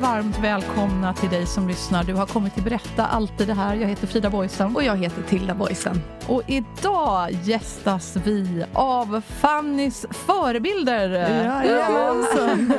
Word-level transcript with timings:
Varmt 0.00 0.38
välkomna 0.38 1.14
till 1.14 1.28
dig 1.30 1.46
som 1.46 1.68
lyssnar. 1.68 2.04
Du 2.04 2.14
har 2.14 2.26
kommit 2.26 2.54
till 2.54 2.62
Berätta 2.62 3.06
alltid 3.06 3.46
det 3.46 3.54
här. 3.54 3.74
Jag 3.74 3.88
heter 3.88 4.06
Frida 4.06 4.30
Boysen. 4.30 4.76
Och 4.76 4.82
jag 4.82 4.96
heter 4.96 5.22
Tilda 5.22 5.54
Boysen. 5.54 6.00
Och 6.26 6.42
idag 6.46 7.30
gästas 7.44 8.16
vi 8.24 8.64
av 8.72 9.20
Fannys 9.20 10.06
förebilder. 10.10 11.08
Jajamensan. 11.44 12.72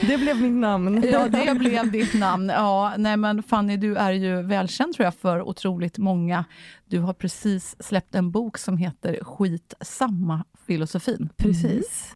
det 0.06 0.18
blev 0.18 0.42
mitt 0.42 0.52
namn. 0.52 1.04
Ja, 1.12 1.28
det 1.28 1.58
blev 1.58 1.90
ditt 1.90 2.14
namn. 2.14 2.48
Ja, 2.48 2.94
nej 2.98 3.16
men 3.16 3.42
Fanny, 3.42 3.76
du 3.76 3.96
är 3.96 4.12
ju 4.12 4.42
välkänd 4.42 4.94
tror 4.94 5.04
jag 5.04 5.14
för 5.14 5.42
otroligt 5.42 5.98
många. 5.98 6.44
Du 6.84 7.00
har 7.00 7.14
precis 7.14 7.76
släppt 7.82 8.14
en 8.14 8.30
bok 8.30 8.58
som 8.58 8.76
heter 8.76 9.24
Skit 9.24 9.74
samma 9.80 10.44
filosofin. 10.66 11.28
Precis. 11.36 12.14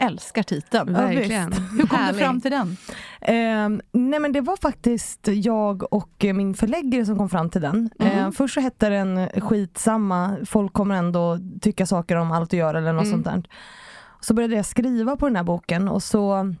Älskar 0.00 0.42
titeln. 0.42 0.92
Verkligen. 0.92 1.52
Hur 1.78 1.86
kom 1.86 1.98
du 2.12 2.18
fram 2.18 2.40
till 2.40 2.50
den? 2.50 2.76
Eh, 3.20 3.68
nej 3.92 4.20
men 4.20 4.32
det 4.32 4.40
var 4.40 4.56
faktiskt 4.56 5.28
jag 5.32 5.92
och 5.94 6.24
min 6.34 6.54
förläggare 6.54 7.06
som 7.06 7.18
kom 7.18 7.28
fram 7.28 7.50
till 7.50 7.60
den. 7.60 7.90
Mm. 7.98 8.18
Eh, 8.18 8.30
först 8.30 8.54
så 8.54 8.60
hette 8.60 8.88
den 8.88 9.28
Skitsamma, 9.40 10.36
folk 10.46 10.72
kommer 10.72 10.94
ändå 10.94 11.38
tycka 11.60 11.86
saker 11.86 12.16
om 12.16 12.32
allt 12.32 12.50
du 12.50 12.56
gör 12.56 12.74
eller 12.74 12.92
något 12.92 13.06
Mm. 13.06 13.12
sånt 13.12 13.24
där. 13.24 13.42
Så 14.20 14.34
började 14.34 14.56
jag 14.56 14.66
skriva 14.66 15.16
på 15.16 15.26
den 15.26 15.36
här 15.36 15.44
boken 15.44 15.88
och 15.88 16.02
så 16.02 16.54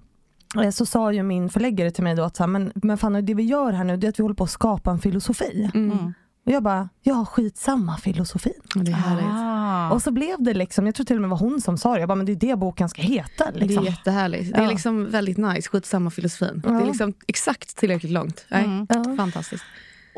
eh, 0.62 0.70
så 0.70 0.86
sa 0.86 1.12
ju 1.12 1.22
min 1.22 1.48
förläggare 1.48 1.90
till 1.90 2.04
mig 2.04 2.14
då 2.14 2.22
att 2.22 2.36
så 2.36 2.42
här, 2.42 2.48
men, 2.48 2.72
men 2.74 2.98
fan 2.98 3.24
det 3.26 3.34
vi 3.34 3.42
gör 3.42 3.72
här 3.72 3.84
nu 3.84 3.96
det 3.96 4.06
är 4.06 4.08
att 4.08 4.18
vi 4.18 4.22
håller 4.22 4.34
på 4.34 4.44
att 4.44 4.50
skapa 4.50 4.90
en 4.90 4.98
filosofi. 4.98 5.70
Mm. 5.74 6.14
Och 6.50 6.54
jag 6.54 6.62
bara, 6.62 6.88
ja 7.02 7.24
skitsamma 7.24 7.96
filosofin. 7.96 8.52
Det 8.74 8.90
är 8.90 8.94
härligt. 8.94 9.24
Ah. 9.28 9.90
Och 9.94 10.02
så 10.02 10.10
blev 10.10 10.42
det 10.42 10.54
liksom, 10.54 10.86
jag 10.86 10.94
tror 10.94 11.04
till 11.06 11.16
och 11.16 11.20
med 11.20 11.30
var 11.30 11.36
hon 11.36 11.60
som 11.60 11.78
sa 11.78 11.94
det, 11.94 12.00
jag 12.00 12.08
bara, 12.08 12.14
men 12.14 12.26
det 12.26 12.32
är 12.32 12.36
det 12.36 12.56
boken 12.56 12.88
ska 12.88 13.02
heta. 13.02 13.50
Liksom. 13.54 13.84
Det 13.84 13.88
är 13.88 13.92
jättehärligt. 13.92 14.52
Det 14.52 14.58
är 14.58 14.62
Ja. 14.62 14.70
liksom 14.70 15.10
väldigt 15.10 15.38
nice, 15.38 15.68
skitsamma 15.68 16.10
filosofin. 16.10 16.62
Ja. 16.66 16.70
Det 16.72 16.82
är 16.82 16.86
liksom 16.86 17.14
exakt 17.26 17.76
tillräckligt 17.76 18.12
långt. 18.12 18.44
Nej, 18.48 18.64
Mm. 18.64 18.86
Ja. 18.88 19.04
Fantastiskt. 19.16 19.64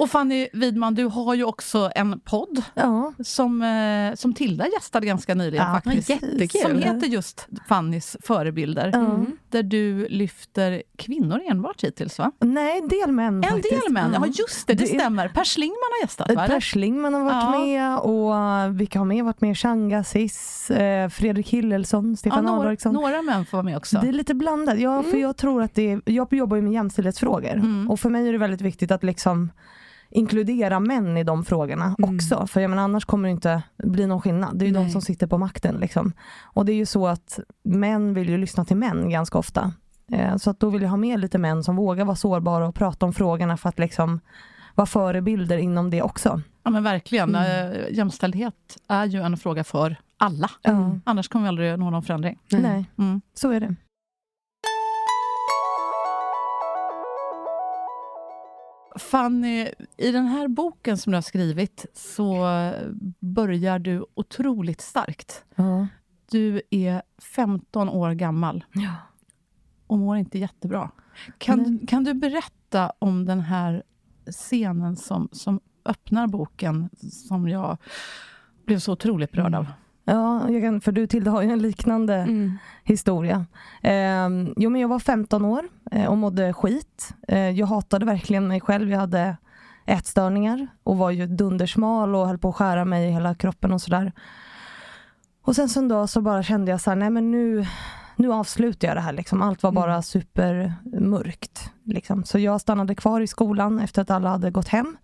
Och 0.02 0.10
Fanny 0.10 0.48
Widman, 0.52 0.94
du 0.94 1.04
har 1.04 1.34
ju 1.34 1.44
också 1.44 1.90
en 1.94 2.20
podd 2.20 2.62
Ja. 2.74 3.12
som, 3.24 3.62
eh, 3.62 4.14
som 4.14 4.34
Tilda 4.34 4.66
gästade 4.68 5.06
ganska 5.06 5.34
nyligen 5.34 5.66
Ja, 5.66 5.80
faktiskt. 5.84 6.08
jättekul. 6.08 6.60
Som 6.62 6.78
heter 6.78 7.06
just 7.06 7.48
Fannys 7.68 8.16
förebilder. 8.22 8.90
Ja. 8.94 9.24
Där 9.50 9.62
du 9.62 10.08
lyfter 10.08 10.82
kvinnor 10.98 11.40
enbart 11.50 11.84
hittills 11.84 12.18
va? 12.18 12.32
Nej, 12.40 12.78
en 12.78 12.88
del 12.88 13.12
män 13.12 13.36
En 13.36 13.42
faktiskt. 13.42 13.70
del 13.84 13.92
män, 13.92 14.10
ja 14.14 14.26
just 14.26 14.66
det, 14.66 14.74
det, 14.74 14.84
Det 14.84 14.90
är- 14.94 14.98
stämmer. 14.98 15.28
Per 15.28 15.44
Schlingman 15.44 15.76
har 16.00 16.04
gästat 16.06 16.34
va? 16.34 16.46
Per? 16.46 16.60
Schlingman 16.60 17.14
har 17.14 17.20
varit 17.24 17.42
Ja. 17.42 17.58
med 17.58 17.98
och 17.98 18.80
vilka 18.80 18.98
har 18.98 19.06
med 19.06 19.24
varit 19.24 19.40
med? 19.40 19.58
Changa 19.58 20.04
Sis, 20.04 20.70
eh, 20.70 21.08
Fredrik 21.08 21.48
Hillelsson, 21.48 22.10
Ja, 22.10 22.16
Stefan 22.16 22.44
några, 22.44 22.60
Alvarksson. 22.60 22.94
några 22.94 23.22
män 23.22 23.46
får 23.46 23.56
vara 23.58 23.62
med 23.64 23.76
också. 23.76 23.98
Det 24.02 24.08
är 24.08 24.12
lite 24.12 24.34
blandat. 24.34 24.78
Ja, 24.78 25.02
för 25.02 25.16
jag 25.18 25.36
tror 25.36 25.62
att 25.62 25.74
det 25.74 25.92
är, 25.92 26.00
jag 26.04 26.32
jobbar 26.32 26.56
ju 26.56 26.62
med 26.62 26.72
jämställdhetsfrågor 26.72 27.52
Mm. 27.52 27.90
och 27.90 28.00
för 28.00 28.10
mig 28.10 28.28
är 28.28 28.32
det 28.32 28.38
väldigt 28.38 28.60
viktigt 28.60 28.90
att 28.90 29.02
liksom 29.04 29.50
inkludera 30.14 30.80
män 30.80 31.16
i 31.16 31.24
de 31.24 31.44
frågorna 31.44 31.94
Mm. 31.98 32.16
också. 32.16 32.46
För 32.46 32.60
jag 32.60 32.68
menar, 32.70 32.82
annars 32.82 33.04
kommer 33.04 33.28
det 33.28 33.32
inte 33.32 33.62
bli 33.84 34.06
någon 34.06 34.20
skillnad. 34.20 34.58
Det 34.58 34.64
är 34.64 34.66
ju 34.66 34.72
de 34.74 34.80
Nej. 34.82 34.90
som 34.90 35.02
sitter 35.02 35.26
på 35.26 35.38
makten. 35.38 35.74
Liksom. 35.76 36.12
Och 36.42 36.64
det 36.64 36.72
är 36.72 36.76
ju 36.76 36.86
så 36.86 37.06
att 37.06 37.38
män 37.64 38.14
vill 38.14 38.28
ju 38.28 38.38
lyssna 38.38 38.64
till 38.64 38.76
män 38.76 39.10
ganska 39.10 39.38
ofta. 39.38 39.72
Eh, 40.12 40.36
så 40.36 40.50
att 40.50 40.60
då 40.60 40.70
vill 40.70 40.82
jag 40.82 40.90
ha 40.90 40.96
med 40.96 41.20
lite 41.20 41.38
män 41.38 41.64
som 41.64 41.76
vågar 41.76 42.04
vara 42.04 42.16
sårbara 42.16 42.68
och 42.68 42.74
prata 42.74 43.06
om 43.06 43.12
frågorna 43.12 43.56
för 43.56 43.68
att 43.68 43.78
liksom 43.78 44.20
vara 44.74 44.86
förebilder 44.86 45.58
inom 45.58 45.90
det 45.90 46.02
också. 46.02 46.40
Ja 46.64 46.70
men 46.70 46.82
verkligen. 46.82 47.34
Mm. 47.34 47.72
Eh, 47.72 47.78
Jämställdhet 47.92 48.54
är 48.88 49.04
ju 49.04 49.22
en 49.22 49.36
fråga 49.36 49.64
för 49.64 49.96
alla. 50.16 50.50
Ja. 50.62 50.98
Annars 51.04 51.28
kommer 51.28 51.42
vi 51.44 51.48
aldrig 51.48 51.78
nå 51.78 51.90
någon 51.90 52.02
förändring. 52.02 52.38
Nej, 52.50 52.90
Mm. 52.98 53.20
så 53.34 53.50
är 53.50 53.60
det. 53.60 53.74
Fanny, 58.96 59.68
i 59.96 60.12
den 60.12 60.26
här 60.26 60.48
boken 60.48 60.98
som 60.98 61.10
du 61.10 61.16
har 61.16 61.22
skrivit 61.22 61.86
så 61.94 62.46
börjar 63.20 63.78
du 63.78 64.06
otroligt 64.14 64.80
starkt. 64.80 65.44
Ja. 65.54 65.86
Du 66.30 66.62
är 66.70 67.02
15 67.18 67.88
år 67.88 68.12
gammal 68.12 68.64
Ja. 68.72 68.94
och 69.86 69.98
mår 69.98 70.16
inte 70.16 70.38
jättebra. 70.38 70.90
Kan, 71.38 71.78
kan 71.86 72.04
du 72.04 72.14
berätta 72.14 72.92
om 72.98 73.24
den 73.24 73.40
här 73.40 73.82
scenen 74.26 74.96
som, 74.96 75.28
som 75.32 75.60
öppnar 75.84 76.26
boken, 76.26 76.88
som 77.28 77.48
jag 77.48 77.78
blev 78.66 78.78
så 78.78 78.92
otroligt 78.92 79.32
berörd 79.32 79.54
av? 79.54 79.66
Ja, 80.04 80.50
jag 80.50 80.62
kan, 80.62 80.80
för 80.80 80.92
du 80.92 81.06
Tilde 81.06 81.30
har 81.30 81.42
ju 81.42 81.50
en 81.50 81.58
liknande 81.62 82.14
Mm. 82.14 82.58
historia. 82.84 83.46
Eh, 83.82 84.28
jo 84.56 84.70
men 84.70 84.80
jag 84.80 84.88
var 84.88 84.98
15 84.98 85.44
år 85.44 85.64
eh, 85.90 86.06
och 86.06 86.18
mådde 86.18 86.52
skit. 86.52 87.14
Eh, 87.28 87.50
jag 87.50 87.66
hatade 87.66 88.06
verkligen 88.06 88.48
mig 88.48 88.60
själv. 88.60 88.90
Jag 88.90 88.98
hade 88.98 89.36
ätstörningar 89.86 90.66
och 90.82 90.96
var 90.98 91.10
ju 91.10 91.26
dundersmal 91.26 92.14
och 92.14 92.26
höll 92.26 92.38
på 92.38 92.48
att 92.48 92.54
skära 92.56 92.84
mig 92.84 93.08
i 93.08 93.10
hela 93.10 93.34
kroppen 93.34 93.72
och 93.72 93.80
sådär. 93.82 94.12
Och 95.44 95.56
sen 95.56 95.68
så 95.68 95.80
en 95.80 95.88
dag 95.88 96.08
så 96.08 96.20
bara 96.20 96.42
kände 96.42 96.70
jag 96.70 96.80
så 96.80 96.90
här, 96.90 96.96
nej 96.96 97.10
men 97.10 97.30
nu, 97.30 97.66
nu 98.16 98.32
avslutar 98.32 98.88
jag 98.88 98.96
det 98.96 99.00
här 99.00 99.12
liksom. 99.12 99.42
Allt 99.42 99.62
var 99.62 99.72
bara 99.72 100.02
supermörkt. 100.02 101.70
Liksom. 101.84 102.24
Så 102.24 102.38
jag 102.38 102.60
stannade 102.60 102.94
kvar 102.94 103.20
i 103.20 103.26
skolan 103.26 103.78
efter 103.80 104.02
att 104.02 104.10
alla 104.10 104.28
hade 104.28 104.50
gått 104.50 104.68
hem. 104.68 104.96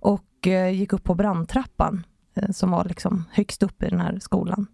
Och 0.00 0.46
eh, 0.46 0.68
gick 0.70 0.92
upp 0.92 1.04
på 1.04 1.14
brandtrappan 1.14 2.04
som 2.50 2.70
var 2.70 2.84
liksom 2.84 3.24
högst 3.32 3.62
upp 3.62 3.82
i 3.82 3.88
den 3.88 4.00
här 4.00 4.18
skolan. 4.20 4.66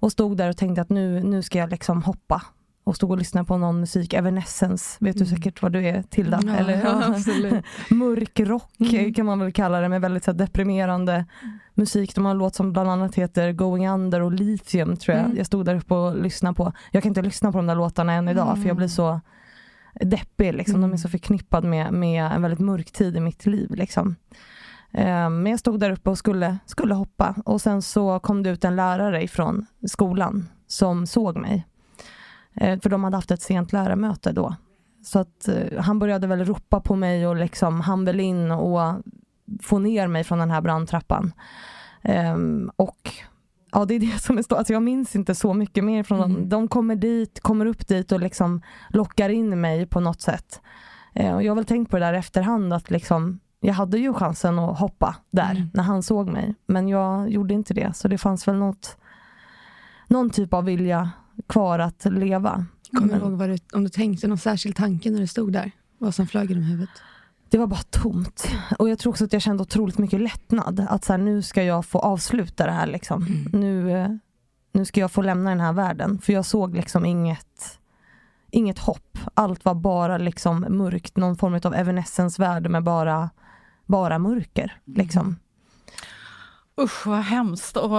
Och 0.00 0.12
stod 0.12 0.36
där 0.36 0.48
och 0.48 0.56
tänkte 0.56 0.82
att 0.82 0.90
nu, 0.90 1.22
nu 1.22 1.42
ska 1.42 1.58
jag 1.58 1.70
liksom 1.70 2.02
hoppa. 2.02 2.42
Och 2.84 2.96
stod 2.96 3.10
och 3.10 3.18
lyssnade 3.18 3.46
på 3.46 3.56
någon 3.56 3.80
musik, 3.80 4.12
Evanescence, 4.12 4.96
vet 5.00 5.18
du 5.18 5.26
säkert 5.26 5.62
vad 5.62 5.72
du 5.72 5.86
är 5.86 6.02
Tilda? 6.02 6.40
Ja, 6.46 6.56
Eller, 6.56 6.84
ja. 6.84 7.62
Mörk 7.94 8.40
rock 8.40 8.80
eh, 8.80 9.12
kan 9.12 9.26
man 9.26 9.38
väl 9.38 9.52
kalla 9.52 9.80
det, 9.80 9.88
med 9.88 10.00
väldigt 10.00 10.24
så 10.24 10.30
här, 10.30 10.38
deprimerande 10.38 11.24
musik. 11.74 12.14
De 12.14 12.24
har 12.24 12.32
en 12.32 12.38
låt 12.38 12.54
som 12.54 12.72
bland 12.72 12.90
annat 12.90 13.14
heter 13.14 13.52
Going 13.52 13.88
Under 13.88 14.20
och 14.20 14.32
Lithium 14.32 14.96
tror 14.96 15.16
jag. 15.16 15.24
Mm. 15.24 15.36
Jag 15.36 15.46
stod 15.46 15.66
där 15.66 15.74
uppe 15.74 15.94
och 15.94 16.22
lyssnade 16.22 16.54
på. 16.54 16.72
Jag 16.90 17.02
kan 17.02 17.10
inte 17.10 17.22
lyssna 17.22 17.52
på 17.52 17.58
de 17.58 17.66
där 17.66 17.74
låtarna 17.74 18.12
än 18.12 18.28
idag 18.28 18.58
för 18.58 18.68
jag 18.68 18.76
blir 18.76 18.88
så 18.88 19.20
deppig. 20.00 20.54
Liksom. 20.54 20.80
De 20.80 20.92
är 20.92 20.96
så 20.96 21.08
förknippad 21.08 21.64
med, 21.64 21.92
med 21.92 22.24
en 22.24 22.42
väldigt 22.42 22.60
mörk 22.60 22.90
tid 22.90 23.16
i 23.16 23.20
mitt 23.20 23.46
liv. 23.46 23.74
Liksom. 23.74 24.16
Eh, 24.92 25.30
Men 25.30 25.46
jag 25.46 25.60
stod 25.60 25.80
där 25.80 25.90
uppe 25.90 26.10
och 26.10 26.18
skulle, 26.18 26.58
skulle 26.66 26.94
hoppa 26.94 27.34
och 27.44 27.60
sen 27.60 27.82
så 27.82 28.18
kom 28.20 28.42
det 28.42 28.50
ut 28.50 28.64
en 28.64 28.76
lärare 28.76 29.22
ifrån 29.22 29.66
skolan 29.86 30.48
som 30.66 31.06
såg 31.06 31.36
mig. 31.36 31.66
Eh, 32.54 32.80
För 32.80 32.90
de 32.90 33.04
hade 33.04 33.16
haft 33.16 33.30
ett 33.30 33.42
sent 33.42 33.72
lärarmöte 33.72 34.32
då. 34.32 34.54
Så 35.04 35.18
att 35.18 35.48
eh, 35.48 35.80
han 35.80 35.98
började 35.98 36.26
väl 36.26 36.44
ropa 36.44 36.80
på 36.80 36.96
mig 36.96 37.26
och 37.26 37.36
liksom 37.36 37.80
han 37.80 38.04
väl 38.04 38.20
in 38.20 38.50
och 38.50 38.94
få 39.62 39.78
ner 39.78 40.06
mig 40.08 40.24
från 40.24 40.38
den 40.38 40.50
här 40.50 40.60
brandtrappan. 40.60 41.32
Ehm, 42.02 42.70
och 42.76 43.10
ja, 43.72 43.84
det 43.84 43.94
är 43.94 44.00
det 44.00 44.18
som 44.22 44.38
är 44.38 44.42
stå- 44.42 44.56
alltså 44.56 44.72
jag 44.72 44.82
minns 44.82 45.16
inte 45.16 45.34
så 45.34 45.54
mycket 45.54 45.84
mer 45.84 46.02
från 46.02 46.18
dem. 46.20 46.48
De 46.48 46.68
kommer 46.68 46.96
dit, 46.96 47.40
kommer 47.40 47.66
upp 47.66 47.88
dit 47.88 48.12
och 48.12 48.20
liksom 48.20 48.62
lockar 48.90 49.28
in 49.28 49.60
mig 49.60 49.86
på 49.86 50.00
något 50.00 50.20
sätt. 50.20 50.60
Eh, 51.14 51.34
och 51.34 51.42
jag 51.42 51.50
har 51.50 51.56
väl 51.56 51.64
tänkt 51.64 51.90
på 51.90 51.98
det 51.98 52.04
där 52.04 52.12
efterhand 52.14 52.72
att 52.72 52.90
liksom 52.90 53.40
jag 53.60 53.74
hade 53.74 53.98
ju 53.98 54.14
chansen 54.14 54.58
att 54.58 54.78
hoppa 54.78 55.16
där 55.30 55.50
Mm. 55.50 55.70
när 55.74 55.82
han 55.82 56.02
såg 56.02 56.28
mig. 56.28 56.54
Men 56.66 56.88
jag 56.88 57.30
gjorde 57.30 57.54
inte 57.54 57.74
det. 57.74 57.96
Så 57.96 58.08
det 58.08 58.18
fanns 58.18 58.48
väl 58.48 58.56
något, 58.56 58.96
någon 60.08 60.30
typ 60.30 60.54
av 60.54 60.64
vilja 60.64 61.10
kvar 61.46 61.78
att 61.78 62.04
leva. 62.04 62.64
Kommer 62.98 63.14
du 63.14 63.20
ihåg 63.20 63.38
du, 63.38 63.58
om 63.76 63.84
du 63.84 63.90
tänkte 63.90 64.28
någon 64.28 64.38
särskild 64.38 64.76
tanke 64.76 65.10
när 65.10 65.20
du 65.20 65.26
stod 65.26 65.52
där? 65.52 65.70
Vad 65.98 66.14
som 66.14 66.26
flög 66.26 66.48
genom 66.50 66.64
huvudet? 66.64 66.90
Det 67.50 67.58
var 67.58 67.66
bara 67.66 67.80
tomt. 67.90 68.48
Och 68.78 68.88
jag 68.88 68.98
tror 68.98 69.10
också 69.12 69.24
att 69.24 69.32
jag 69.32 69.42
kände 69.42 69.62
otroligt 69.62 69.98
mycket 69.98 70.20
lättnad. 70.20 70.86
Att 70.88 71.04
så 71.04 71.12
här, 71.12 71.18
nu 71.18 71.42
ska 71.42 71.62
jag 71.62 71.86
få 71.86 71.98
avsluta 71.98 72.66
det 72.66 72.72
här. 72.72 72.86
Liksom. 72.86 73.26
Nu, 73.52 73.90
eh, 73.98 74.08
nu 74.72 74.84
ska 74.84 75.00
jag 75.00 75.12
få 75.12 75.22
lämna 75.22 75.50
den 75.50 75.60
här 75.60 75.72
världen. 75.72 76.18
För 76.18 76.32
jag 76.32 76.44
såg 76.44 76.76
liksom 76.76 77.04
inget, 77.06 77.78
inget 78.50 78.78
hopp. 78.78 79.18
Allt 79.34 79.64
var 79.64 79.74
bara 79.74 80.18
liksom 80.18 80.66
mörkt. 80.68 81.16
Någon 81.16 81.36
form 81.36 81.60
av 81.64 81.74
Evanescence-värld 81.74 82.70
med 82.70 82.82
bara, 82.84 83.30
bara 83.88 84.18
mörker. 84.18 84.76
Liksom. 84.84 85.36
Usch 86.80 87.06
vad 87.06 87.18
hemskt 87.18 87.76
och 87.76 87.90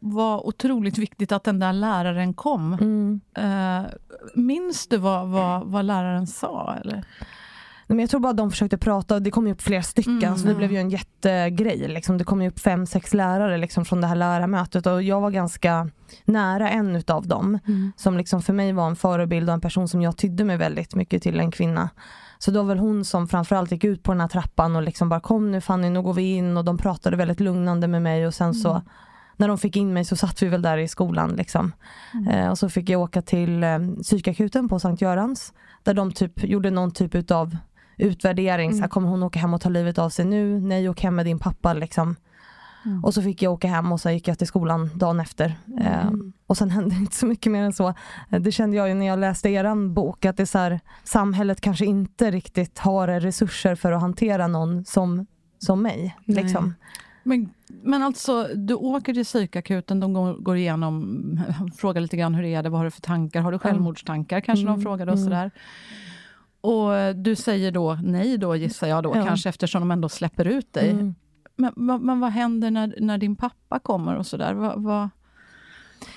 vad, 0.00 0.40
otroligt 0.40 0.98
viktigt 0.98 1.32
att 1.32 1.44
den 1.44 1.58
där 1.58 1.72
läraren 1.72 2.34
kom. 2.34 2.72
Mm. 2.72 3.20
Eh, 3.36 3.86
minns 4.34 4.86
du 4.86 4.96
vad, 4.96 5.28
vad, 5.28 5.66
vad 5.66 5.84
läraren 5.84 6.26
sa? 6.26 6.74
Eller? 6.80 7.04
Nej, 7.88 7.96
men 7.96 7.98
jag 7.98 8.10
tror 8.10 8.20
bara 8.20 8.32
de 8.32 8.50
försökte 8.50 8.78
prata, 8.78 9.20
det 9.20 9.30
kom 9.30 9.46
ju 9.46 9.52
upp 9.52 9.62
flera 9.62 9.82
stycken 9.82 10.22
Mm. 10.22 10.38
så 10.38 10.46
det 10.46 10.54
blev 10.54 10.72
ju 10.72 10.78
en 10.78 10.90
jättegrej. 10.90 11.88
Liksom. 11.88 12.18
Det 12.18 12.24
kom 12.24 12.42
ju 12.42 12.48
upp 12.48 12.60
fem, 12.60 12.86
sex 12.86 13.14
lärare 13.14 13.58
liksom, 13.58 13.84
från 13.84 14.00
det 14.00 14.06
här 14.06 14.16
lärarmötet 14.16 14.86
och 14.86 15.02
jag 15.02 15.20
var 15.20 15.30
ganska 15.30 15.90
nära 16.24 16.70
en 16.70 16.96
utav 16.96 17.26
dem. 17.26 17.58
Som 17.96 18.16
liksom 18.16 18.42
för 18.42 18.52
mig 18.52 18.72
var 18.72 18.86
en 18.86 18.96
förebild 18.96 19.48
och 19.48 19.54
en 19.54 19.60
person 19.60 19.88
som 19.88 20.02
jag 20.02 20.16
tydde 20.16 20.44
mig 20.44 20.56
väldigt 20.56 20.94
mycket 20.94 21.22
till, 21.22 21.40
en 21.40 21.50
kvinna. 21.50 21.90
Så 22.38 22.50
det 22.50 22.58
var 22.58 22.66
väl 22.66 22.78
hon 22.78 23.04
som 23.04 23.28
framförallt 23.28 23.72
gick 23.72 23.84
ut 23.84 24.02
på 24.02 24.12
den 24.12 24.20
här 24.20 24.28
trappan 24.28 24.76
och 24.76 24.82
liksom 24.82 25.08
bara 25.08 25.20
kom 25.20 25.50
nu 25.50 25.60
Fanny, 25.60 25.90
nu 25.90 26.02
går 26.02 26.14
vi 26.14 26.34
in 26.34 26.56
och 26.56 26.64
de 26.64 26.78
pratade 26.78 27.16
väldigt 27.16 27.40
lugnande 27.40 27.88
med 27.88 28.02
mig 28.02 28.26
och 28.26 28.34
sen 28.34 28.54
så 28.54 28.82
när 29.36 29.48
de 29.48 29.58
fick 29.58 29.76
in 29.76 29.92
mig 29.92 30.04
så 30.04 30.16
satt 30.16 30.42
vi 30.42 30.48
väl 30.48 30.62
där 30.62 30.78
i 30.78 30.88
skolan 30.88 31.36
liksom. 31.36 31.72
Eh, 32.30 32.48
och 32.48 32.58
så 32.58 32.68
fick 32.68 32.88
jag 32.88 33.00
åka 33.00 33.22
till 33.22 33.62
eh, 33.62 33.78
psykakuten 34.02 34.68
på 34.68 34.78
Sankt 34.78 35.02
Görans 35.02 35.52
där 35.82 35.94
de 35.94 36.12
typ 36.12 36.44
gjorde 36.44 36.70
någon 36.70 36.90
typ 36.90 37.14
utav 37.14 37.56
utvärdering. 37.98 38.74
Så 38.74 38.80
här, 38.80 38.88
kommer 38.88 39.08
hon 39.08 39.22
åka 39.22 39.38
hem 39.38 39.54
och 39.54 39.60
ta 39.60 39.68
livet 39.68 39.98
av 39.98 40.10
sig 40.10 40.24
nu? 40.24 40.60
Nej, 40.60 40.88
åk 40.88 41.00
hem 41.00 41.14
med 41.14 41.26
din 41.26 41.38
pappa 41.38 41.72
liksom. 41.72 42.16
Och 43.02 43.14
så 43.14 43.22
fick 43.22 43.42
jag 43.42 43.52
åka 43.52 43.68
hem 43.68 43.92
och 43.92 44.00
så 44.00 44.10
gick 44.10 44.28
jag 44.28 44.38
till 44.38 44.46
skolan 44.46 44.90
dagen 44.94 45.20
efter. 45.20 45.54
Eh, 45.80 46.10
och 46.46 46.56
sen 46.56 46.70
hände 46.76 46.94
inte 46.94 47.16
så 47.16 47.26
mycket 47.26 47.52
mer 47.52 47.62
än 47.62 47.72
så. 47.72 47.88
Eh, 48.30 48.40
Det 48.40 48.52
kände 48.52 48.76
jag 48.76 48.88
ju 48.88 48.94
när 48.94 49.06
jag 49.06 49.18
läste 49.18 49.48
eran 49.48 49.94
bok, 49.94 50.24
att 50.24 50.36
det 50.36 50.46
så 50.46 50.58
här, 50.58 50.80
samhället 51.04 51.60
kanske 51.60 51.86
inte 51.86 52.30
riktigt 52.30 52.78
har 52.78 53.08
resurser 53.20 53.74
för 53.74 53.92
att 53.92 54.00
hantera 54.00 54.46
någon 54.46 54.84
som, 54.84 55.26
som 55.58 55.82
mig. 55.82 56.16
Nej. 56.24 56.42
Liksom. 56.44 56.74
Men, 57.22 57.48
men 57.82 58.02
alltså, 58.02 58.48
du 58.54 58.74
åker 58.74 59.14
till 59.14 59.24
psykakuten, 59.24 60.00
de 60.00 60.12
går, 60.12 60.34
går 60.34 60.56
igenom, 60.56 61.40
frågar 61.76 62.00
lite 62.00 62.16
grann 62.16 62.34
hur 62.34 62.44
är 62.44 62.62
det, 62.62 62.68
vad 62.68 62.78
har 62.80 62.84
du 62.84 62.90
för 62.90 63.00
tankar, 63.00 63.40
har 63.40 63.52
du 63.52 63.58
självmordstankar? 63.58 64.40
Kanske 64.40 64.64
de 64.66 64.68
Mm, 64.72 64.82
frågade 64.82 65.12
och 65.12 65.18
sådär. 65.18 65.50
Och 66.60 67.16
du 67.16 67.36
säger 67.36 67.72
då 67.72 67.98
nej 68.02 68.38
då 68.38 68.56
gissar 68.56 68.86
jag 68.86 69.02
då, 69.02 69.12
Ja. 69.16 69.24
kanske 69.26 69.48
eftersom 69.48 69.80
de 69.82 69.90
ändå 69.90 70.08
släpper 70.08 70.44
ut 70.44 70.72
dig. 70.72 70.90
Mm. 70.90 71.14
Men, 71.56 71.72
men, 71.76 72.20
vad 72.20 72.30
händer 72.30 72.70
när, 72.70 72.94
när 73.00 73.18
din 73.18 73.36
pappa 73.36 73.78
kommer 73.78 74.16
och 74.16 74.26
sådär? 74.26 74.54
Vad, 74.54 74.82
vad... 74.82 75.08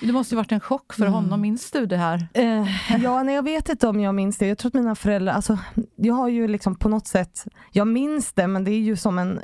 Det 0.00 0.12
måste 0.12 0.34
ju 0.34 0.36
varit 0.36 0.52
en 0.52 0.60
chock 0.60 0.92
för 0.92 1.02
Mm. 1.02 1.14
honom, 1.14 1.40
minns 1.40 1.70
du 1.70 1.86
det 1.86 1.96
här? 1.96 2.28
Eh, 2.34 2.66
ja, 3.02 3.22
nej, 3.22 3.34
jag 3.34 3.42
vet 3.42 3.68
inte 3.68 3.88
om 3.88 4.00
jag 4.00 4.14
minns 4.14 4.38
det. 4.38 4.46
Jag 4.46 4.58
tror 4.58 4.70
att 4.70 4.74
mina 4.74 4.94
föräldrar, 4.94 5.32
alltså, 5.32 5.58
jag 5.96 6.14
har 6.14 6.28
ju 6.28 6.48
liksom 6.48 6.74
på 6.74 6.88
något 6.88 7.06
sätt, 7.06 7.44
jag 7.72 7.86
minns 7.88 8.32
det 8.32 8.46
men 8.46 8.64
det 8.64 8.70
är 8.70 8.80
ju 8.80 8.96
som 8.96 9.18
en 9.18 9.40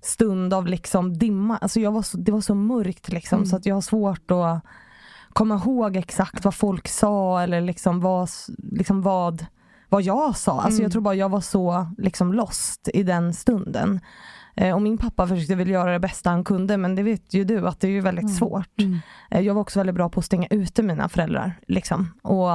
stund 0.00 0.54
av 0.54 0.66
liksom 0.66 1.18
dimma. 1.18 1.56
Alltså 1.56 1.80
jag 1.80 1.92
var 1.92 2.02
så, 2.02 2.16
det 2.16 2.32
var 2.32 2.40
så 2.40 2.54
mörkt 2.54 3.08
liksom 3.08 3.46
så 3.46 3.56
att 3.56 3.66
jag 3.66 3.74
har 3.74 3.80
svårt 3.80 4.30
att 4.30 4.64
komma 5.32 5.54
ihåg 5.54 5.96
exakt 5.96 6.44
vad 6.44 6.54
folk 6.54 6.88
sa 6.88 7.42
eller 7.42 7.60
liksom 7.60 8.00
vad, 8.00 8.28
liksom 8.72 9.02
vad, 9.02 9.46
vad 9.88 10.02
jag 10.02 10.36
sa. 10.36 10.60
Alltså 10.60 10.82
jag 10.82 10.92
tror 10.92 11.02
bara 11.02 11.14
jag 11.14 11.28
var 11.28 11.40
så 11.40 11.88
liksom 11.98 12.32
lost 12.32 12.88
i 12.94 13.02
den 13.02 13.34
stunden. 13.34 14.00
Eh, 14.60 14.74
och 14.74 14.82
min 14.82 14.98
pappa 14.98 15.26
försökte 15.26 15.54
väl 15.54 15.68
göra 15.70 15.92
det 15.92 15.98
bästa 15.98 16.30
han 16.30 16.44
kunde 16.44 16.76
men 16.76 16.94
det 16.94 17.02
vet 17.02 17.34
ju 17.34 17.44
du 17.44 17.68
att 17.68 17.80
det 17.80 17.86
är 17.86 17.90
ju 17.92 18.00
väldigt 18.00 18.36
svårt. 18.36 18.70
Eh, 19.30 19.40
Jag 19.40 19.54
var 19.54 19.60
också 19.60 19.80
väldigt 19.80 19.94
bra 19.94 20.08
på 20.08 20.20
att 20.20 20.26
stänga 20.26 20.46
ute 20.50 20.82
mina 20.82 21.08
föräldrar 21.08 21.60
liksom, 21.66 22.10
och 22.22 22.48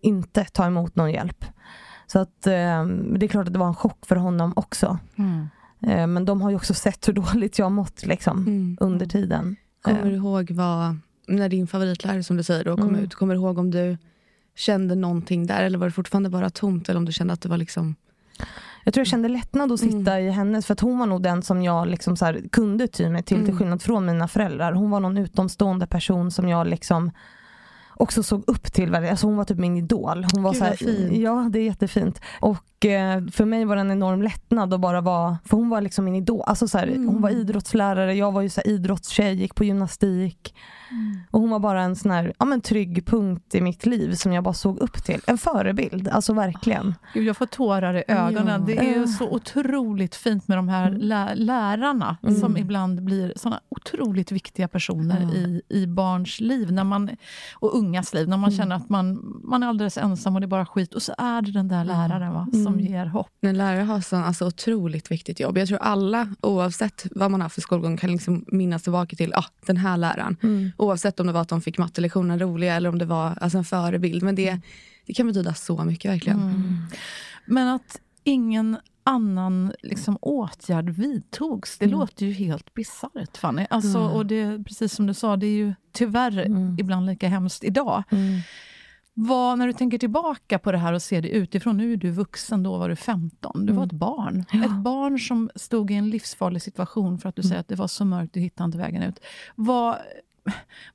inte 0.00 0.44
ta 0.44 0.66
emot 0.66 0.96
någon 0.96 1.10
hjälp. 1.12 1.44
Så 2.06 2.18
att 2.18 2.46
eh, 2.46 2.84
det 2.86 3.26
är 3.26 3.28
klart 3.28 3.46
att 3.46 3.52
det 3.52 3.58
var 3.58 3.66
en 3.68 3.74
chock 3.74 4.06
för 4.06 4.16
honom 4.16 4.52
också. 4.56 4.98
Eh, 5.86 6.06
men 6.06 6.24
de 6.24 6.42
har 6.42 6.50
ju 6.50 6.56
också 6.56 6.74
sett 6.74 7.08
hur 7.08 7.12
dåligt 7.32 7.58
jag 7.58 7.72
mått 7.72 8.06
liksom, 8.06 8.38
Mm. 8.46 8.76
under 8.80 9.06
tiden. 9.06 9.56
Kommer 9.82 10.04
du 10.04 10.16
ihåg 10.16 10.50
vad, 10.50 10.96
när 11.28 11.48
din 11.48 11.66
favoritlärare 11.66 12.22
som 12.22 12.36
du 12.36 12.42
säger 12.42 12.64
då 12.64 12.76
kom 12.76 12.88
Mm. 12.88 13.00
ut, 13.00 13.14
kommer 13.14 13.34
du 13.34 13.40
ihåg 13.40 13.58
om 13.58 13.70
du 13.70 13.96
kände 14.56 14.94
någonting 14.94 15.46
där 15.46 15.62
eller 15.62 15.78
var 15.78 15.86
det 15.86 15.92
fortfarande 15.92 16.30
bara 16.30 16.50
tomt 16.50 16.88
eller 16.88 16.98
om 16.98 17.04
du 17.04 17.12
kände 17.12 17.32
att 17.32 17.40
det 17.40 17.48
var 17.48 17.56
liksom 17.56 17.94
Jag 18.84 18.94
tror 18.94 19.00
jag 19.00 19.06
kände 19.06 19.28
lättnad 19.28 19.72
att 19.72 19.80
sitta 19.80 20.20
i 20.20 20.30
hennes, 20.30 20.66
för 20.66 20.72
att 20.72 20.80
hon 20.80 20.98
var 20.98 21.06
nog 21.06 21.22
den 21.22 21.42
som 21.42 21.62
jag 21.62 21.86
liksom 21.88 22.16
så 22.16 22.24
här, 22.24 22.40
kunde 22.52 22.86
ty 22.88 23.08
mig 23.08 23.22
till, 23.22 23.36
till 23.36 23.44
Mm. 23.44 23.58
skillnad 23.58 23.82
från 23.82 24.06
mina 24.06 24.28
föräldrar. 24.28 24.72
Hon 24.72 24.90
var 24.90 25.00
någon 25.00 25.18
utomstående 25.18 25.86
person 25.86 26.30
som 26.30 26.48
jag 26.48 26.66
liksom 26.66 27.10
också 27.94 28.22
såg 28.22 28.44
upp 28.46 28.72
till. 28.72 28.94
Alltså 28.94 29.26
hon 29.26 29.36
var 29.36 29.44
typ 29.44 29.58
min 29.58 29.76
idol. 29.76 30.26
Hon 30.32 30.42
var 30.42 30.52
Gud, 30.52 30.58
så 30.58 30.64
här. 30.64 31.12
Ja, 31.12 31.48
det 31.52 31.58
är 31.58 31.64
jättefint. 31.64 32.20
Och 32.40 32.86
eh, 32.86 33.26
för 33.26 33.44
mig 33.44 33.64
var 33.64 33.74
det 33.76 33.80
en 33.80 33.90
enorm 33.90 34.22
lättnad 34.22 34.74
att 34.74 34.80
bara 34.80 35.00
vara, 35.00 35.38
för 35.44 35.56
hon 35.56 35.68
var 35.68 35.80
liksom 35.80 36.04
min 36.04 36.14
idol. 36.16 36.42
Alltså 36.46 36.68
så 36.68 36.78
här, 36.78 36.86
Mm. 36.86 37.08
Hon 37.08 37.22
var 37.22 37.30
idrottslärare, 37.30 38.14
jag 38.14 38.32
var 38.32 38.42
ju 38.42 38.48
så 38.48 38.60
här, 38.64 38.70
idrottstjej, 38.72 39.34
gick 39.34 39.54
på 39.54 39.64
gymnastik. 39.64 40.54
Och 41.30 41.40
hon 41.40 41.50
var 41.50 41.58
bara 41.58 41.82
en 41.82 41.96
sån 41.96 42.10
här, 42.10 42.32
ja, 42.38 42.44
men 42.44 42.60
trygg 42.60 43.06
punkt 43.06 43.54
i 43.54 43.60
mitt 43.60 43.86
liv 43.86 44.14
som 44.14 44.32
jag 44.32 44.44
bara 44.44 44.54
såg 44.54 44.78
upp 44.78 45.04
till. 45.04 45.20
En 45.26 45.38
förebild, 45.38 46.08
alltså 46.08 46.32
verkligen. 46.32 46.94
Gud, 47.14 47.24
jag 47.24 47.36
får 47.36 47.46
tårar 47.46 47.94
i 47.96 48.04
ögonen. 48.08 48.46
Ja. 48.60 48.66
Det 48.66 48.78
är 48.78 48.94
ju 48.96 49.02
Eh. 49.02 49.06
så 49.06 49.28
otroligt 49.30 50.14
fint 50.14 50.48
med 50.48 50.58
de 50.58 50.68
här 50.68 50.88
Mm. 50.88 51.00
lä- 51.00 51.34
lärarna 51.34 52.16
Mm. 52.22 52.40
som 52.40 52.56
ibland 52.56 53.02
blir 53.04 53.32
såna 53.36 53.60
otroligt 53.68 54.32
viktiga 54.32 54.68
personer 54.68 55.20
Ja. 55.22 55.30
i, 55.34 55.62
i 55.68 55.86
barns 55.86 56.40
liv 56.40 56.72
när 56.72 56.84
man, 56.84 57.10
och 57.60 57.76
ungas 57.78 58.14
liv. 58.14 58.28
När 58.28 58.36
man 58.36 58.50
Mm. 58.50 58.58
känner 58.58 58.76
att 58.76 58.88
man, 58.88 59.20
man 59.44 59.62
är 59.62 59.66
alldeles 59.66 59.98
ensam 59.98 60.34
och 60.34 60.40
det 60.40 60.44
är 60.44 60.48
bara 60.48 60.66
skit. 60.66 60.94
Och 60.94 61.02
så 61.02 61.14
är 61.18 61.42
det 61.42 61.52
den 61.52 61.68
där 61.68 61.84
läraren 61.84 62.32
va, 62.34 62.46
som 62.52 62.66
Mm. 62.74 62.80
ger 62.80 63.06
hopp. 63.06 63.28
En 63.40 63.58
lärare 63.58 63.82
har 63.82 64.00
så 64.00 64.16
alltså, 64.16 64.46
otroligt 64.46 65.10
viktigt 65.10 65.40
jobb. 65.40 65.58
Jag 65.58 65.68
tror 65.68 65.78
alla, 65.78 66.28
oavsett 66.40 67.06
vad 67.10 67.30
man 67.30 67.40
har 67.40 67.48
för 67.48 67.60
skolgång, 67.60 67.96
kan 67.96 68.12
liksom 68.12 68.44
minnas 68.46 68.82
tillbaka 68.82 69.16
till 69.16 69.34
ah, 69.34 69.44
den 69.66 69.76
här 69.76 69.96
läraren. 69.96 70.36
Mm. 70.80 70.88
Oavsett 70.88 71.20
om 71.20 71.26
det 71.26 71.32
var 71.32 71.40
att 71.40 71.48
de 71.48 71.60
fick 71.60 71.78
mattelektionerna 71.78 72.38
roliga 72.44 72.74
eller 72.74 72.88
om 72.88 72.98
det 72.98 73.04
var 73.06 73.38
alltså, 73.40 73.58
en 73.58 73.64
förebild. 73.64 74.22
Men 74.22 74.34
det, 74.34 74.60
det 75.06 75.14
kan 75.14 75.26
betyda 75.26 75.54
så 75.54 75.84
mycket 75.84 76.10
verkligen. 76.10 76.40
Mm. 76.40 76.76
Men 77.46 77.68
att 77.68 78.00
ingen 78.24 78.76
annan 79.04 79.72
liksom, 79.82 80.18
åtgärd 80.20 80.90
vidtogs, 80.90 81.78
det 81.78 81.84
Mm. 81.84 81.98
låter 81.98 82.26
ju 82.26 82.32
helt 82.32 82.74
bisarrt 82.74 83.36
Fanny. 83.36 83.66
Alltså, 83.70 83.98
Mm. 83.98 84.10
och 84.12 84.26
det, 84.26 84.64
precis 84.64 84.92
som 84.94 85.06
du 85.06 85.14
sa, 85.14 85.36
det 85.36 85.46
är 85.46 85.50
ju 85.56 85.74
tyvärr 85.92 86.38
Mm. 86.46 86.76
ibland 86.80 87.06
lika 87.06 87.28
hemskt 87.28 87.64
idag. 87.64 88.02
Mm. 88.10 88.40
Vad, 89.14 89.58
när 89.58 89.66
du 89.66 89.72
tänker 89.72 89.98
tillbaka 89.98 90.58
på 90.58 90.72
det 90.72 90.78
här 90.78 90.92
och 90.92 91.02
ser 91.02 91.22
det 91.22 91.28
utifrån, 91.28 91.76
nu 91.76 91.92
är 91.92 91.96
du 91.96 92.10
vuxen, 92.10 92.62
då 92.62 92.76
var 92.78 92.88
du 92.88 92.96
15. 92.96 93.66
Du 93.66 93.72
var 93.72 93.86
ett 93.86 93.92
barn. 93.92 94.44
Ja. 94.52 94.64
Ett 94.64 94.76
barn 94.82 95.18
som 95.18 95.50
stod 95.54 95.90
i 95.90 95.94
en 95.94 96.10
livsfarlig 96.10 96.62
situation 96.62 97.18
för 97.18 97.28
att 97.28 97.36
du 97.36 97.42
säger 97.42 97.60
att 97.60 97.68
det 97.68 97.74
var 97.76 97.88
så 97.88 98.04
mörkt, 98.04 98.34
du 98.34 98.40
hittade 98.40 98.64
inte 98.66 98.78
vägen 98.78 99.02
ut. 99.02 99.20
Vad, 99.54 99.96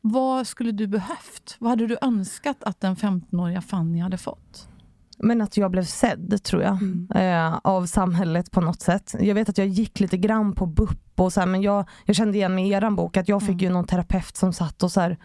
vad 0.02 0.48
skulle 0.48 0.72
du 0.72 0.88
behövt? 0.88 1.56
Vad 1.60 1.70
hade 1.70 1.88
du 1.88 1.98
önskat 2.02 2.64
att 2.64 2.82
den 2.82 2.96
15-åriga 2.96 3.62
Fanny 3.62 4.00
hade 4.00 4.18
fått? 4.18 4.70
Men 5.18 5.42
att 5.42 5.58
jag 5.58 5.72
blev 5.72 5.84
sedd 5.84 6.44
tror 6.44 6.64
jag. 6.64 6.78
Mm. 6.82 7.08
Eh, 7.16 7.60
av 7.64 7.86
samhället 7.86 8.52
på 8.52 8.62
något 8.62 8.82
sätt. 8.82 9.16
Jag 9.20 9.36
vet 9.36 9.50
att 9.50 9.58
jag 9.58 9.68
gick 9.68 10.00
lite 10.00 10.18
grann 10.18 10.56
på 10.56 10.66
BUP 10.66 11.20
och 11.20 11.34
så 11.34 11.40
här, 11.40 11.48
men 11.48 11.62
jag, 11.62 11.90
jag 12.06 12.16
kände 12.16 12.38
igen 12.38 12.56
med 12.56 12.68
eran 12.68 12.96
bok 12.96 13.18
att 13.18 13.30
jag 13.30 13.44
fick 13.44 13.62
ju 13.62 13.70
någon 13.70 13.88
terapeut 13.88 14.38
som 14.38 14.54
satt 14.54 14.84
och 14.84 14.92
så 14.92 15.02
här, 15.02 15.18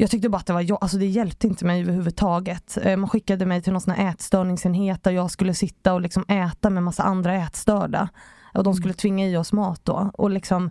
jag 0.00 0.10
tyckte 0.10 0.28
bara 0.28 0.36
att 0.36 0.46
det 0.46 0.52
var 0.52 0.60
jag, 0.60 0.78
alltså 0.80 0.98
det 0.98 1.06
hjälpte 1.06 1.46
inte 1.46 1.64
mig 1.64 1.80
överhuvudtaget. 1.82 2.78
Eh, 2.82 2.96
man 2.96 3.08
skickade 3.08 3.46
mig 3.46 3.62
till 3.62 3.72
någon 3.72 3.80
sån 3.80 3.94
här 3.94 4.10
ätstörningsenhet 4.10 5.04
där 5.04 5.10
jag 5.10 5.30
skulle 5.30 5.54
sitta 5.54 5.94
och 5.94 6.00
liksom 6.00 6.24
äta 6.28 6.70
med 6.70 6.82
massa 6.82 7.02
andra 7.02 7.34
ätstörda. 7.34 8.08
Och 8.54 8.64
de 8.64 8.74
skulle 8.74 8.94
tvinga 8.94 9.26
i 9.26 9.36
oss 9.36 9.52
mat 9.52 9.84
då. 9.84 10.10
Och 10.14 10.30
liksom 10.30 10.70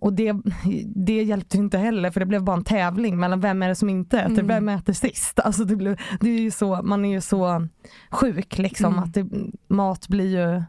och 0.00 0.12
det, 0.12 0.34
det 0.84 1.22
hjälpte 1.22 1.56
inte 1.56 1.78
heller 1.78 2.10
för 2.10 2.20
det 2.20 2.26
blev 2.26 2.42
bara 2.42 2.56
en 2.56 2.64
tävling 2.64 3.18
mellan 3.18 3.40
vem 3.40 3.62
är 3.62 3.68
det 3.68 3.74
som 3.74 3.88
inte 3.88 4.18
äter, 4.20 4.32
Mm. 4.32 4.46
vem 4.46 4.68
äter 4.68 4.92
sist? 4.92 5.40
Alltså 5.40 5.64
det 5.64 5.76
blev, 5.76 5.96
det 6.20 6.30
är 6.30 6.40
ju 6.40 6.50
så, 6.50 6.82
man 6.82 7.04
är 7.04 7.10
ju 7.10 7.20
så 7.20 7.66
sjuk 8.10 8.58
liksom 8.58 8.92
Mm. 8.92 9.04
att 9.04 9.14
det, 9.14 9.26
mat 9.68 10.08
blir 10.08 10.38
ju, 10.38 10.62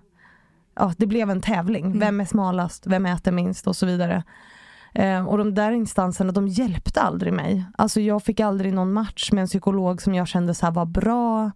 ja 0.76 0.94
det 0.98 1.06
blev 1.08 1.30
en 1.30 1.42
tävling. 1.42 1.86
Mm. 1.86 2.00
Vem 2.00 2.22
är 2.22 2.26
smalast, 2.26 2.88
vem 2.88 3.06
äter 3.06 3.32
minst 3.32 3.68
och 3.68 3.76
så 3.76 3.86
vidare. 3.86 4.24
Eh, 4.94 5.28
och 5.28 5.38
de 5.38 5.54
där 5.56 5.72
instanserna 5.72 6.32
de 6.32 6.48
hjälpte 6.48 7.02
aldrig 7.02 7.34
mig. 7.34 7.66
Alltså 7.78 8.02
jag 8.02 8.24
fick 8.24 8.40
aldrig 8.40 8.74
någon 8.74 8.94
match 8.94 9.32
med 9.32 9.42
en 9.42 9.48
psykolog 9.48 10.02
som 10.02 10.14
jag 10.16 10.28
kände 10.28 10.54
så 10.54 10.72
var 10.72 10.86
bra. 10.86 11.52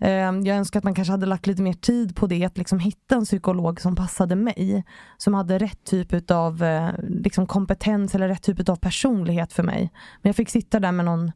Eh, 0.00 0.10
jag 0.10 0.48
önskar 0.48 0.80
att 0.80 0.84
man 0.84 0.94
kanske 0.94 1.12
hade 1.12 1.26
lagt 1.26 1.46
lite 1.46 1.62
mer 1.62 1.72
tid 1.72 2.16
på 2.16 2.26
det, 2.26 2.44
att 2.44 2.58
liksom 2.58 2.78
hitta 2.78 3.14
en 3.14 3.24
psykolog 3.24 3.80
som 3.80 3.96
passade 3.96 4.36
mig. 4.36 4.84
Som 5.16 5.34
hade 5.34 5.58
rätt 5.58 5.84
typ 5.84 6.30
av 6.30 6.62
eh, 6.62 6.90
liksom 7.08 7.46
kompetens 7.46 8.14
eller 8.14 8.28
rätt 8.28 8.42
typ 8.42 8.68
av 8.68 8.76
personlighet 8.76 9.52
för 9.52 9.62
mig. 9.62 9.90
Men 10.22 10.28
jag 10.28 10.36
fick 10.36 10.50
sitta 10.50 10.80
där 10.80 10.92
med 10.92 11.04
någon 11.04 11.32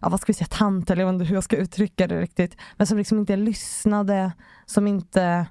ja, 0.00 0.08
vad 0.08 0.20
ska 0.20 0.32
vi 0.32 0.34
säga, 0.34 0.48
tant 0.50 0.90
eller 0.90 1.02
jag 1.02 1.06
vet 1.06 1.14
inte 1.14 1.24
hur 1.24 1.34
jag 1.34 1.44
ska 1.44 1.56
uttrycka 1.56 2.06
det 2.06 2.20
riktigt. 2.20 2.56
Men 2.76 2.86
som 2.86 2.98
liksom 2.98 3.18
inte 3.18 3.36
lyssnade, 3.36 4.32
som 4.66 4.86
inte 4.86 5.46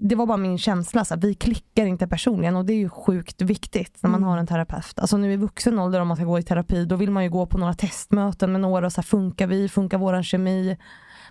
det 0.00 0.14
var 0.14 0.26
bara 0.26 0.36
min 0.36 0.58
känsla, 0.58 1.04
så 1.04 1.14
här, 1.14 1.20
vi 1.20 1.34
klickar 1.34 1.86
inte 1.86 2.06
personligen 2.06 2.56
och 2.56 2.64
det 2.64 2.72
är 2.72 2.78
ju 2.78 2.88
sjukt 2.88 3.42
viktigt 3.42 3.98
när 4.02 4.10
man 4.10 4.20
mm. 4.20 4.28
har 4.28 4.38
en 4.38 4.46
terapeut. 4.46 4.98
Alltså 4.98 5.16
nu 5.16 5.32
i 5.32 5.36
vuxen 5.36 5.78
ålder 5.78 6.00
om 6.00 6.08
man 6.08 6.16
ska 6.16 6.26
gå 6.26 6.38
i 6.38 6.42
terapi, 6.42 6.84
då 6.84 6.96
vill 6.96 7.10
man 7.10 7.24
ju 7.24 7.30
gå 7.30 7.46
på 7.46 7.58
några 7.58 7.74
testmöten 7.74 8.52
med 8.52 8.60
några 8.60 8.86
och 8.86 8.92
så 8.92 9.00
här, 9.00 9.06
funkar 9.06 9.46
vi, 9.46 9.68
funkar 9.68 9.98
våran 9.98 10.24
kemi? 10.24 10.76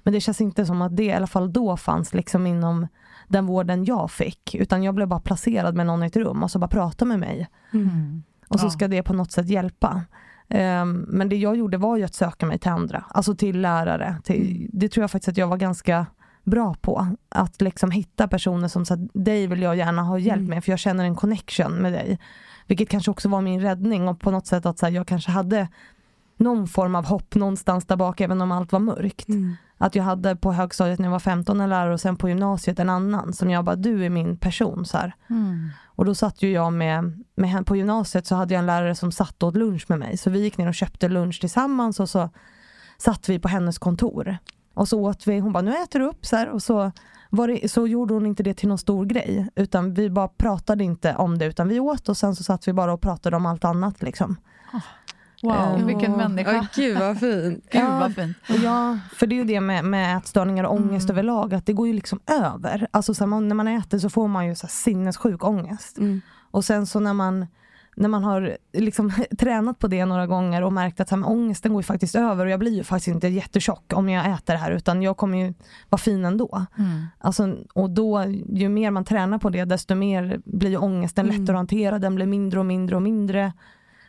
Men 0.07 0.13
det 0.13 0.21
känns 0.21 0.41
inte 0.41 0.65
som 0.65 0.81
att 0.81 0.95
det 0.95 1.03
i 1.03 1.13
alla 1.13 1.27
fall 1.27 1.53
då 1.53 1.77
fanns 1.77 2.13
liksom 2.13 2.47
inom 2.47 2.87
den 3.27 3.45
vården 3.45 3.85
jag 3.85 4.11
fick. 4.11 4.55
Utan 4.55 4.83
jag 4.83 4.95
blev 4.95 5.07
bara 5.07 5.19
placerad 5.19 5.75
med 5.75 5.85
någon 5.85 6.03
i 6.03 6.05
ett 6.05 6.15
rum 6.15 6.43
och 6.43 6.51
så 6.51 6.59
bara 6.59 6.67
prata 6.67 7.05
med 7.05 7.19
mig. 7.19 7.47
Mm. 7.73 8.23
Och 8.47 8.59
så 8.59 8.65
ja. 8.65 8.69
ska 8.69 8.87
det 8.87 9.03
på 9.03 9.13
något 9.13 9.31
sätt 9.31 9.49
hjälpa. 9.49 10.01
Um, 10.49 11.05
men 11.07 11.29
det 11.29 11.35
jag 11.35 11.55
gjorde 11.55 11.77
var 11.77 11.97
ju 11.97 12.03
att 12.03 12.15
söka 12.15 12.45
mig 12.45 12.59
till 12.59 12.71
andra, 12.71 13.05
alltså 13.09 13.35
till 13.35 13.61
lärare. 13.61 14.15
Till, 14.23 14.57
mm. 14.57 14.69
Det 14.73 14.89
tror 14.89 15.03
jag 15.03 15.11
faktiskt 15.11 15.29
att 15.29 15.37
jag 15.37 15.47
var 15.47 15.57
ganska 15.57 16.05
bra 16.43 16.75
på. 16.81 17.07
Att 17.29 17.61
liksom 17.61 17.91
hitta 17.91 18.27
personer 18.27 18.67
som 18.67 18.85
sa 18.85 18.95
dig 19.13 19.47
vill 19.47 19.61
jag 19.61 19.75
gärna 19.75 20.03
ha 20.03 20.19
hjälp 20.19 20.37
mm. 20.37 20.49
med 20.49 20.63
för 20.63 20.71
jag 20.71 20.79
känner 20.79 21.03
en 21.03 21.15
connection 21.15 21.73
med 21.73 21.93
dig. 21.93 22.19
Vilket 22.67 22.89
kanske 22.89 23.11
också 23.11 23.29
var 23.29 23.41
min 23.41 23.61
räddning 23.61 24.07
och 24.07 24.19
på 24.19 24.31
något 24.31 24.47
sätt 24.47 24.65
att 24.65 24.79
så 24.79 24.85
här, 24.85 24.93
jag 24.93 25.07
kanske 25.07 25.31
hade 25.31 25.67
någon 26.37 26.67
form 26.67 26.95
av 26.95 27.05
hopp 27.05 27.35
någonstans 27.35 27.85
där 27.85 27.95
bak 27.95 28.21
även 28.21 28.41
om 28.41 28.51
allt 28.51 28.71
var 28.71 28.79
mörkt. 28.79 29.29
Mm. 29.29 29.55
Att 29.77 29.95
jag 29.95 30.03
hade 30.03 30.35
på 30.35 30.53
högstadiet 30.53 30.99
när 30.99 31.05
jag 31.05 31.11
var 31.11 31.19
15 31.19 31.61
en 31.61 31.69
lärare 31.69 31.93
och 31.93 32.01
sen 32.01 32.15
på 32.15 32.29
gymnasiet 32.29 32.79
en 32.79 32.89
annan 32.89 33.33
som 33.33 33.49
jag 33.49 33.65
bara, 33.65 33.75
du 33.75 34.05
är 34.05 34.09
min 34.09 34.37
person. 34.37 34.85
Så 34.85 34.97
mm. 35.29 35.69
Och 35.85 36.05
då 36.05 36.15
satt 36.15 36.41
ju 36.41 36.51
jag 36.51 36.73
med, 36.73 37.23
med, 37.35 37.65
på 37.65 37.75
gymnasiet 37.75 38.27
så 38.27 38.35
hade 38.35 38.53
jag 38.53 38.59
en 38.59 38.65
lärare 38.65 38.95
som 38.95 39.11
satt 39.11 39.43
och 39.43 39.49
åt 39.49 39.55
lunch 39.55 39.85
med 39.87 39.99
mig. 39.99 40.17
Så 40.17 40.29
vi 40.29 40.39
gick 40.39 40.57
ner 40.57 40.67
och 40.67 40.75
köpte 40.75 41.09
lunch 41.09 41.39
tillsammans 41.39 41.99
och 41.99 42.09
så 42.09 42.29
satt 42.97 43.29
vi 43.29 43.39
på 43.39 43.47
hennes 43.47 43.77
kontor. 43.77 44.37
Och 44.73 44.87
så 44.87 45.01
åt 45.01 45.27
vi, 45.27 45.39
hon 45.39 45.53
bara, 45.53 45.61
nu 45.61 45.71
äter 45.71 45.99
du 45.99 46.05
upp 46.05 46.25
så 46.25 46.35
här. 46.35 46.49
Och 46.49 46.63
så, 46.63 46.91
var 47.29 47.47
det, 47.47 47.71
så 47.71 47.87
gjorde 47.87 48.13
hon 48.13 48.25
inte 48.25 48.43
det 48.43 48.53
till 48.53 48.69
någon 48.69 48.77
stor 48.77 49.05
grej. 49.05 49.49
Utan 49.55 49.93
vi 49.93 50.09
bara 50.09 50.27
pratade 50.27 50.83
inte 50.83 51.15
om 51.15 51.37
det 51.37 51.45
utan 51.45 51.67
vi 51.67 51.79
åt 51.79 52.09
och 52.09 52.17
sen 52.17 52.35
så 52.35 52.43
satt 52.43 52.67
vi 52.67 52.73
bara 52.73 52.93
och 52.93 53.01
pratade 53.01 53.35
om 53.35 53.45
allt 53.45 53.65
annat 53.65 54.01
liksom. 54.01 54.37
Wow, 55.43 55.79
um, 55.79 55.87
vilken 55.87 56.11
människa. 56.11 56.59
Oh, 56.59 56.65
gud 56.75 56.99
vad 56.99 57.19
fint. 57.19 57.65
Gud 57.71 57.83
vad 57.83 58.15
fint. 58.15 58.37
Ja, 58.63 58.99
för 59.15 59.27
det 59.27 59.35
är 59.35 59.37
ju 59.37 59.43
det 59.43 59.61
med, 59.61 59.85
med 59.85 60.17
ätstörningar 60.17 60.63
och 60.63 60.73
ångest 60.73 61.09
mm. 61.09 61.15
överlag, 61.15 61.53
att 61.53 61.65
det 61.65 61.73
går 61.73 61.87
ju 61.87 61.93
liksom 61.93 62.19
över. 62.27 62.87
Alltså 62.91 63.13
så 63.13 63.25
här, 63.25 63.41
när 63.41 63.55
man 63.55 63.67
äter 63.67 63.99
så 63.99 64.09
får 64.09 64.27
man 64.27 64.47
ju 64.47 64.55
så 64.55 64.67
här, 64.67 64.71
sinnessjuk 64.71 65.43
ångest. 65.43 65.97
Mm. 65.97 66.21
Och 66.51 66.65
sen 66.65 66.87
så 66.87 66.99
när 66.99 67.13
man 67.13 67.47
när 67.97 68.09
man 68.09 68.23
har 68.23 68.57
liksom 68.73 69.11
tränat 69.37 69.79
på 69.79 69.87
det 69.87 70.05
några 70.05 70.27
gånger 70.27 70.61
och 70.61 70.73
märkt 70.73 70.99
att 70.99 71.09
här, 71.09 71.29
ångesten 71.29 71.73
går 71.73 71.81
ju 71.81 71.85
faktiskt 71.85 72.15
över 72.15 72.45
och 72.45 72.51
jag 72.51 72.59
blir 72.59 72.71
ju 72.71 72.83
faktiskt 72.83 73.07
inte 73.07 73.27
jättetjock 73.27 73.93
om 73.93 74.09
jag 74.09 74.31
äter 74.31 74.53
det 74.53 74.59
här 74.59 74.71
utan 74.71 75.01
jag 75.01 75.17
kommer 75.17 75.37
ju 75.37 75.53
vara 75.89 75.99
fin 75.99 76.25
ändå. 76.25 76.65
Mm. 76.77 77.05
Alltså, 77.19 77.55
och 77.73 77.89
då, 77.89 78.23
ju 78.49 78.69
mer 78.69 78.91
man 78.91 79.05
tränar 79.05 79.37
på 79.37 79.49
det 79.49 79.65
desto 79.65 79.95
mer 79.95 80.39
blir 80.45 80.83
ångesten 80.83 81.25
mm. 81.25 81.39
lättare 81.39 81.55
att 81.55 81.59
hantera, 81.59 81.99
den 81.99 82.15
blir 82.15 82.25
mindre 82.25 82.59
och 82.59 82.65
mindre 82.65 82.95
och 82.95 83.01
mindre. 83.01 83.53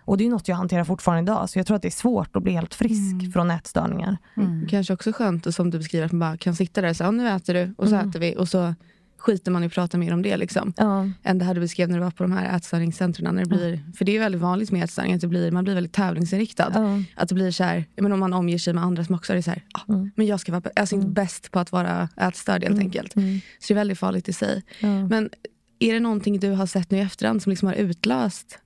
Och 0.09 0.19
det 0.19 0.27
är 0.27 0.31
något 0.31 0.49
jag 0.49 0.57
hanterar 0.57 0.85
fortfarande 0.85 1.33
idag, 1.33 1.51
så 1.51 1.59
jag 1.59 1.67
tror 1.67 1.77
att 1.77 1.83
det 1.83 1.89
är 1.89 1.91
svårt 1.91 2.37
att 2.37 2.43
bli 2.43 2.53
helt 2.53 2.75
frisk 2.75 3.13
mm. 3.13 3.33
från 3.33 3.51
ätstörningar. 3.51 4.17
Mm. 4.37 4.67
Kanske 4.69 4.93
också 4.93 5.13
skönt, 5.13 5.55
som 5.55 5.71
du 5.71 5.79
beskriver, 5.79 6.07
att 6.07 6.13
man 6.13 6.19
bara 6.19 6.37
kan 6.37 6.57
sitta 6.57 6.81
där 6.81 6.91
och 6.91 6.97
säga, 6.97 7.11
nu 7.11 7.29
äter 7.29 7.55
du, 7.55 7.75
och 7.79 7.89
så 7.89 7.95
mm. 7.95 8.09
äter 8.09 8.21
vi, 8.21 8.37
och 8.37 8.49
så 8.49 8.75
skiter 9.19 9.51
man 9.51 9.63
i 9.63 9.67
att 9.67 9.73
prata 9.73 9.99
mer 9.99 10.13
om 10.13 10.23
det. 10.23 10.37
Liksom. 10.37 10.73
Ja. 10.77 11.11
Än 11.23 11.39
det 11.39 11.45
här 11.45 11.55
du 11.55 11.61
beskrev 11.61 11.89
när 11.89 11.99
du 11.99 12.05
var 12.05 12.11
på 12.11 12.23
de 12.23 12.33
här 12.33 12.57
ätstörningscentren. 12.57 13.35
När 13.35 13.43
det 13.43 13.49
blir, 13.49 13.75
ja. 13.75 13.93
För 13.99 14.05
det 14.05 14.17
är 14.17 14.21
väldigt 14.21 14.41
vanligt 14.41 14.71
med 14.71 14.85
ätstörning, 14.85 15.15
att 15.15 15.21
det 15.21 15.29
blir, 15.29 15.51
man 15.51 15.65
blir 15.65 15.75
väldigt 15.75 15.93
tävlingsinriktad. 15.93 16.73
Ja. 16.75 17.03
Att 17.17 17.29
det 17.29 17.35
blir 17.35 17.51
så 17.51 17.65
här, 17.65 17.85
men 17.97 18.13
om 18.13 18.21
man 18.21 18.33
omger 18.33 18.59
sig 18.59 18.75
med 18.75 18.85
andra 18.85 19.05
som 19.05 19.15
också 19.15 19.35
är 19.35 19.43
så 19.43 19.51
här, 19.51 19.65
ah, 19.73 19.93
mm. 19.93 20.11
men 20.17 20.27
jag 20.27 20.41
ska 20.41 20.53
vara 20.53 20.63
alltså 20.77 20.97
mm. 20.97 21.13
bäst 21.13 21.51
på 21.51 21.59
att 21.59 21.73
vara 21.73 22.09
ätstörd 22.17 22.63
helt 22.63 22.75
mm. 22.75 22.87
enkelt. 22.87 23.17
Mm. 23.17 23.41
Så 23.59 23.69
det 23.69 23.75
är 23.75 23.77
väldigt 23.77 23.99
farligt 23.99 24.29
i 24.29 24.33
sig. 24.33 24.63
Men 25.11 25.31
är 25.79 25.93
det 25.95 26.01
någonting 26.01 26.41
du 26.41 26.51
har 26.51 26.67
sett 26.67 26.91
nu 26.91 26.99
i 26.99 27.01
efterhand 27.01 27.43
som 27.43 27.51
liksom 27.51 27.69
har 27.69 27.75
utlöst 27.75 28.59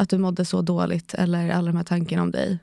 att 0.00 0.08
du 0.08 0.18
mådde 0.18 0.44
så 0.44 0.62
dåligt 0.62 1.14
eller 1.14 1.50
alla 1.50 1.66
de 1.66 1.76
här 1.76 1.84
tankarna 1.84 2.22
om 2.22 2.30
dig? 2.30 2.58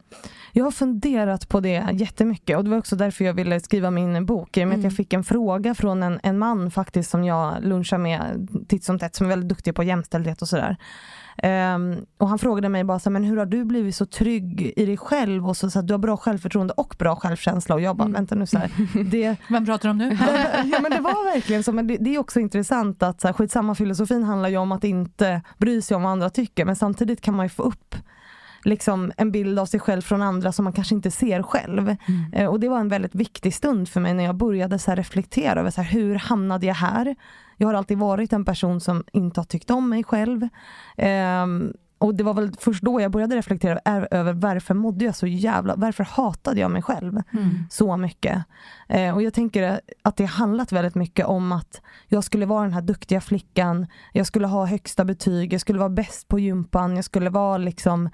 Jag 0.52 0.64
har 0.64 0.72
funderat 0.72 1.50
på 1.50 1.60
det 1.60 1.86
jättemycket 1.94 2.58
och 2.58 2.64
det 2.64 2.70
var 2.70 2.78
också 2.78 2.96
därför 2.96 3.26
jag 3.26 3.34
ville 3.34 3.60
skriva 3.60 3.92
min 3.92 4.26
bok. 4.26 4.58
I 4.58 4.64
och 4.64 4.68
med 4.68 4.74
mm. 4.74 4.80
att 4.80 4.84
jag 4.84 4.92
mm. 4.92 4.96
fick 4.96 5.14
en 5.14 5.24
fråga 5.24 5.76
från 5.76 6.04
en, 6.04 6.20
en 6.24 6.38
man 6.38 6.72
faktiskt 6.72 7.10
som 7.10 7.24
jag 7.24 7.64
lunchar 7.64 7.98
med 7.98 8.48
titt 8.68 8.84
som 8.84 9.00
tätt 9.00 9.16
som 9.16 9.26
är 9.26 9.30
väldigt 9.30 9.50
duktig 9.50 9.76
på 9.76 9.84
jämställdhet 9.84 10.42
och 10.42 10.48
sådär. 10.48 10.78
Um, 11.44 12.06
och 12.18 12.30
han 12.30 12.40
frågade 12.40 12.70
mig 12.70 12.84
bara 12.84 13.00
så 13.00 13.10
men 13.10 13.24
hur 13.24 13.38
har 13.38 13.46
du 13.46 13.66
blivit 13.66 13.96
så 13.96 14.06
trygg 14.06 14.74
i 14.76 14.86
dig 14.86 14.98
själv 14.98 15.48
och 15.48 15.58
så, 15.58 15.70
så 15.70 15.80
att 15.80 15.88
du 15.88 15.94
har 15.94 16.00
bra 16.00 16.18
självförtroende 16.18 16.74
och 16.78 16.96
bra 17.00 17.16
självkänsla 17.16 17.76
och 17.76 17.82
jag 17.82 17.96
bara, 17.96 18.04
mm. 18.04 18.14
vänta 18.14 18.36
nu 18.36 18.46
så 18.46 18.58
här, 18.58 18.72
det... 19.12 19.36
Vem 19.50 19.66
pratar 19.66 19.90
du 19.90 19.92
om 19.92 19.98
nu? 19.98 20.06
ja 20.72 20.80
men 20.82 20.92
det 20.92 21.00
var 21.00 21.34
verkligen 21.34 21.64
så, 21.64 21.72
men 21.72 21.88
det, 21.88 21.98
det 21.98 22.16
är 22.16 22.20
också 22.20 22.40
intressant 22.40 23.04
att 23.04 23.22
så 23.22 23.28
här, 23.28 23.34
skitsamma 23.34 23.76
filosofin 23.76 24.24
handlar 24.24 24.50
ju 24.50 24.58
om 24.58 24.72
att 24.72 24.84
inte 24.84 25.42
bry 25.58 25.82
sig 25.82 25.96
om 25.96 26.04
vad 26.04 26.12
andra 26.12 26.30
tycker 26.30 26.66
men 26.66 26.76
samtidigt 26.76 27.22
kan 27.22 27.36
man 27.36 27.46
ju 27.46 27.50
få 27.50 27.64
upp 27.64 27.96
liksom 28.64 29.12
en 29.18 29.32
bild 29.32 29.60
av 29.60 29.66
sig 29.66 29.80
själv 29.80 30.02
från 30.02 30.22
andra 30.22 30.52
som 30.52 30.64
man 30.64 30.74
kanske 30.74 30.96
inte 30.96 31.12
ser 31.12 31.44
själv. 31.44 31.96
Mm. 32.08 32.34
Eh, 32.34 32.48
och 32.48 32.60
det 32.60 32.70
var 32.70 32.80
en 32.80 32.90
väldigt 32.90 33.16
viktig 33.16 33.54
stund 33.54 33.90
för 33.90 34.00
mig 34.00 34.14
när 34.14 34.24
jag 34.24 34.36
började 34.36 34.80
så 34.80 34.92
reflektera 34.96 35.60
över 35.60 35.72
så 35.72 35.82
här, 35.82 35.92
hur 35.92 36.16
hamnade 36.16 36.66
jag 36.66 36.76
här? 36.76 37.16
Jag 37.58 37.68
har 37.68 37.74
alltid 37.74 37.98
varit 37.98 38.34
en 38.34 38.46
person 38.46 38.82
som 38.82 39.04
inte 39.12 39.40
har 39.40 39.46
tyckt 39.46 39.70
om 39.70 39.90
mig 39.90 40.04
själv. 40.04 40.44
Eh, 40.98 41.46
och 42.00 42.16
det 42.16 42.24
var 42.24 42.34
väl 42.34 42.52
först 42.60 42.84
då 42.84 43.02
jag 43.02 43.12
började 43.12 43.36
reflektera 43.36 43.80
över 44.12 44.34
varför 44.34 44.74
mådde 44.74 45.06
jag 45.06 45.16
så 45.16 45.28
jävla, 45.28 45.76
varför 45.76 46.04
hatade 46.04 46.60
jag 46.60 46.72
mig 46.72 46.82
själv 46.82 47.22
mm. 47.34 47.50
så 47.70 47.98
mycket? 47.98 48.44
Eh, 48.90 49.16
och 49.16 49.22
jag 49.22 49.34
tänker 49.34 49.82
att 50.02 50.18
det 50.18 50.26
handlat 50.26 50.72
väldigt 50.72 50.96
mycket 50.96 51.26
om 51.26 51.52
att 51.52 51.82
jag 52.08 52.24
skulle 52.24 52.46
vara 52.46 52.64
den 52.64 52.74
här 52.74 52.82
duktiga 52.82 53.22
flickan, 53.22 53.88
jag 54.14 54.28
skulle 54.28 54.48
ha 54.48 54.66
högsta 54.66 55.06
betyg, 55.06 55.54
jag 55.54 55.62
skulle 55.62 55.80
vara 55.80 55.90
bäst 55.90 56.28
på 56.28 56.40
gympan, 56.40 56.96
jag 56.96 57.06
skulle 57.06 57.30
vara 57.30 57.58
liksom 57.58 58.10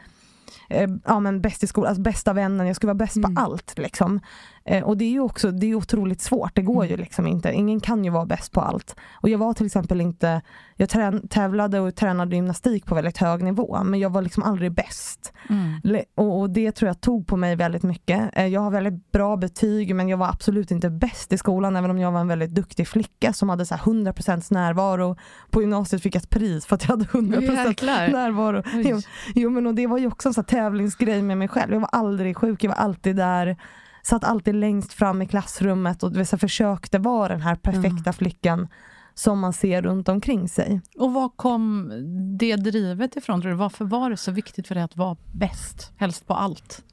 eh, 0.70 0.90
ja, 1.06 1.20
men 1.20 1.42
bäst 1.42 1.64
i 1.64 1.68
skolan, 1.68 1.90
alltså 1.90 2.02
bästa 2.02 2.34
vännen, 2.34 2.68
jag 2.68 2.76
skulle 2.76 2.94
vara 2.94 3.06
bäst 3.06 3.16
mm. 3.16 3.36
på 3.36 3.42
allt. 3.42 3.74
Liksom. 3.78 4.20
Eh, 4.65 4.84
och 4.84 4.98
det 4.98 5.05
är 5.05 5.10
ju 5.10 5.20
också 5.20 5.51
det 5.51 5.67
är 5.67 5.75
otroligt 5.75 6.22
svårt, 6.22 6.55
det 6.55 6.62
går 6.62 6.84
mm. 6.84 6.89
ju 6.89 6.98
liksom 6.98 7.27
inte. 7.27 7.51
Ingen 7.51 7.79
kan 7.79 8.03
ju 8.03 8.10
vara 8.10 8.25
bäst 8.25 8.51
på 8.51 8.62
allt. 8.62 8.96
Och 9.13 9.29
jag 9.29 9.38
var 9.38 9.53
till 9.53 9.65
exempel 9.65 10.01
inte, 10.01 10.41
jag 10.75 10.89
trän, 10.89 11.27
tävlade 11.27 11.79
och 11.79 11.96
tränade 11.96 12.36
gymnastik 12.36 12.86
på 12.86 12.96
väldigt 12.96 13.17
hög 13.17 13.43
nivå, 13.43 13.84
men 13.84 14.00
jag 14.00 14.10
var 14.10 14.22
liksom 14.22 14.43
aldrig 14.43 14.72
bäst. 14.72 15.34
Mm. 15.50 16.03
Och, 16.15 16.39
och, 16.39 16.50
det 16.50 16.72
tror 16.72 16.88
jag 16.88 17.01
tog 17.01 17.27
på 17.27 17.38
mig 17.38 17.55
väldigt 17.55 17.84
mycket. 17.84 18.29
Eh, 18.34 18.48
jag 18.48 18.62
har 18.62 18.72
väldigt 18.72 19.12
bra 19.12 19.38
betyg, 19.38 19.96
men 19.96 20.10
jag 20.10 20.17
var 20.17 20.27
absolut 20.27 20.72
inte 20.72 20.89
bäst 20.89 21.34
i 21.34 21.38
skolan, 21.38 21.75
även 21.75 21.91
om 21.91 22.00
jag 22.00 22.12
var 22.12 22.20
en 22.20 22.27
väldigt 22.27 22.55
duktig 22.55 22.88
flicka 22.88 23.34
som 23.34 23.50
hade 23.50 23.65
så 23.65 23.75
100% 23.75 24.53
närvaro. 24.53 25.17
På 25.50 25.62
gymnasiet 25.62 26.01
fick 26.01 26.15
jag 26.15 26.24
ett 26.24 26.29
pris 26.29 26.65
för 26.65 26.75
att 26.75 26.84
jag 26.84 26.89
hade 26.89 27.05
100% 27.05 27.67
Jäklar. 27.67 28.08
närvaro. 28.08 28.63
Jo, 28.74 29.01
jo, 29.36 29.50
men 29.50 29.67
och 29.67 29.75
det 29.75 29.88
var 29.88 29.98
ju 29.98 30.08
också 30.08 30.29
en 30.29 30.34
så 30.34 30.43
tävlingsgrej 30.43 31.22
med 31.22 31.38
mig 31.38 31.48
själv. 31.48 31.74
Jag 31.74 31.79
var 31.79 31.89
aldrig 31.91 32.38
sjuk, 32.38 32.63
jag 32.63 32.70
var 32.70 32.77
alltid 32.77 33.15
där 33.15 33.58
satt 34.04 34.24
alltid 34.24 34.56
längst 34.56 34.94
fram 34.94 35.22
i 35.22 35.28
klassrummet 35.28 36.04
och 36.04 36.28
så 36.28 36.38
försökte 36.38 37.00
vara 37.00 37.28
den 37.28 37.42
här 37.42 37.56
perfekta 37.56 38.10
mm. 38.10 38.14
flickan 38.14 38.68
som 39.14 39.40
man 39.40 39.54
ser 39.54 39.82
runt 39.82 40.10
omkring 40.10 40.50
sig. 40.50 40.82
Och 40.98 41.14
var 41.14 41.30
kom 41.30 41.92
det 42.38 42.56
drivet 42.56 43.16
ifrån? 43.16 43.42
Tror 43.42 43.52
du? 43.52 43.58
Varför 43.58 43.86
var 43.86 44.10
det 44.10 44.18
så 44.18 44.32
viktigt 44.32 44.68
för 44.68 44.76
dig 44.76 44.84
att 44.84 44.98
vara 44.98 45.18
bäst, 45.32 45.92
helst 45.98 46.28
på 46.28 46.34
allt? 46.34 46.84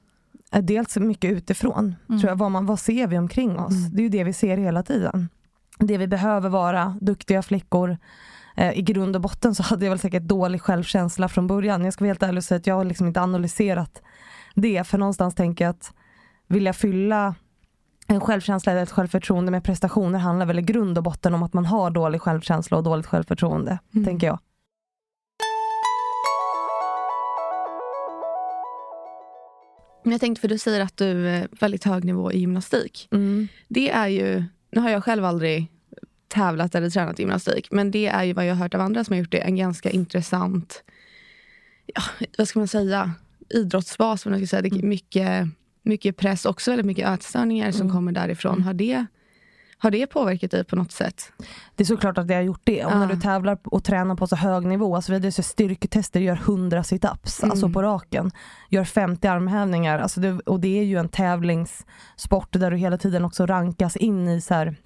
Eh, 0.53 0.63
dels 0.63 0.97
mycket 0.97 1.33
utifrån. 1.33 1.95
Mm. 2.09 2.21
Tror 2.21 2.31
jag, 2.31 2.37
vad, 2.37 2.51
man, 2.51 2.67
vad 2.67 2.81
ser 2.81 3.07
vi 3.07 3.19
omkring 3.19 3.59
oss? 3.59 3.77
Mm. 3.77 3.91
Det 3.91 4.01
är 4.01 4.03
ju 4.03 4.09
det 4.09 4.25
vi 4.25 4.33
ser 4.33 4.57
hela 4.57 4.83
tiden. 4.83 5.29
Det 5.79 5.99
vi 5.99 6.07
behöver 6.07 6.49
vara, 6.49 6.97
duktiga 7.01 7.43
flickor. 7.43 7.99
Eh, 8.57 8.79
I 8.79 8.83
grund 8.83 9.17
och 9.17 9.23
botten 9.23 9.55
så 9.55 9.63
hade 9.63 9.85
jag 9.85 9.91
väl 9.91 9.99
säkert 9.99 10.23
dålig 10.23 10.63
självkänsla 10.63 11.29
från 11.29 11.47
början. 11.47 11.85
Jag 11.85 11.93
ska 11.93 12.05
vara 12.05 12.11
helt 12.11 12.23
ärlig 12.23 12.39
och 12.39 12.45
säga 12.45 12.57
att 12.57 12.67
jag 12.67 12.75
har 12.75 12.85
liksom 12.85 13.07
inte 13.07 13.21
analyserat 13.21 14.03
det. 14.55 14.87
För 14.87 14.99
någonstans 14.99 15.35
tänker 15.35 15.65
jag 15.65 15.71
att 15.71 15.93
vilja 16.51 16.73
fylla 16.73 17.35
en 18.07 18.21
självkänsla 18.21 18.73
eller 18.73 18.83
ett 18.83 18.91
självförtroende 18.91 19.51
med 19.51 19.65
prestationer 19.65 20.19
handlar 20.19 20.47
väl 20.47 20.59
i 20.59 20.63
grund 20.63 20.99
och 20.99 21.05
botten 21.05 21.35
om 21.35 21.43
att 21.43 21.53
man 21.53 21.67
har 21.67 21.91
dålig 21.91 22.21
självkänsla 22.21 22.77
och 22.77 22.83
dåligt 22.83 23.07
självförtroende, 23.07 23.79
mm. 23.95 24.05
tänker 24.05 24.27
jag. 24.27 24.39
Jag 30.05 30.21
tänkte, 30.21 30.41
för 30.41 30.49
du 30.49 30.59
säger 30.59 30.81
att 30.81 30.97
du 30.97 31.29
är 31.29 31.49
väldigt 31.61 31.85
hög 31.85 32.05
nivå 32.05 32.33
i 32.33 32.39
gymnastik. 32.39 33.09
Mm. 33.11 33.49
Det 33.69 33.91
är 33.91 34.09
ju, 34.09 34.45
nu 34.71 34.81
har 34.81 34.91
jag 34.91 35.05
själv 35.05 35.25
aldrig 35.25 35.67
tävlat 36.29 36.75
eller 36.75 36.91
tränat 36.91 37.19
gymnastik, 37.19 37.69
men 37.71 37.91
det 37.91 38.07
är 38.07 38.25
ju 38.25 38.33
vad 38.33 38.47
jag 38.47 38.55
har 38.55 38.63
hört 38.63 38.75
av 38.75 38.81
andra 38.81 39.05
som 39.05 39.13
har 39.13 39.19
gjort 39.19 39.33
det, 39.33 39.39
en 39.39 39.57
ganska 39.57 39.91
intressant, 39.91 40.83
ja, 41.87 42.03
vad 42.39 42.49
ska 42.49 42.59
man 42.59 42.69
säga, 42.69 43.13
idrottsbas. 43.51 44.27
Man 44.27 44.39
ska 44.39 44.47
säga. 44.47 44.63
Det 44.63 44.69
är 44.69 44.73
mm. 44.73 44.89
mycket 44.89 45.49
mycket 45.91 46.17
press, 46.17 46.47
också 46.47 46.71
väldigt 46.71 46.87
mycket 46.87 47.09
ätstörningar 47.09 47.73
som 47.73 47.81
mm. 47.81 47.93
kommer 47.93 48.13
därifrån. 48.13 48.55
Mm. 48.55 48.65
Har 48.65 48.75
det 48.75 49.07
Har 49.79 49.91
det 49.91 50.07
påverkat 50.07 50.51
dig 50.51 50.65
på 50.65 50.77
något 50.77 50.93
sätt? 50.93 51.33
Det 51.75 51.83
är 51.83 51.87
såklart 51.87 52.19
att 52.19 52.29
det 52.29 52.35
har 52.35 52.43
gjort 52.43 52.61
det. 52.65 52.85
Och 52.85 52.97
när 52.97 53.07
du 53.07 53.21
tävlar 53.21 53.59
och 53.65 53.85
tränar 53.85 54.15
på 54.15 54.27
så 54.27 54.37
hög 54.37 54.67
nivå, 54.67 54.97
alltså 54.97 55.13
vi 55.13 55.17
hade 55.19 55.33
styrketester, 55.33 56.21
gör 56.21 56.37
100 56.37 56.85
situps, 56.85 57.43
mm. 57.43 57.51
alltså 57.51 57.69
på 57.69 57.83
raken. 57.83 58.31
Gör 58.69 58.85
50 58.85 59.27
armhävningar, 59.27 59.99
alltså 59.99 60.21
det, 60.21 60.33
och 60.33 60.61
det 60.61 60.79
är 60.79 60.85
ju 60.85 60.99
en 60.99 61.09
tävlingssport 61.09 62.53
där 62.53 62.71
du 62.71 62.77
hela 62.77 62.99
tiden 62.99 63.25
också 63.25 63.47
rankas 63.47 63.97
in 63.97 64.29
i 64.29 64.41
så 64.41 64.55
här, 64.55 64.77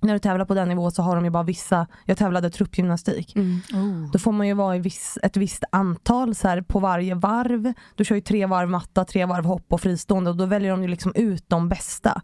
när 0.00 0.12
du 0.12 0.18
tävlar 0.18 0.44
på 0.44 0.54
den 0.54 0.68
nivån 0.68 0.92
så 0.92 1.02
har 1.02 1.16
de 1.16 1.24
ju 1.24 1.30
bara 1.30 1.42
vissa, 1.42 1.86
jag 2.04 2.18
tävlade 2.18 2.50
truppgymnastik. 2.50 3.36
Mm. 3.36 3.60
Oh. 3.72 4.10
Då 4.12 4.18
får 4.18 4.32
man 4.32 4.46
ju 4.46 4.54
vara 4.54 4.76
i 4.76 4.78
viss, 4.78 5.18
ett 5.22 5.36
visst 5.36 5.64
antal 5.72 6.34
så 6.34 6.48
här, 6.48 6.62
på 6.62 6.78
varje 6.78 7.14
varv. 7.14 7.72
Du 7.94 8.04
kör 8.04 8.14
ju 8.14 8.20
tre 8.20 8.46
varv 8.46 8.68
matta, 8.68 9.04
tre 9.04 9.24
varv 9.24 9.44
hopp 9.44 9.72
och 9.72 9.80
fristående 9.80 10.30
och 10.30 10.36
då 10.36 10.46
väljer 10.46 10.70
de 10.70 10.82
ju 10.82 10.88
liksom 10.88 11.12
ut 11.14 11.44
de 11.48 11.68
bästa. 11.68 12.22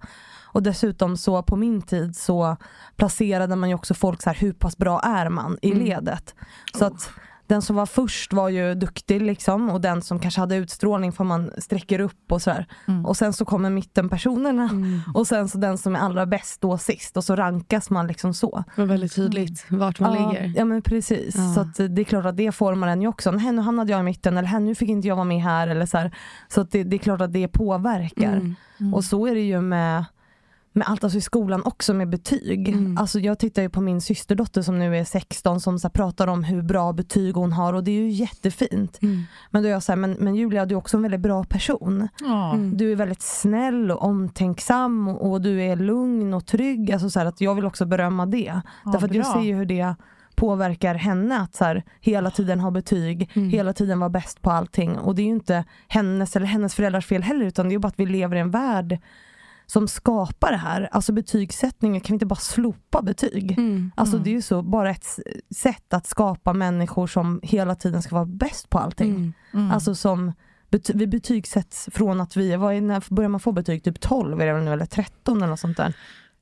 Och 0.54 0.62
dessutom 0.62 1.16
så 1.16 1.43
på 1.43 1.57
min 1.57 1.83
tid 1.83 2.16
så 2.16 2.57
placerade 2.97 3.57
man 3.57 3.69
ju 3.69 3.75
också 3.75 3.95
folk 3.95 4.23
så 4.23 4.31
här, 4.31 4.37
hur 4.37 4.52
pass 4.52 4.76
bra 4.76 5.00
är 5.00 5.28
man 5.28 5.59
i 5.62 5.73
mm. 5.73 5.85
ledet. 5.85 6.35
Så 6.78 6.85
att 6.85 7.11
den 7.47 7.63
som 7.63 7.77
var 7.77 7.87
först 7.87 8.33
var 8.33 8.49
ju 8.49 8.75
duktig 8.75 9.23
liksom 9.23 9.71
och 9.71 9.81
den 9.81 10.03
som 10.03 10.19
kanske 10.19 10.41
hade 10.41 10.57
utstrålning 10.57 11.13
får 11.13 11.25
man 11.25 11.51
sträcker 11.59 12.01
upp 12.01 12.33
och 12.33 12.43
sådär. 12.43 12.67
Mm. 12.89 13.07
Och 13.07 13.17
sen 13.17 13.33
så 13.33 13.45
kommer 13.45 13.71
mittenpersonerna 13.71 14.69
mm. 14.73 15.01
och 15.15 15.27
sen 15.27 15.49
så 15.49 15.59
den 15.59 15.79
som 15.79 15.97
är 15.97 16.01
allra 16.01 16.27
bäst 16.27 16.61
då 16.61 16.79
sist 16.79 17.17
och 17.17 17.25
så 17.25 17.37
rankas 17.37 17.91
man 17.91 18.07
liksom 18.07 18.35
så. 18.35 18.65
Det 18.77 18.81
var 18.81 18.89
väldigt 18.89 19.15
tydligt 19.15 19.67
vart 19.69 20.01
man 20.01 20.15
ja, 20.15 20.31
ligger. 20.31 20.53
Ja 20.57 20.65
men 20.65 20.83
precis. 20.83 21.35
Ja. 21.37 21.55
Så 21.55 21.61
att 21.61 21.77
det 21.77 22.03
är 22.03 22.05
klart 22.05 22.25
att 22.25 22.37
det 22.37 22.53
formar 22.53 22.89
en 22.89 23.03
ju 23.03 23.09
också. 23.09 23.31
Nej 23.31 23.53
nu 23.53 23.63
hamnade 23.63 23.93
jag 23.93 24.01
i 24.01 24.05
mitten 24.05 24.39
eller 24.39 24.61
nu 24.61 24.75
fick 24.75 24.89
inte 24.89 25.09
jag 25.09 25.17
vara 25.17 25.25
med 25.25 25.43
här 25.43 25.69
eller 25.69 25.87
så 25.87 25.99
här. 25.99 26.17
Så 26.49 26.63
det, 26.63 26.85
det, 26.85 26.97
är 26.97 26.99
klart 26.99 27.21
att 27.21 27.33
det 27.33 27.49
påverkar. 27.49 28.33
Mm. 28.33 28.57
mm. 28.81 28.95
Och 28.95 29.05
så 29.05 29.27
är 29.27 29.35
det 29.35 29.41
ju 29.41 29.61
med 29.61 30.05
med 30.76 30.88
allt 30.88 31.04
alltså 31.04 31.19
i 31.19 31.21
skolan 31.21 31.62
också 31.64 31.95
med 31.95 32.09
betyg. 32.09 32.69
Mm. 32.69 32.99
Alltså 32.99 33.21
jag 33.21 33.38
tittar 33.38 33.62
ju 33.62 33.69
på 33.69 33.81
min 33.81 34.00
systerdotter 34.00 34.62
som 34.62 34.78
nu 34.78 34.97
är 34.97 35.04
16 35.04 35.61
som 35.61 35.78
så 35.78 35.88
pratar 35.88 36.26
om 36.26 36.45
hur 36.45 36.62
bra 36.62 36.93
betyg 36.93 37.35
hon 37.35 37.52
har 37.52 37.73
och 37.73 37.85
det 37.85 37.90
är 37.90 38.00
ju 38.00 38.09
jättefint. 38.09 38.99
Mm. 39.02 39.23
Men 39.50 39.62
då 39.62 39.69
är 39.69 39.73
jag 39.73 39.83
så 39.83 39.93
här, 39.93 39.97
men, 39.97 40.12
men 40.12 40.35
Julia 40.35 40.66
du 40.66 40.75
är 40.75 40.78
också 40.78 40.97
en 40.97 41.02
väldigt 41.02 41.21
bra 41.21 41.45
person. 41.45 42.09
Mm. 42.25 42.76
Du 42.76 42.93
är 42.93 42.97
väldigt 42.97 43.23
snäll 43.23 43.90
och 43.90 44.02
omtänksam 44.02 45.09
och, 45.09 45.31
och 45.31 45.40
du 45.40 45.62
är 45.62 45.76
lugn 45.76 46.35
och 46.35 46.47
trygg. 46.47 46.93
Alltså 46.93 47.11
så 47.11 47.21
att 47.21 47.40
jag 47.40 47.54
vill 47.54 47.64
också 47.64 47.87
berömma 47.87 48.26
det. 48.26 48.62
Ja, 48.85 48.93
Därför 48.93 49.09
att 49.09 49.14
jag 49.14 49.26
ser 49.26 49.40
ju 49.40 49.54
hur 49.54 49.66
det 49.66 49.95
påverkar 50.35 50.95
henne 50.95 51.40
att 51.40 51.54
så 51.54 51.64
här, 51.64 51.83
hela 52.00 52.31
tiden 52.31 52.61
ha 52.61 52.71
betyg, 52.71 53.31
mm. 53.35 53.50
hela 53.50 53.73
tiden 53.73 53.99
vara 53.99 54.11
bäst 54.11 54.43
på 54.43 54.50
allting. 54.50 54.99
Och 54.99 55.14
det 55.14 55.23
är 55.23 55.26
ju 55.26 55.31
inte 55.31 55.64
hennes 55.88 56.37
eller 56.37 56.47
hennes 56.47 56.75
föräldrars 56.75 57.07
fel 57.07 57.23
heller 57.23 57.47
utan 57.47 57.66
det 57.66 57.71
är 57.71 57.75
ju 57.75 57.78
bara 57.78 57.88
att 57.88 58.00
vi 58.00 58.07
lever 58.07 58.37
i 58.37 58.40
en 58.40 58.50
värld 58.50 58.99
som 59.66 59.88
skapar 59.88 60.50
det 60.50 60.56
här. 60.56 60.88
Alltså 60.92 61.12
betygssättningen, 61.12 62.00
kan 62.00 62.14
vi 62.14 62.16
inte 62.16 62.26
bara 62.26 62.35
slopa 62.35 63.02
betyg? 63.02 63.59
Mm, 63.59 63.92
alltså 63.94 64.16
mm. 64.16 64.25
det 64.25 64.30
är 64.30 64.35
ju 64.35 64.42
så, 64.42 64.62
bara 64.62 64.90
ett 64.90 65.06
sätt 65.56 65.94
att 65.94 66.06
skapa 66.06 66.52
människor 66.52 67.06
som 67.06 67.40
hela 67.42 67.75
tiden 67.75 68.02
ska 68.02 68.14
vara 68.14 68.26
bäst 68.26 68.71
på 68.71 68.78
allting. 68.78 69.11
Mm, 69.11 69.33
mm. 69.52 69.71
alltså 69.71 69.94
som 69.94 70.33
vi 70.94 71.06
betygsätts 71.06 71.88
från 71.92 72.21
att 72.21 72.37
vi, 72.37 72.56
vad 72.56 72.75
är, 72.75 72.80
när 72.80 73.14
börjar 73.14 73.28
man 73.28 73.40
få 73.40 73.52
betyg? 73.52 73.85
Typ 73.85 74.00
12 74.00 74.40
är 74.40 74.47
det 74.47 74.61
nu, 74.61 74.73
eller 74.73 74.87
13 74.87 75.37
eller 75.37 75.47
något 75.47 75.61
sånt 75.61 75.76
där. 75.76 75.94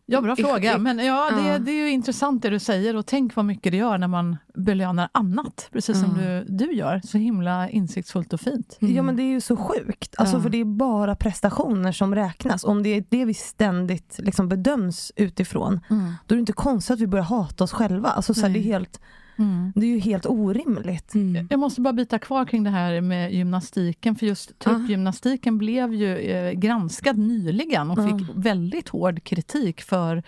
Ja, 0.06 0.20
bra 0.20 0.36
fråga. 0.36 0.78
Men 0.78 0.98
ja, 0.98 1.30
det, 1.30 1.48
ja. 1.48 1.58
det 1.58 1.70
är 1.70 1.84
ju 1.84 1.90
intressant 1.90 2.42
det 2.42 2.50
du 2.50 2.58
säger 2.58 2.96
och 2.96 3.06
tänk 3.06 3.36
vad 3.36 3.44
mycket 3.44 3.72
det 3.72 3.78
gör 3.78 3.98
när 3.98 4.08
man 4.08 4.36
belönar 4.54 5.08
annat, 5.12 5.68
precis 5.72 6.00
som 6.00 6.14
du, 6.18 6.44
du 6.48 6.72
gör. 6.72 7.00
Så 7.04 7.18
himla 7.18 7.68
insiktsfullt 7.68 8.32
och 8.32 8.40
fint. 8.40 8.78
Mm. 8.80 8.94
Ja 8.94 9.02
men 9.02 9.16
det 9.16 9.22
är 9.22 9.30
ju 9.30 9.40
så 9.40 9.56
sjukt, 9.56 10.14
alltså, 10.18 10.36
ja. 10.36 10.42
för 10.42 10.50
det 10.50 10.60
är 10.60 10.64
bara 10.64 11.16
prestationer 11.16 11.92
som 11.92 12.14
räknas. 12.14 12.64
Om 12.64 12.82
det 12.82 12.88
är 12.88 13.04
det 13.08 13.24
vi 13.24 13.34
ständigt 13.34 14.18
liksom 14.18 14.48
bedöms 14.48 15.12
utifrån, 15.16 15.80
mm. 15.90 16.14
då 16.26 16.34
är 16.34 16.36
det 16.36 16.40
inte 16.40 16.52
konstigt 16.52 16.94
att 16.94 17.00
vi 17.00 17.06
börjar 17.06 17.24
hata 17.24 17.64
oss 17.64 17.72
själva. 17.72 18.08
Alltså, 18.08 18.34
så 18.34 18.40
här, 18.40 18.48
det 18.48 18.58
är 18.58 18.62
helt 18.62 19.00
Mm. 19.36 19.72
Det 19.74 19.86
är 19.86 19.90
ju 19.90 19.98
helt 19.98 20.26
orimligt. 20.26 21.14
Mm. 21.14 21.46
Jag 21.50 21.60
måste 21.60 21.80
bara 21.80 21.92
byta 21.92 22.18
kvar 22.18 22.44
kring 22.44 22.64
det 22.64 22.70
här 22.70 23.00
med 23.00 23.32
gymnastiken, 23.32 24.16
för 24.16 24.26
just 24.26 24.58
truppgymnastiken 24.58 25.54
ah. 25.54 25.58
blev 25.58 25.94
ju 25.94 26.16
eh, 26.18 26.52
granskad 26.52 27.18
nyligen 27.18 27.90
och 27.90 27.96
fick 27.96 28.28
väldigt 28.34 28.88
hård 28.88 29.24
kritik 29.24 29.80
för, 29.80 30.22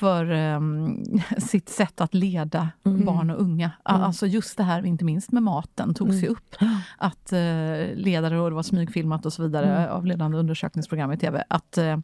för 0.00 0.30
um, 0.30 1.04
sitt 1.38 1.68
sätt 1.68 2.00
att 2.00 2.14
leda 2.14 2.68
mm. 2.86 3.04
barn 3.04 3.30
och 3.30 3.40
unga. 3.40 3.70
Mm. 3.88 4.02
Alltså 4.02 4.26
just 4.26 4.56
det 4.56 4.62
här, 4.62 4.86
inte 4.86 5.04
minst 5.04 5.32
med 5.32 5.42
maten, 5.42 5.94
togs 5.94 6.10
mm. 6.10 6.22
ju 6.22 6.28
upp. 6.28 6.56
Att 6.98 7.32
uh, 7.32 7.38
ledare, 7.96 8.40
och 8.40 8.50
det 8.50 8.56
var 8.56 8.62
smygfilmat 8.62 9.26
och 9.26 9.32
så 9.32 9.42
vidare 9.42 9.76
mm. 9.76 9.90
av 9.90 10.06
ledande 10.06 10.38
undersökningsprogram 10.38 11.12
i 11.12 11.16
TV, 11.16 11.44
att, 11.48 11.78
uh, 11.78 11.98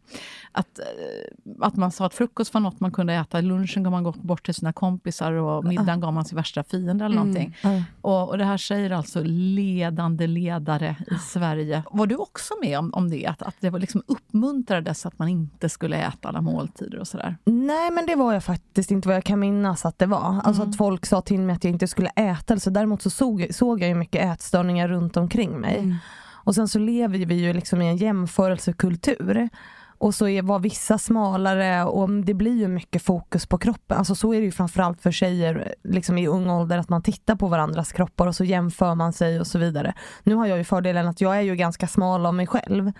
att, 0.51 0.79
uh, 0.79 1.55
att 1.61 1.75
man 1.75 1.91
sa 1.91 2.05
att 2.05 2.13
frukost 2.13 2.53
var 2.53 2.61
något 2.61 2.79
man 2.79 2.91
kunde 2.91 3.13
äta, 3.13 3.41
lunchen 3.41 3.83
gav 3.83 3.91
man 3.91 4.13
bort 4.21 4.45
till 4.45 4.53
sina 4.53 4.73
kompisar 4.73 5.31
och 5.31 5.65
middagen 5.65 5.99
gav 5.99 6.13
man 6.13 6.25
sin 6.25 6.35
värsta 6.35 6.63
fiende 6.63 7.05
eller 7.05 7.15
mm. 7.15 7.27
någonting. 7.27 7.55
Och, 8.01 8.29
och 8.29 8.37
det 8.37 8.45
här 8.45 8.57
säger 8.57 8.91
alltså 8.91 9.21
ledande 9.25 10.27
ledare 10.27 10.95
i 11.11 11.15
Sverige. 11.15 11.83
Var 11.91 12.07
du 12.07 12.15
också 12.15 12.53
med 12.61 12.79
om, 12.79 12.93
om 12.93 13.09
det? 13.09 13.25
Att, 13.25 13.41
att 13.41 13.55
det 13.59 13.69
var 13.69 13.79
liksom 13.79 14.03
uppmuntrades 14.07 15.05
att 15.05 15.19
man 15.19 15.27
inte 15.27 15.69
skulle 15.69 15.97
äta 15.97 16.29
alla 16.29 16.41
måltider 16.41 16.99
och 16.99 17.07
sådär? 17.07 17.37
Nej, 17.45 17.86
Nej 17.87 17.93
men 17.93 18.05
det 18.05 18.15
var 18.15 18.33
jag 18.33 18.43
faktiskt 18.43 18.91
inte 18.91 19.07
vad 19.07 19.15
jag 19.15 19.23
kan 19.23 19.39
minnas 19.39 19.85
att 19.85 19.99
det 19.99 20.05
var. 20.05 20.41
Alltså 20.43 20.61
mm. 20.61 20.69
att 20.69 20.77
folk 20.77 21.05
sa 21.05 21.21
till 21.21 21.39
mig 21.39 21.55
att 21.55 21.63
jag 21.63 21.73
inte 21.73 21.87
skulle 21.87 22.09
äta. 22.09 22.59
Så 22.59 22.69
däremot 22.69 23.01
så 23.01 23.09
såg, 23.09 23.47
såg 23.51 23.81
jag 23.81 23.89
ju 23.89 23.95
mycket 23.95 24.33
ätstörningar 24.33 24.87
runt 24.87 25.17
omkring 25.17 25.59
mig. 25.59 25.77
Mm. 25.77 25.95
Och 26.31 26.55
sen 26.55 26.67
så 26.67 26.79
lever 26.79 27.17
vi 27.17 27.35
ju 27.35 27.53
liksom 27.53 27.81
i 27.81 27.87
en 27.87 27.97
jämförelsekultur. 27.97 29.49
Och 29.97 30.15
så 30.15 30.27
är, 30.27 30.41
var 30.41 30.59
vissa 30.59 30.97
smalare 30.97 31.83
och 31.83 32.09
det 32.09 32.33
blir 32.33 32.59
ju 32.59 32.67
mycket 32.67 33.01
fokus 33.01 33.45
på 33.45 33.57
kroppen. 33.57 33.97
Alltså 33.97 34.15
så 34.15 34.33
är 34.33 34.39
det 34.39 34.45
ju 34.45 34.51
framförallt 34.51 35.01
för 35.01 35.11
tjejer 35.11 35.75
liksom 35.83 36.17
i 36.17 36.27
ung 36.27 36.49
ålder 36.49 36.77
att 36.77 36.89
man 36.89 37.01
tittar 37.01 37.35
på 37.35 37.47
varandras 37.47 37.91
kroppar 37.91 38.27
och 38.27 38.35
så 38.35 38.43
jämför 38.43 38.95
man 38.95 39.13
sig 39.13 39.39
och 39.39 39.47
så 39.47 39.59
vidare. 39.59 39.93
Nu 40.23 40.35
har 40.35 40.45
jag 40.45 40.57
ju 40.57 40.63
fördelen 40.63 41.07
att 41.07 41.21
jag 41.21 41.37
är 41.37 41.41
ju 41.41 41.55
ganska 41.55 41.87
smal 41.87 42.25
av 42.25 42.33
mig 42.33 42.47
själv. 42.47 42.91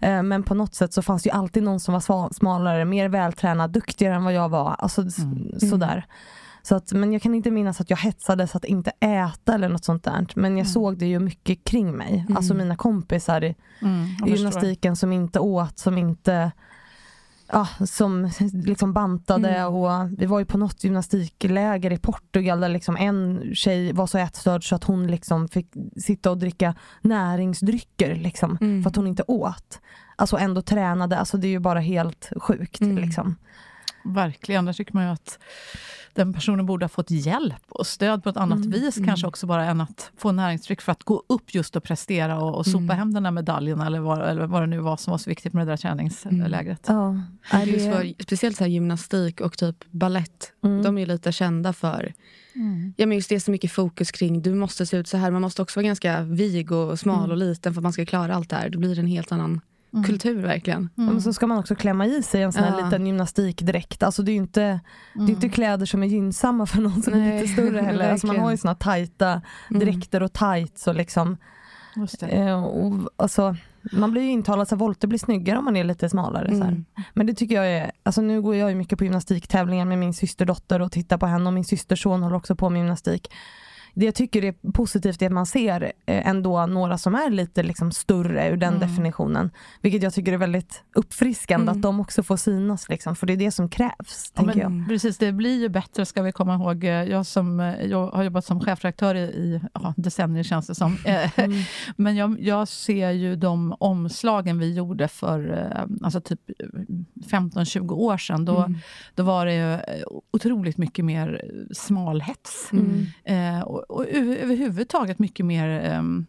Eh, 0.00 0.22
men 0.22 0.42
på 0.42 0.54
något 0.54 0.74
sätt 0.74 0.92
så 0.92 1.02
fanns 1.02 1.22
det 1.22 1.28
ju 1.28 1.34
alltid 1.34 1.62
någon 1.62 1.80
som 1.80 1.94
var 1.94 2.34
smalare, 2.34 2.84
mer 2.84 3.08
vältränad, 3.08 3.70
duktigare 3.70 4.14
än 4.14 4.24
vad 4.24 4.32
jag 4.32 4.48
var. 4.48 4.76
Alltså 4.78 5.00
mm. 5.00 5.60
sådär. 5.60 5.92
Mm. 5.92 6.04
Så 6.66 6.74
att, 6.74 6.92
men 6.92 7.12
jag 7.12 7.22
kan 7.22 7.34
inte 7.34 7.50
minnas 7.50 7.80
att 7.80 7.90
jag 7.90 7.96
hetsades 7.96 8.56
att 8.56 8.64
inte 8.64 8.92
äta 9.00 9.54
eller 9.54 9.68
något 9.68 9.84
sånt 9.84 10.04
där. 10.04 10.26
Men 10.34 10.52
jag 10.52 10.52
mm. 10.52 10.72
såg 10.72 10.98
det 10.98 11.06
ju 11.06 11.18
mycket 11.18 11.64
kring 11.64 11.96
mig. 11.96 12.18
Mm. 12.18 12.36
Alltså 12.36 12.54
mina 12.54 12.76
kompisar 12.76 13.44
i, 13.44 13.54
mm, 13.82 14.06
i 14.26 14.30
gymnastiken 14.30 14.96
som 14.96 15.12
inte 15.12 15.40
åt, 15.40 15.78
som 15.78 15.98
inte 15.98 16.52
ja, 17.52 17.68
som 17.86 18.30
liksom 18.52 18.92
bantade 18.92 19.50
mm. 19.50 19.74
och 19.74 20.20
vi 20.20 20.26
var 20.26 20.38
ju 20.38 20.44
på 20.44 20.58
något 20.58 20.84
gymnastikläger 20.84 21.92
i 21.92 21.98
Portugal 21.98 22.60
där 22.60 22.68
liksom 22.68 22.96
en 22.96 23.54
tjej 23.54 23.92
var 23.92 24.06
så 24.06 24.18
ätstörd 24.18 24.68
så 24.68 24.74
att 24.74 24.84
hon 24.84 25.06
liksom 25.06 25.48
fick 25.48 25.72
sitta 25.96 26.30
och 26.30 26.38
dricka 26.38 26.74
näringsdrycker 27.00 28.14
liksom, 28.14 28.58
mm. 28.60 28.82
för 28.82 28.90
att 28.90 28.96
hon 28.96 29.06
inte 29.06 29.22
åt. 29.26 29.80
Alltså 30.16 30.36
ändå 30.36 30.62
tränade, 30.62 31.18
alltså 31.18 31.36
det 31.36 31.46
är 31.46 31.50
ju 31.50 31.58
bara 31.58 31.80
helt 31.80 32.32
sjukt. 32.36 32.80
Mm. 32.80 32.98
Liksom. 32.98 33.36
Verkligen, 34.04 34.64
där 34.64 34.72
tycker 34.72 34.94
man 34.94 35.04
ju 35.04 35.10
att 35.10 35.38
den 36.12 36.32
personen 36.32 36.66
borde 36.66 36.84
ha 36.84 36.88
fått 36.88 37.10
hjälp 37.10 37.62
och 37.68 37.86
stöd 37.86 38.22
på 38.22 38.28
ett 38.28 38.36
annat 38.36 38.58
mm, 38.58 38.70
vis, 38.70 38.96
mm. 38.96 39.08
kanske 39.08 39.26
också 39.26 39.46
bara 39.46 39.64
än 39.64 39.80
att 39.80 40.10
få 40.16 40.32
näringstryck 40.32 40.80
för 40.80 40.92
att 40.92 41.04
gå 41.04 41.22
upp 41.26 41.54
just 41.54 41.76
och 41.76 41.82
prestera 41.82 42.40
och, 42.40 42.54
och 42.54 42.66
sopa 42.66 42.78
mm. 42.78 42.96
hem 42.98 43.14
den 43.14 43.22
där 43.22 43.30
medaljen 43.30 43.80
eller 43.80 44.00
vad, 44.00 44.28
eller 44.28 44.46
vad 44.46 44.62
det 44.62 44.66
nu 44.66 44.78
var 44.78 44.96
som 44.96 45.10
var 45.10 45.18
så 45.18 45.30
viktigt 45.30 45.52
med 45.52 45.66
det 45.66 45.72
där 45.72 45.76
träningslägret. 45.76 46.88
Mm. 46.88 47.22
Ja. 47.52 47.64
Just 47.64 47.92
för, 47.92 48.22
speciellt 48.22 48.56
så 48.56 48.66
gymnastik 48.66 49.40
och 49.40 49.58
typ 49.58 49.84
ballett, 49.90 50.52
mm. 50.64 50.82
de 50.82 50.98
är 50.98 51.06
lite 51.06 51.32
kända 51.32 51.72
för 51.72 52.14
Mm. 52.56 52.94
Ja, 52.96 53.06
men 53.06 53.16
just 53.16 53.28
det 53.28 53.34
är 53.34 53.40
så 53.40 53.50
mycket 53.50 53.72
fokus 53.72 54.10
kring 54.10 54.42
du 54.42 54.54
måste 54.54 54.86
se 54.86 54.96
ut 54.96 55.08
så 55.08 55.16
här. 55.16 55.30
Man 55.30 55.42
måste 55.42 55.62
också 55.62 55.80
vara 55.80 55.86
ganska 55.86 56.22
vig 56.22 56.72
och 56.72 56.98
smal 56.98 57.18
mm. 57.18 57.30
och 57.30 57.36
liten 57.36 57.74
för 57.74 57.80
att 57.80 57.82
man 57.82 57.92
ska 57.92 58.06
klara 58.06 58.34
allt 58.34 58.50
det 58.50 58.56
här. 58.56 58.68
Då 58.68 58.78
blir 58.78 58.94
det 58.94 59.00
en 59.00 59.06
helt 59.06 59.32
annan 59.32 59.60
mm. 59.94 60.04
kultur 60.04 60.42
verkligen. 60.42 60.90
Mm. 60.98 61.12
Men 61.12 61.22
så 61.22 61.32
ska 61.32 61.46
man 61.46 61.58
också 61.58 61.74
klämma 61.74 62.06
i 62.06 62.22
sig 62.22 62.42
en 62.42 62.52
sån 62.52 62.62
här 62.62 62.78
ja. 62.78 62.84
liten 62.84 63.06
gymnastikdräkt. 63.06 64.02
Alltså 64.02 64.22
det 64.22 64.30
är 64.30 64.32
ju 64.32 64.38
inte, 64.40 64.62
mm. 64.62 64.80
det 65.26 65.32
är 65.32 65.34
inte 65.34 65.48
kläder 65.48 65.86
som 65.86 66.02
är 66.02 66.06
gynnsamma 66.06 66.66
för 66.66 66.80
någon 66.80 67.02
som 67.02 67.12
Nej, 67.12 67.28
är 67.28 67.40
lite 67.40 67.52
större 67.52 67.80
heller. 67.80 68.10
Alltså 68.12 68.26
man 68.26 68.38
har 68.38 68.50
ju 68.50 68.56
såna 68.56 68.74
tajta 68.74 69.42
mm. 69.70 69.80
dräkter 69.80 70.22
och 70.22 70.32
tights 70.32 70.86
och 70.86 70.94
liksom. 70.94 71.36
Eh, 72.20 72.64
och, 72.64 72.92
alltså, 73.16 73.56
man 73.92 74.10
blir 74.10 74.22
ju 74.22 74.30
intalad 74.30 74.72
att 74.72 74.78
volter 74.78 75.08
blir 75.08 75.18
snyggare 75.18 75.58
om 75.58 75.64
man 75.64 75.76
är 75.76 75.84
lite 75.84 76.08
smalare. 76.08 76.48
Mm. 76.48 76.58
Så 76.58 76.64
här. 76.64 76.72
Mm. 76.72 76.84
Men 77.12 77.26
det 77.26 77.34
tycker 77.34 77.54
jag 77.54 77.66
är, 77.66 77.92
alltså 78.02 78.20
nu 78.20 78.42
går 78.42 78.56
jag 78.56 78.70
ju 78.70 78.76
mycket 78.76 78.98
på 78.98 79.04
gymnastiktävlingar 79.04 79.84
med 79.84 79.98
min 79.98 80.14
systerdotter 80.14 80.82
och 80.82 80.92
tittar 80.92 81.18
på 81.18 81.26
henne 81.26 81.46
och 81.46 81.52
min 81.52 81.64
systerson 81.64 82.22
håller 82.22 82.36
också 82.36 82.56
på 82.56 82.70
med 82.70 82.78
gymnastik 82.78 83.30
det 83.94 84.04
jag 84.04 84.14
tycker 84.14 84.44
är 84.44 84.72
positivt 84.72 85.22
är 85.22 85.26
att 85.26 85.32
man 85.32 85.46
ser 85.46 85.82
eh, 85.82 86.28
ändå 86.28 86.66
några 86.66 86.98
som 86.98 87.14
är 87.14 87.30
lite 87.30 87.62
liksom 87.62 87.92
större 87.92 88.48
ur 88.48 88.56
den 88.56 88.74
mm. 88.74 88.88
definitionen. 88.88 89.50
Vilket 89.80 90.02
jag 90.02 90.14
tycker 90.14 90.32
är 90.32 90.36
väldigt 90.36 90.82
uppfriskande 90.94 91.62
mm. 91.62 91.76
att 91.76 91.82
de 91.82 92.00
också 92.00 92.22
får 92.22 92.36
synas. 92.36 92.88
Liksom, 92.88 93.16
för 93.16 93.26
det 93.26 93.32
är 93.32 93.36
det 93.36 93.50
som 93.50 93.68
krävs. 93.68 94.32
Ja, 94.34 94.42
men, 94.42 94.58
jag. 94.58 94.84
Precis, 94.88 95.18
det 95.18 95.32
blir 95.32 95.60
ju 95.60 95.68
bättre 95.68 96.06
ska 96.06 96.22
vi 96.22 96.32
komma 96.32 96.54
ihåg. 96.54 96.84
Jag, 96.84 97.26
som, 97.26 97.74
jag 97.84 98.10
har 98.10 98.22
jobbat 98.22 98.44
som 98.44 98.60
chefredaktör 98.60 99.14
i, 99.14 99.20
i 99.20 99.60
ja, 99.74 99.94
decennier 99.96 100.42
känns 100.42 100.66
det 100.66 100.74
som. 100.74 100.96
mm. 101.36 101.62
men 101.96 102.16
jag, 102.16 102.40
jag, 102.40 102.68
ser 102.68 103.10
ju 103.10 103.36
de 103.36 103.76
omslagen 103.78 104.58
vi 104.58 104.74
gjorde 104.74 105.08
för 105.08 105.70
alltså 106.02 106.20
typ 106.20 106.40
15-20 107.30 107.92
år 107.92 108.16
sedan. 108.16 108.44
Då, 108.44 108.58
mm. 108.58 108.78
då 109.14 109.22
var 109.22 109.46
det 109.46 109.54
ju 109.54 109.78
otroligt 110.30 110.78
mycket 110.78 111.04
mer 111.04 111.44
smalhets. 111.72 112.70
Mm. 112.72 113.06
Eh, 113.24 113.60
och, 113.62 113.83
och 113.88 114.06
överhuvudtaget 114.08 115.18
mycket 115.18 115.46
mer 115.46 115.98
um, 115.98 116.26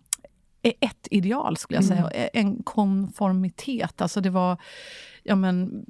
ett 0.61 1.07
ideal, 1.11 1.57
skulle 1.57 1.77
jag 1.77 1.85
säga. 1.85 2.09
Mm. 2.09 2.29
En 2.33 2.63
konformitet. 2.63 4.01
Alltså 4.01 4.21
det 4.21 4.29
var 4.29 4.57
ja, 5.23 5.35
men, 5.35 5.85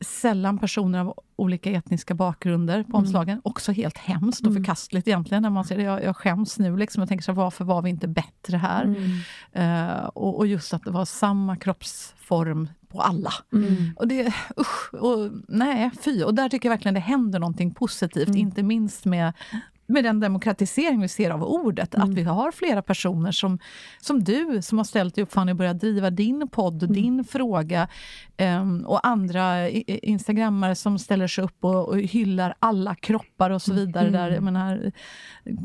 sällan 0.00 0.58
personer 0.58 0.98
av 0.98 1.14
olika 1.36 1.70
etniska 1.70 2.14
bakgrunder 2.14 2.82
på 2.82 2.88
mm. 2.88 2.94
omslagen. 2.94 3.32
Mm. 3.32 3.42
Också 3.44 3.72
helt 3.72 3.98
hemskt 3.98 4.40
och 4.40 4.50
mm. 4.50 4.64
förkastligt 4.64 5.08
egentligen 5.08 5.42
när 5.42 5.50
man 5.50 5.64
ser 5.64 5.76
det. 5.76 5.82
Jag, 5.82 6.04
jag 6.04 6.16
skäms 6.16 6.58
nu 6.58 6.76
liksom 6.76 7.02
och 7.02 7.08
tänker 7.08 7.24
så 7.24 7.32
här, 7.32 7.36
varför 7.36 7.64
var 7.64 7.82
vi 7.82 7.90
inte 7.90 8.08
bättre 8.08 8.56
här? 8.56 8.84
Mm. 8.84 9.98
Uh, 9.98 10.04
och, 10.04 10.36
och, 10.38 10.46
just 10.46 10.74
att 10.74 10.84
det 10.84 10.90
var 10.90 11.04
samma 11.04 11.56
kroppsform 11.56 12.68
på 12.88 13.00
alla. 13.00 13.32
Mm. 13.52 13.92
Och 13.96 14.08
det, 14.08 14.34
usch, 14.60 14.94
och, 14.94 15.30
nej, 15.48 15.90
fy. 16.00 16.22
Och 16.22 16.34
där 16.34 16.48
tycker 16.48 16.68
jag 16.68 16.72
verkligen 16.72 16.94
det 16.94 17.00
händer 17.00 17.38
någonting 17.38 17.74
positivt, 17.74 18.28
mm. 18.28 18.40
inte 18.40 18.62
minst 18.62 19.04
med 19.04 19.32
med 19.86 20.04
den 20.04 20.20
demokratisering 20.20 21.00
vi 21.00 21.08
ser 21.08 21.30
av 21.30 21.42
ordet, 21.42 21.94
mm. 21.94 22.08
att 22.08 22.14
vi 22.14 22.22
har 22.22 22.52
flera 22.52 22.82
personer 22.82 23.32
som, 23.32 23.58
som 24.00 24.24
du, 24.24 24.62
som 24.62 24.78
har 24.78 24.84
ställt 24.84 25.14
dig 25.14 25.24
upp 25.24 25.32
för 25.32 25.50
att 25.50 25.56
börja 25.56 25.74
driva 25.74 26.10
din 26.10 26.48
podd 26.48 26.82
och 26.82 26.88
mm. 26.88 27.02
din 27.02 27.24
fråga, 27.24 27.88
och 28.86 29.06
andra 29.06 29.68
instagrammare 29.68 30.74
som 30.74 30.98
ställer 30.98 31.26
sig 31.26 31.44
upp 31.44 31.64
och, 31.64 31.88
och 31.88 31.98
hyllar 31.98 32.54
alla 32.58 32.94
kroppar 32.94 33.50
och 33.50 33.62
så 33.62 33.72
mm. 33.72 33.86
vidare. 33.86 34.08
Mm. 34.08 34.20
Där, 34.20 34.30
jag 34.30 34.42
menar, 34.42 34.92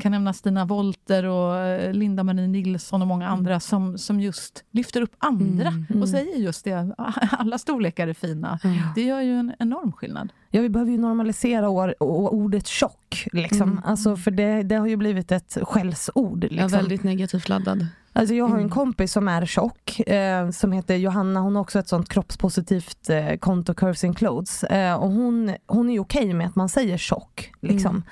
kan 0.00 0.12
nämna 0.12 0.32
Stina 0.32 0.64
Wolter 0.64 1.24
och 1.24 1.56
eh, 1.56 1.92
Linda-Marie 1.92 2.46
Nilsson 2.46 3.02
och 3.02 3.08
många 3.08 3.26
mm. 3.26 3.38
andra 3.38 3.60
som, 3.60 3.98
som 3.98 4.20
just 4.20 4.64
lyfter 4.70 5.00
upp 5.00 5.14
andra 5.18 5.68
mm. 5.68 6.02
och 6.02 6.08
säger 6.08 6.36
just 6.36 6.64
det, 6.64 6.94
alla 7.30 7.58
storlekar 7.58 8.08
är 8.08 8.14
fina. 8.14 8.58
Det 8.94 9.02
gör 9.02 9.20
ju 9.20 9.38
en 9.38 9.52
enorm 9.58 9.92
skillnad. 9.92 10.32
Ja, 10.50 10.60
vi 10.60 10.68
behöver 10.68 10.92
ju 10.92 10.98
normalisera 10.98 11.68
ordet 11.98 12.66
tjock. 12.66 13.28
Liksom. 13.32 13.62
Mm. 13.62 13.82
Alltså, 13.84 14.16
för 14.16 14.30
det, 14.30 14.62
det 14.62 14.74
har 14.74 14.86
ju 14.86 14.96
blivit 14.96 15.32
ett 15.32 15.58
skällsord. 15.62 16.42
Liksom. 16.42 16.58
Ja, 16.58 16.68
väldigt 16.68 17.02
negativt 17.02 17.48
laddad. 17.48 17.86
Alltså 18.12 18.34
jag 18.34 18.44
har 18.44 18.54
en 18.54 18.60
mm. 18.60 18.70
kompis 18.70 19.12
som 19.12 19.28
är 19.28 19.46
tjock, 19.46 20.00
eh, 20.00 20.50
som 20.50 20.72
heter 20.72 20.96
Johanna, 20.96 21.40
hon 21.40 21.54
har 21.54 21.62
också 21.62 21.78
ett 21.78 21.88
sånt 21.88 22.08
kroppspositivt 22.08 23.10
eh, 23.10 23.36
konto, 23.36 23.74
Curves 23.74 24.04
in 24.04 24.14
Clothes. 24.14 24.64
Eh, 24.64 24.94
och 24.94 25.10
hon, 25.10 25.54
hon 25.66 25.90
är 25.90 26.00
okej 26.00 26.22
okay 26.22 26.34
med 26.34 26.46
att 26.46 26.56
man 26.56 26.68
säger 26.68 26.98
tjock. 26.98 27.52
Liksom. 27.60 28.04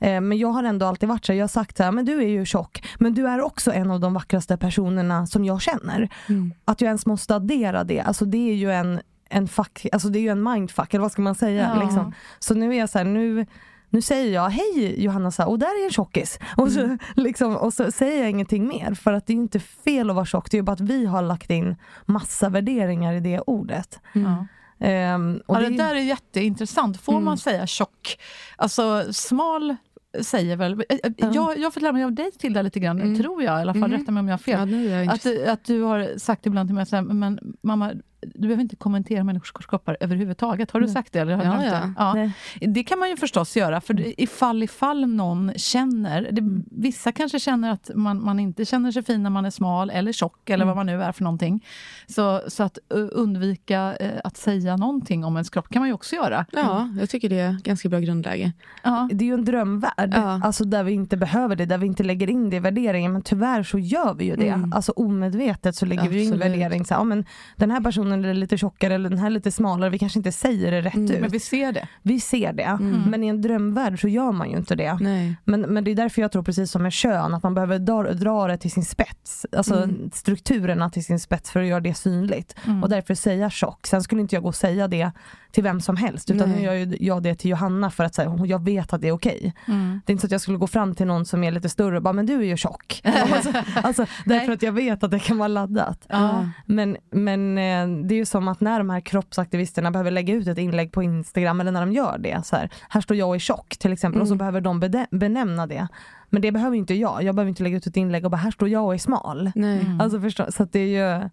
Mm. 0.00 0.16
Eh, 0.16 0.28
men 0.28 0.38
jag 0.38 0.48
har 0.48 0.64
ändå 0.64 0.86
alltid 0.86 1.08
varit 1.08 1.24
så 1.24 1.32
jag 1.32 1.42
har 1.42 1.48
sagt 1.48 1.76
så 1.76 1.82
här, 1.82 1.92
men 1.92 2.04
du 2.04 2.22
är 2.22 2.28
ju 2.28 2.44
tjock, 2.44 2.86
men 2.98 3.14
du 3.14 3.28
är 3.28 3.40
också 3.40 3.72
en 3.72 3.90
av 3.90 4.00
de 4.00 4.14
vackraste 4.14 4.56
personerna 4.56 5.26
som 5.26 5.44
jag 5.44 5.62
känner. 5.62 6.08
Mm. 6.28 6.54
Att 6.64 6.80
jag 6.80 6.86
ens 6.86 7.06
måste 7.06 7.34
addera 7.34 7.84
det, 7.84 8.00
alltså 8.00 8.24
det 8.24 8.50
är 8.50 8.54
ju 8.54 8.72
en 8.72 9.00
en 9.28 9.48
fuck, 9.48 9.86
alltså 9.92 10.08
det 10.08 10.18
är 10.18 10.20
ju 10.20 10.28
en 10.28 10.42
mindfuck, 10.42 10.94
eller 10.94 11.02
vad 11.02 11.12
ska 11.12 11.22
man 11.22 11.34
säga? 11.34 11.72
Ja. 11.74 11.82
Liksom. 11.82 12.12
Så 12.38 12.54
nu 12.54 12.74
är 12.74 12.78
jag 12.78 12.90
så 12.90 12.98
här, 12.98 13.04
nu, 13.04 13.46
nu 13.90 14.02
säger 14.02 14.34
jag 14.34 14.48
hej 14.48 15.04
Johanna, 15.04 15.30
så 15.30 15.42
här, 15.42 15.50
och 15.50 15.58
där 15.58 15.82
är 15.82 15.84
en 15.84 15.90
tjockis. 15.90 16.38
Och 16.56 16.72
så, 16.72 16.80
mm. 16.80 16.98
liksom, 17.14 17.56
och 17.56 17.74
så 17.74 17.92
säger 17.92 18.20
jag 18.20 18.30
ingenting 18.30 18.68
mer, 18.68 18.94
för 18.94 19.12
att 19.12 19.26
det 19.26 19.32
är 19.32 19.34
ju 19.34 19.42
inte 19.42 19.60
fel 19.60 20.10
att 20.10 20.16
vara 20.16 20.26
tjock, 20.26 20.50
det 20.50 20.56
är 20.56 20.58
ju 20.58 20.62
bara 20.62 20.72
att 20.72 20.80
vi 20.80 21.06
har 21.06 21.22
lagt 21.22 21.50
in 21.50 21.76
massa 22.06 22.48
värderingar 22.48 23.14
i 23.14 23.20
det 23.20 23.40
ordet. 23.40 24.00
Mm. 24.14 24.46
Um, 24.78 25.42
och 25.46 25.56
ja, 25.56 25.60
det, 25.60 25.68
det 25.68 25.76
där 25.76 25.94
är 25.94 26.00
jätteintressant. 26.00 27.00
Får 27.00 27.12
mm. 27.12 27.24
man 27.24 27.38
säga 27.38 27.66
tjock? 27.66 28.18
Alltså 28.56 29.12
smal 29.12 29.76
säger 30.22 30.56
väl... 30.56 30.72
Mm. 30.72 31.32
Jag, 31.32 31.58
jag 31.58 31.74
får 31.74 31.80
lära 31.80 31.92
mig 31.92 32.04
av 32.04 32.12
dig 32.12 32.30
Tilda 32.30 32.62
lite 32.62 32.80
grann, 32.80 33.00
mm. 33.00 33.18
tror 33.18 33.42
jag 33.42 33.58
i 33.58 33.62
alla 33.62 33.74
fall. 33.74 33.84
Mm. 33.84 34.00
Rätta 34.00 34.12
mig 34.12 34.20
om 34.20 34.28
jag 34.28 34.32
har 34.32 34.38
fel. 34.38 34.70
Ja, 34.70 35.12
att, 35.12 35.48
att 35.48 35.64
du 35.64 35.82
har 35.82 36.18
sagt 36.18 36.46
ibland 36.46 36.68
till 36.68 36.74
mig, 36.74 36.86
så 36.86 36.96
här, 36.96 37.02
men 37.02 37.56
mamma, 37.62 37.92
du 38.34 38.40
behöver 38.40 38.62
inte 38.62 38.76
kommentera 38.76 39.24
människors 39.24 39.66
kroppar 39.66 39.96
överhuvudtaget. 40.00 40.70
Har 40.70 40.80
du 40.80 40.88
sagt 40.88 41.12
det? 41.12 41.18
Eller 41.18 41.36
har 41.36 41.64
ja, 41.64 41.92
ja. 41.96 42.18
ja. 42.18 42.30
Det 42.66 42.84
kan 42.84 42.98
man 42.98 43.10
ju 43.10 43.16
förstås 43.16 43.56
göra, 43.56 43.80
för 43.80 43.94
mm. 43.94 44.12
ifall, 44.16 44.62
ifall 44.62 45.06
någon 45.06 45.52
känner... 45.56 46.22
Det, 46.22 46.40
mm. 46.40 46.64
vissa 46.70 47.12
kanske 47.12 47.40
känner 47.40 47.70
att 47.70 47.90
man, 47.94 48.24
man 48.24 48.40
inte 48.40 48.64
känner 48.64 48.92
sig 48.92 49.02
fin 49.02 49.22
när 49.22 49.30
man 49.30 49.44
är 49.44 49.50
smal 49.50 49.90
eller 49.90 50.12
tjock, 50.12 50.50
eller 50.50 50.64
mm. 50.64 50.66
vad 50.66 50.76
man 50.76 50.86
nu 50.86 51.02
är 51.02 51.12
för 51.12 51.24
någonting. 51.24 51.64
Så, 52.06 52.42
så 52.48 52.62
att 52.62 52.78
undvika 52.90 53.96
eh, 53.96 54.20
att 54.24 54.36
säga 54.36 54.76
någonting 54.76 55.24
om 55.24 55.36
ens 55.36 55.50
kropp 55.50 55.68
kan 55.68 55.80
man 55.80 55.88
ju 55.88 55.94
också 55.94 56.16
göra. 56.16 56.46
Ja, 56.52 56.88
jag 56.98 57.10
tycker 57.10 57.28
det 57.28 57.40
är 57.40 57.56
ganska 57.64 57.88
bra 57.88 57.98
grundläge. 57.98 58.52
Ja. 58.82 59.08
Det 59.12 59.24
är 59.24 59.26
ju 59.26 59.34
en 59.34 59.44
drömvärld, 59.44 60.12
ja. 60.14 60.40
alltså 60.44 60.64
där 60.64 60.84
vi 60.84 60.92
inte 60.92 61.16
behöver 61.16 61.56
det, 61.56 61.66
där 61.66 61.78
vi 61.78 61.86
inte 61.86 62.02
lägger 62.02 62.30
in 62.30 62.50
det 62.50 62.56
i 62.56 62.60
värderingen. 62.60 63.12
Men 63.12 63.22
tyvärr 63.22 63.62
så 63.62 63.78
gör 63.78 64.14
vi 64.14 64.24
ju 64.24 64.36
det. 64.36 64.48
Mm. 64.48 64.72
Alltså 64.72 64.92
omedvetet 64.92 65.76
så 65.76 65.86
lägger 65.86 66.02
Absolut. 66.02 66.22
vi 66.22 66.34
in 66.34 66.38
värdering. 66.38 66.84
Så, 66.84 66.94
ja, 66.94 67.04
men 67.04 67.24
den 67.56 67.70
här 67.70 67.80
personen 67.80 68.15
är 68.24 68.34
lite 68.34 68.58
tjockare 68.58 68.94
eller 68.94 69.10
den 69.10 69.18
här 69.18 69.26
är 69.26 69.30
lite 69.30 69.50
smalare. 69.50 69.90
Vi 69.90 69.98
kanske 69.98 70.18
inte 70.18 70.32
säger 70.32 70.70
det 70.70 70.80
rätt 70.80 70.94
mm, 70.94 71.10
ut. 71.10 71.20
Men 71.20 71.30
vi 71.30 71.40
ser 71.40 71.72
det. 71.72 71.88
Vi 72.02 72.20
ser 72.20 72.52
det. 72.52 72.62
Mm. 72.62 73.02
Men 73.10 73.24
i 73.24 73.26
en 73.26 73.42
drömvärld 73.42 74.00
så 74.00 74.08
gör 74.08 74.32
man 74.32 74.50
ju 74.50 74.56
inte 74.56 74.74
det. 74.74 74.98
Men, 75.44 75.60
men 75.60 75.84
det 75.84 75.90
är 75.90 75.94
därför 75.94 76.22
jag 76.22 76.32
tror 76.32 76.42
precis 76.42 76.70
som 76.70 76.82
med 76.82 76.92
kön, 76.92 77.34
att 77.34 77.42
man 77.42 77.54
behöver 77.54 77.78
dra, 77.78 78.02
dra 78.12 78.46
det 78.46 78.58
till 78.58 78.70
sin 78.70 78.84
spets. 78.84 79.46
Alltså 79.56 79.74
mm. 79.74 80.10
strukturerna 80.14 80.90
till 80.90 81.04
sin 81.04 81.20
spets 81.20 81.50
för 81.50 81.60
att 81.60 81.66
göra 81.66 81.80
det 81.80 81.94
synligt. 81.94 82.54
Mm. 82.66 82.82
Och 82.82 82.88
därför 82.88 83.14
säga 83.14 83.50
tjock. 83.50 83.86
Sen 83.86 84.02
skulle 84.02 84.20
inte 84.20 84.36
jag 84.36 84.42
gå 84.42 84.48
och 84.48 84.54
säga 84.54 84.88
det 84.88 85.10
till 85.56 85.64
vem 85.64 85.80
som 85.80 85.96
helst. 85.96 86.30
Utan 86.30 86.48
Nej. 86.48 86.58
nu 86.58 86.64
gör 86.64 86.96
jag 87.00 87.22
det 87.22 87.34
till 87.34 87.50
Johanna 87.50 87.90
för 87.90 88.04
att 88.04 88.14
säga, 88.14 88.38
jag 88.44 88.64
vet 88.64 88.92
att 88.92 89.00
det 89.00 89.08
är 89.08 89.12
okej. 89.12 89.54
Mm. 89.68 90.00
Det 90.04 90.10
är 90.10 90.12
inte 90.12 90.20
så 90.20 90.26
att 90.26 90.32
jag 90.32 90.40
skulle 90.40 90.58
gå 90.58 90.66
fram 90.66 90.94
till 90.94 91.06
någon 91.06 91.24
som 91.24 91.44
är 91.44 91.50
lite 91.50 91.68
större 91.68 91.96
och 91.96 92.02
bara, 92.02 92.12
men 92.12 92.26
du 92.26 92.34
är 92.34 92.44
ju 92.44 92.56
tjock. 92.56 93.02
alltså, 93.04 93.52
alltså, 93.82 94.06
därför 94.24 94.52
att 94.52 94.62
jag 94.62 94.72
vet 94.72 95.04
att 95.04 95.10
det 95.10 95.18
kan 95.18 95.38
vara 95.38 95.48
laddat. 95.48 96.06
Mm. 96.08 96.50
Men, 96.66 96.96
men 97.10 97.58
eh, 97.58 98.06
det 98.06 98.14
är 98.14 98.16
ju 98.16 98.24
som 98.24 98.48
att 98.48 98.60
när 98.60 98.78
de 98.78 98.90
här 98.90 99.00
kroppsaktivisterna 99.00 99.90
behöver 99.90 100.10
lägga 100.10 100.34
ut 100.34 100.46
ett 100.46 100.58
inlägg 100.58 100.92
på 100.92 101.02
Instagram 101.02 101.60
eller 101.60 101.72
när 101.72 101.80
de 101.80 101.92
gör 101.92 102.18
det. 102.18 102.46
Så 102.46 102.56
här, 102.56 102.70
här 102.88 103.00
står 103.00 103.16
jag 103.16 103.28
och 103.28 103.34
är 103.34 103.38
tjock 103.38 103.76
till 103.78 103.92
exempel 103.92 104.16
mm. 104.16 104.22
och 104.22 104.28
så 104.28 104.34
mm. 104.34 104.38
behöver 104.38 104.60
de 104.60 105.06
benämna 105.10 105.66
det. 105.66 105.88
Men 106.30 106.42
det 106.42 106.52
behöver 106.52 106.76
inte 106.76 106.94
jag. 106.94 107.22
Jag 107.22 107.34
behöver 107.34 107.48
inte 107.48 107.62
lägga 107.62 107.76
ut 107.76 107.86
ett 107.86 107.96
inlägg 107.96 108.24
och 108.24 108.30
bara 108.30 108.36
här 108.36 108.50
står 108.50 108.68
jag 108.68 108.84
och 108.84 108.94
är 108.94 108.98
smal. 108.98 109.52
Mm. 109.56 110.00
Alltså 110.00 110.20
förstå, 110.20 110.52
så 110.52 110.64
det 110.64 110.80
är 110.80 110.86
ju, 110.86 111.28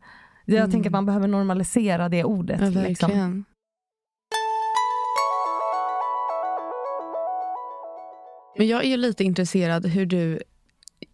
jag 0.46 0.60
mm. 0.60 0.72
tänker 0.72 0.90
att 0.90 0.94
man 0.94 1.06
behöver 1.06 1.28
normalisera 1.28 2.10
det 2.10 2.24
ordet. 2.24 2.62
Ja, 2.62 2.82
liksom. 2.82 3.46
Men 8.58 8.68
jag 8.68 8.86
är 8.86 8.98
lite 8.98 9.24
intresserad 9.24 9.86
hur 9.86 10.06
du 10.06 10.40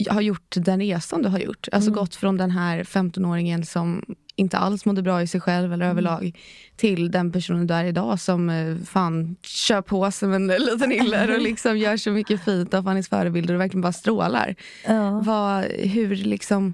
har 0.10 0.21
gjort 0.21 0.56
den 0.56 0.80
resan 0.80 1.21
du 1.21 1.30
har 1.30 1.39
gjort. 1.39 1.67
Alltså 1.71 1.89
mm. 1.89 1.99
gått 1.99 2.15
från 2.15 2.38
den 2.38 2.52
här 2.52 2.84
15-åringen 2.84 3.63
som 3.63 4.15
inte 4.36 4.58
alls 4.58 4.86
mådde 4.86 5.02
bra 5.02 5.21
i 5.21 5.28
sig 5.28 5.41
själv 5.41 5.73
eller 5.73 5.86
mm. 5.86 5.97
överlag 5.97 6.38
till 6.75 7.12
den 7.12 7.32
personen 7.32 7.67
du 7.67 7.73
är 7.73 7.84
idag 7.84 8.19
som 8.19 8.49
eh, 8.49 8.78
fan 8.78 9.36
kör 9.41 9.82
på 9.82 10.12
som 10.12 10.34
en 10.34 10.47
liten 10.47 10.91
iller 10.91 11.36
och 11.36 11.41
liksom 11.41 11.78
gör 11.78 11.97
så 11.97 12.12
mycket 12.12 12.43
fint 12.43 12.73
av 12.73 12.88
hennes 12.88 13.10
förebilder 13.10 13.54
och 13.54 13.62
verkligen 13.62 13.82
bara 13.82 13.93
strålar. 13.93 14.56
Ja. 14.88 15.19
Vad, 15.19 15.63
hur 15.65 16.15
liksom 16.15 16.73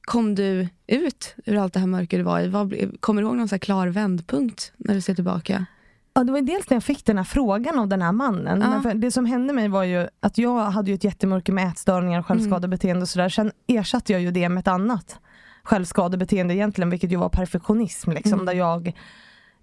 kom 0.00 0.34
du 0.34 0.68
ut 0.86 1.34
ur 1.46 1.56
allt 1.56 1.72
det 1.72 1.80
här 1.80 1.86
mörker 1.86 2.18
du 2.18 2.24
var 2.24 2.40
i? 2.40 2.48
Vad, 2.48 2.74
kommer 3.00 3.22
du 3.22 3.28
ihåg 3.28 3.36
någon 3.36 3.48
så 3.48 3.58
klar 3.58 3.86
vändpunkt 3.88 4.72
när 4.76 4.94
du 4.94 5.00
ser 5.00 5.14
tillbaka? 5.14 5.66
Ja, 6.14 6.24
det 6.24 6.32
var 6.32 6.40
dels 6.40 6.70
när 6.70 6.74
jag 6.74 6.84
fick 6.84 7.06
den 7.06 7.16
här 7.16 7.24
frågan 7.24 7.78
av 7.78 7.88
den 7.88 8.02
här 8.02 8.12
mannen. 8.12 8.60
Ja. 8.60 8.80
Men 8.84 9.00
det 9.00 9.10
som 9.10 9.26
hände 9.26 9.52
mig 9.52 9.68
var 9.68 9.84
ju 9.84 10.08
att 10.20 10.38
jag 10.38 10.60
hade 10.60 10.90
ju 10.90 10.94
ett 10.94 11.04
jättemörker 11.04 11.52
med 11.52 11.68
ätstörningar, 11.68 12.22
självskadebeteende 12.22 13.02
och 13.02 13.08
sådär. 13.08 13.28
Sen 13.28 13.52
ersatte 13.66 14.12
jag 14.12 14.22
ju 14.22 14.30
det 14.30 14.48
med 14.48 14.60
ett 14.60 14.68
annat 14.68 15.18
självskadebeteende 15.62 16.54
egentligen, 16.54 16.90
vilket 16.90 17.12
ju 17.12 17.16
var 17.16 17.28
perfektionism. 17.28 18.10
Liksom, 18.10 18.32
mm. 18.32 18.46
Där 18.46 18.52
jag 18.52 18.92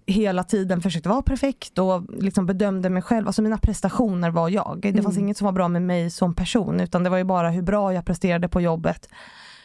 hela 0.06 0.44
tiden 0.44 0.80
försökte 0.80 1.08
vara 1.08 1.22
perfekt 1.22 1.78
och 1.78 2.02
liksom 2.22 2.46
bedömde 2.46 2.90
mig 2.90 3.02
själv. 3.02 3.26
Alltså 3.26 3.42
mina 3.42 3.58
prestationer 3.58 4.30
var 4.30 4.48
jag. 4.48 4.78
Det 4.82 5.02
fanns 5.02 5.16
mm. 5.16 5.24
inget 5.24 5.36
som 5.36 5.44
var 5.44 5.52
bra 5.52 5.68
med 5.68 5.82
mig 5.82 6.10
som 6.10 6.34
person 6.34 6.80
utan 6.80 7.04
det 7.04 7.10
var 7.10 7.18
ju 7.18 7.24
bara 7.24 7.50
hur 7.50 7.62
bra 7.62 7.94
jag 7.94 8.04
presterade 8.04 8.48
på 8.48 8.60
jobbet 8.60 9.08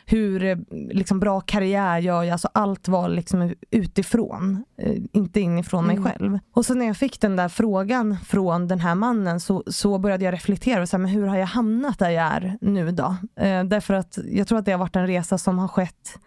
hur 0.05 0.43
eh, 0.43 0.57
liksom, 0.69 1.19
bra 1.19 1.41
karriär 1.41 1.99
gör 1.99 2.23
jag, 2.23 2.31
alltså 2.31 2.49
allt 2.53 2.87
var 2.87 3.09
liksom 3.09 3.53
utifrån, 3.71 4.63
eh, 4.77 4.95
inte 5.11 5.39
inifrån 5.39 5.83
mm. 5.83 6.03
mig 6.03 6.11
själv. 6.11 6.39
Och 6.53 6.65
så 6.65 6.73
när 6.73 6.85
jag 6.85 6.97
fick 6.97 7.21
den 7.21 7.35
där 7.35 7.49
frågan 7.49 8.17
från 8.25 8.67
den 8.67 8.79
här 8.79 8.95
mannen 8.95 9.39
så, 9.39 9.63
så 9.67 9.97
började 9.97 10.25
jag 10.25 10.33
reflektera, 10.33 10.81
och 10.81 10.89
så 10.89 10.97
här, 10.97 11.01
men 11.01 11.11
hur 11.11 11.27
har 11.27 11.37
jag 11.37 11.47
hamnat 11.47 11.99
där 11.99 12.09
jag 12.09 12.25
är 12.25 12.57
nu 12.61 12.91
då? 12.91 13.15
Eh, 13.35 13.63
därför 13.63 13.93
att 13.93 14.19
jag 14.31 14.47
tror 14.47 14.59
att 14.59 14.65
det 14.65 14.71
har 14.71 14.79
varit 14.79 14.95
en 14.95 15.07
resa 15.07 15.37
som 15.37 15.59
har 15.59 15.67
skett 15.67 16.19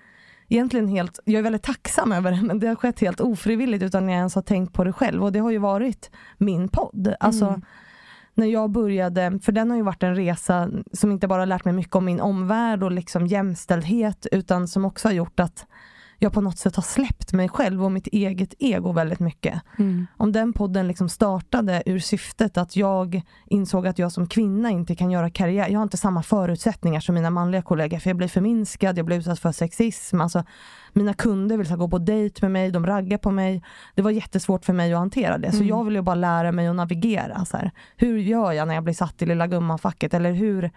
egentligen 0.48 0.88
helt, 0.88 1.18
jag 1.24 1.38
är 1.38 1.42
väldigt 1.42 1.62
tacksam 1.62 2.12
över 2.12 2.32
det, 2.32 2.42
men 2.42 2.58
det 2.58 2.66
har 2.66 2.74
skett 2.74 3.00
helt 3.00 3.20
ofrivilligt 3.20 3.84
utan 3.84 4.08
jag 4.08 4.16
ens 4.16 4.34
har 4.34 4.42
tänkt 4.42 4.72
på 4.72 4.84
det 4.84 4.92
själv 4.92 5.24
och 5.24 5.32
det 5.32 5.38
har 5.38 5.50
ju 5.50 5.58
varit 5.58 6.10
min 6.38 6.68
podd. 6.68 7.14
Alltså, 7.20 7.46
mm 7.46 7.62
när 8.36 8.46
jag 8.46 8.70
började, 8.70 9.38
för 9.42 9.52
den 9.52 9.70
har 9.70 9.76
ju 9.76 9.82
varit 9.82 10.02
en 10.02 10.16
resa 10.16 10.68
som 10.92 11.12
inte 11.12 11.28
bara 11.28 11.44
lärt 11.44 11.64
mig 11.64 11.74
mycket 11.74 11.94
om 11.94 12.04
min 12.04 12.20
omvärld 12.20 12.82
och 12.82 12.92
liksom 12.92 13.26
jämställdhet 13.26 14.26
utan 14.32 14.68
som 14.68 14.84
också 14.84 15.08
har 15.08 15.12
gjort 15.12 15.40
att 15.40 15.66
jag 16.18 16.32
på 16.32 16.40
något 16.40 16.58
sätt 16.58 16.76
har 16.76 16.82
släppt 16.82 17.32
mig 17.32 17.48
själv 17.48 17.84
och 17.84 17.92
mitt 17.92 18.06
eget 18.06 18.54
ego 18.58 18.92
väldigt 18.92 19.20
mycket. 19.20 19.62
Mm. 19.78 20.06
Om 20.16 20.32
den 20.32 20.52
podden 20.52 20.88
liksom 20.88 21.08
startade 21.08 21.82
ur 21.86 21.98
syftet 21.98 22.56
att 22.56 22.76
jag 22.76 23.22
insåg 23.46 23.86
att 23.86 23.98
jag 23.98 24.12
som 24.12 24.26
kvinna 24.26 24.70
inte 24.70 24.94
kan 24.94 25.10
göra 25.10 25.30
karriär. 25.30 25.68
Jag 25.68 25.78
har 25.78 25.82
inte 25.82 25.96
samma 25.96 26.22
förutsättningar 26.22 27.00
som 27.00 27.14
mina 27.14 27.30
manliga 27.30 27.62
kollegor 27.62 27.98
för 27.98 28.10
jag 28.10 28.16
blir 28.16 28.28
förminskad, 28.28 28.98
jag 28.98 29.06
blir 29.06 29.18
utsatt 29.18 29.40
för 29.40 29.52
sexism. 29.52 30.20
Alltså, 30.20 30.44
mina 30.96 31.14
kunder 31.14 31.56
vill 31.56 31.76
gå 31.76 31.88
på 31.88 31.98
dejt 31.98 32.38
med 32.42 32.50
mig, 32.50 32.70
de 32.70 32.86
raggar 32.86 33.18
på 33.18 33.30
mig. 33.30 33.62
Det 33.94 34.02
var 34.02 34.10
jättesvårt 34.10 34.64
för 34.64 34.72
mig 34.72 34.92
att 34.92 34.98
hantera 34.98 35.38
det. 35.38 35.50
Så 35.50 35.56
mm. 35.56 35.68
jag 35.68 35.84
ville 35.84 36.02
bara 36.02 36.14
lära 36.14 36.52
mig 36.52 36.66
att 36.66 36.76
navigera. 36.76 37.44
Så 37.44 37.56
här. 37.56 37.70
Hur 37.96 38.18
gör 38.18 38.52
jag 38.52 38.68
när 38.68 38.74
jag 38.74 38.84
blir 38.84 38.94
satt 38.94 39.22
i 39.22 39.26
lilla 39.26 39.46
gumman-facket? 39.46 40.14
Eller 40.14 40.32
hur 40.32 40.70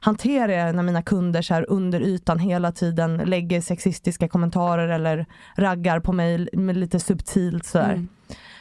hanterar 0.00 0.52
jag 0.52 0.76
när 0.76 0.82
mina 0.82 1.02
kunder 1.02 1.42
så 1.42 1.54
här 1.54 1.70
under 1.70 2.00
ytan 2.00 2.38
hela 2.38 2.72
tiden 2.72 3.16
lägger 3.16 3.60
sexistiska 3.60 4.28
kommentarer 4.28 4.88
eller 4.88 5.26
raggar 5.56 6.00
på 6.00 6.12
mig 6.12 6.48
med 6.52 6.76
lite 6.76 7.00
subtilt 7.00 7.64
sådär. 7.64 7.92
Mm. 7.92 8.08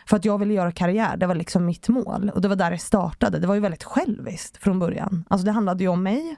För 0.05 0.17
att 0.17 0.25
jag 0.25 0.37
ville 0.37 0.53
göra 0.53 0.71
karriär, 0.71 1.17
det 1.17 1.27
var 1.27 1.35
liksom 1.35 1.65
mitt 1.65 1.89
mål. 1.89 2.31
Och 2.35 2.41
det 2.41 2.47
var 2.47 2.55
där 2.55 2.71
det 2.71 2.77
startade. 2.77 3.39
Det 3.39 3.47
var 3.47 3.55
ju 3.55 3.61
väldigt 3.61 3.83
själviskt 3.83 4.57
från 4.57 4.79
början. 4.79 5.23
Alltså 5.27 5.45
det 5.45 5.51
handlade 5.51 5.83
ju 5.83 5.89
om 5.89 6.03
mig. 6.03 6.35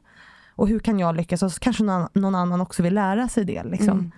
Och 0.56 0.68
hur 0.68 0.80
kan 0.80 1.00
jag 1.00 1.16
lyckas? 1.16 1.44
Och 1.44 1.52
så 1.52 1.60
kanske 1.60 1.84
någon, 1.84 2.36
annan 2.36 2.62
också 2.62 2.84
vill 2.84 2.94
lära 2.94 3.28
sig 3.28 3.46
det. 3.46 3.64
Liksom. 3.64 3.90
Mm. 3.90 4.12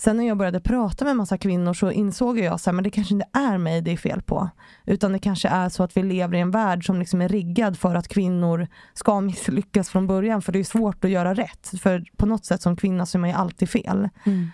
Sen 0.00 0.16
när 0.16 0.28
jag 0.28 0.36
började 0.36 0.60
prata 0.60 1.04
med 1.04 1.16
massa 1.16 1.38
kvinnor 1.38 1.74
så 1.74 1.90
insåg 1.90 2.38
jag 2.38 2.54
att 2.54 2.84
det 2.84 2.90
kanske 2.90 3.14
inte 3.14 3.28
är 3.32 3.58
mig 3.58 3.80
det 3.80 3.92
är 3.92 3.96
fel 3.96 4.22
på. 4.22 4.50
Utan 4.86 5.12
det 5.12 5.18
kanske 5.18 5.48
är 5.48 5.68
så 5.68 5.82
att 5.82 5.96
vi 5.96 6.02
lever 6.02 6.36
i 6.36 6.40
en 6.40 6.50
värld 6.50 6.86
som 6.86 6.98
liksom 6.98 7.20
är 7.20 7.28
riggad 7.28 7.78
för 7.78 7.94
att 7.94 8.08
kvinnor 8.08 8.68
ska 8.94 9.20
misslyckas 9.20 9.90
från 9.90 10.06
början. 10.06 10.42
För 10.42 10.52
det 10.52 10.58
är 10.58 10.64
svårt 10.64 11.04
att 11.04 11.10
göra 11.10 11.34
rätt. 11.34 11.72
För 11.82 12.04
på 12.16 12.26
något 12.26 12.44
sätt 12.44 12.62
som 12.62 12.76
kvinna 12.76 13.06
så 13.06 13.18
är 13.18 13.20
man 13.20 13.30
ju 13.30 13.36
alltid 13.36 13.70
fel. 13.70 14.08
Mm. 14.24 14.50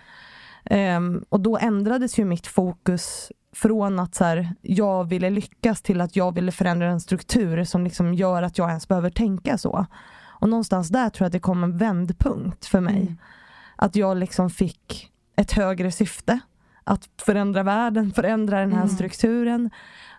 Um, 0.71 1.25
och 1.29 1.41
då 1.41 1.59
ändrades 1.59 2.19
ju 2.19 2.25
mitt 2.25 2.47
fokus 2.47 3.33
från 3.55 3.99
att 3.99 4.15
så 4.15 4.25
här, 4.25 4.55
jag 4.63 5.05
ville 5.09 5.31
lyckas 5.31 5.83
till 5.83 6.01
att 6.01 6.17
jag 6.17 6.35
ville 6.35 6.53
förändra 6.53 6.87
en 6.87 7.01
struktur 7.01 7.65
som 7.65 7.85
liksom 7.85 8.15
gör 8.15 8.43
att 8.43 8.59
jag 8.59 8.69
ens 8.69 8.89
behöver 8.89 9.11
tänka 9.11 9.59
så. 9.59 9.87
Och 10.23 10.49
någonstans 10.49 10.89
där 10.89 11.11
tror 11.11 11.25
jag 11.25 11.27
att 11.27 11.33
det 11.33 11.41
kom 11.41 11.65
en 11.65 11.79
vändpunkt 11.79 12.67
för 12.67 12.81
mig. 12.81 13.01
Mm. 13.01 13.17
Att 13.77 13.97
jag 13.97 14.17
liksom 14.17 14.51
fick 14.51 15.11
ett 15.37 15.53
högre 15.53 15.93
syfte. 15.93 16.41
Att 16.87 17.09
förändra 17.23 17.63
världen, 17.63 18.13
förändra 18.13 18.61
den 18.61 18.73
här 18.73 18.83
mm. 18.83 18.95
strukturen. 18.95 19.71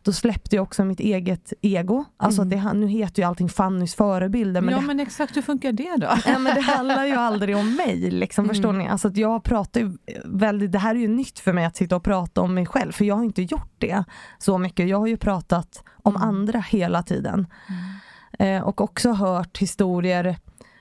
Då 0.04 0.14
släppte 0.14 0.56
jag 0.56 0.64
också 0.64 0.86
mitt 0.86 1.00
eget 1.00 1.54
ego. 1.62 2.06
Alltså 2.18 2.42
mm. 2.42 2.50
det, 2.64 2.74
nu 2.74 2.88
heter 2.88 3.22
ju 3.22 3.28
allting 3.28 3.50
Fannys 3.50 3.96
förebilder. 3.96 4.62
Men 4.62 4.74
ja 4.74 4.80
det, 4.80 4.86
men 4.86 5.00
exakt, 5.00 5.38
hur 5.38 5.42
funkar 5.42 5.72
det 5.72 5.96
då? 5.98 6.08
Ja, 6.26 6.40
men 6.40 6.56
det 6.56 6.62
handlar 6.62 7.06
ju 7.06 7.14
aldrig 7.14 7.58
om 7.58 7.76
mig. 7.76 8.12
Liksom, 8.12 8.46
mm. 8.46 8.56
Förstår 8.56 8.74
ni? 8.74 8.88
Alltså 8.88 9.08
att 9.08 9.18
jag 9.18 9.44
pratar 9.44 9.82
ju 9.82 9.98
väldigt, 10.26 10.72
det 10.72 10.80
här 10.80 10.96
är 10.96 11.00
ju 11.00 11.08
nytt 11.08 11.40
för 11.40 11.54
mig 11.54 11.66
att 11.66 11.76
sitta 11.76 11.96
och 11.96 12.04
prata 12.04 12.42
om 12.42 12.54
mig 12.54 12.66
själv. 12.66 12.92
För 12.92 13.06
jag 13.06 13.16
har 13.16 13.24
inte 13.24 13.42
gjort 13.42 13.74
det 13.78 14.04
så 14.38 14.58
mycket. 14.58 14.90
Jag 14.90 15.00
har 15.00 15.08
ju 15.08 15.18
pratat 15.18 15.84
om 16.04 16.16
mm. 16.16 16.28
andra 16.28 16.60
hela 16.60 17.04
tiden. 17.04 17.48
Mm. 17.70 17.96
Eh, 18.40 18.68
och 18.68 18.82
också 18.82 19.12
hört 19.12 19.58
historier 19.58 20.38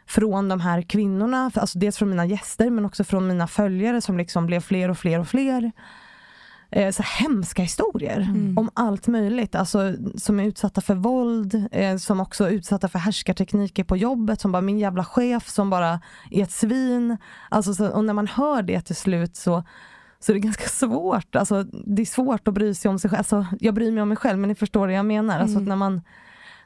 från 0.06 0.48
de 0.48 0.60
här 0.60 0.82
kvinnorna, 0.82 1.50
alltså 1.54 1.78
dels 1.78 1.96
från 1.96 2.10
mina 2.10 2.26
gäster 2.26 2.70
men 2.70 2.84
också 2.84 3.04
från 3.04 3.26
mina 3.26 3.46
följare 3.46 4.00
som 4.00 4.18
liksom 4.18 4.46
blev 4.46 4.60
fler 4.60 4.88
och 4.88 4.98
fler 4.98 5.20
och 5.20 5.28
fler. 5.28 5.72
Eh, 6.70 6.90
så 6.90 7.02
hemska 7.02 7.62
historier 7.62 8.20
mm. 8.20 8.58
om 8.58 8.70
allt 8.74 9.06
möjligt. 9.06 9.54
Alltså, 9.54 9.94
som 10.16 10.40
är 10.40 10.44
utsatta 10.44 10.80
för 10.80 10.94
våld, 10.94 11.66
eh, 11.72 11.96
som 11.96 12.20
också 12.20 12.44
är 12.44 12.50
utsatta 12.50 12.88
för 12.88 12.98
härskartekniker 12.98 13.84
på 13.84 13.96
jobbet, 13.96 14.40
som 14.40 14.52
bara 14.52 14.62
min 14.62 14.78
jävla 14.78 15.04
chef 15.04 15.48
som 15.48 15.70
bara 15.70 16.00
är 16.30 16.42
ett 16.42 16.52
svin. 16.52 17.16
Alltså, 17.48 17.74
så, 17.74 17.88
och 17.88 18.04
när 18.04 18.14
man 18.14 18.26
hör 18.26 18.62
det 18.62 18.80
till 18.80 18.96
slut 18.96 19.36
så 19.36 19.64
så 20.20 20.32
det 20.32 20.38
är 20.38 20.40
ganska 20.40 20.68
svårt. 20.68 21.36
Alltså, 21.36 21.62
det 21.62 22.02
är 22.02 22.06
svårt 22.06 22.48
att 22.48 22.54
bry 22.54 22.74
sig 22.74 22.88
om 22.88 22.98
sig 22.98 23.10
själv. 23.10 23.18
Alltså, 23.18 23.46
jag 23.60 23.74
bryr 23.74 23.92
mig 23.92 24.02
om 24.02 24.08
mig 24.08 24.16
själv 24.16 24.38
men 24.38 24.48
ni 24.48 24.54
förstår 24.54 24.86
det 24.86 24.92
jag 24.92 25.06
menar. 25.06 25.40
Alltså, 25.40 25.56
mm. 25.56 25.68
när, 25.68 25.76
man, 25.76 26.02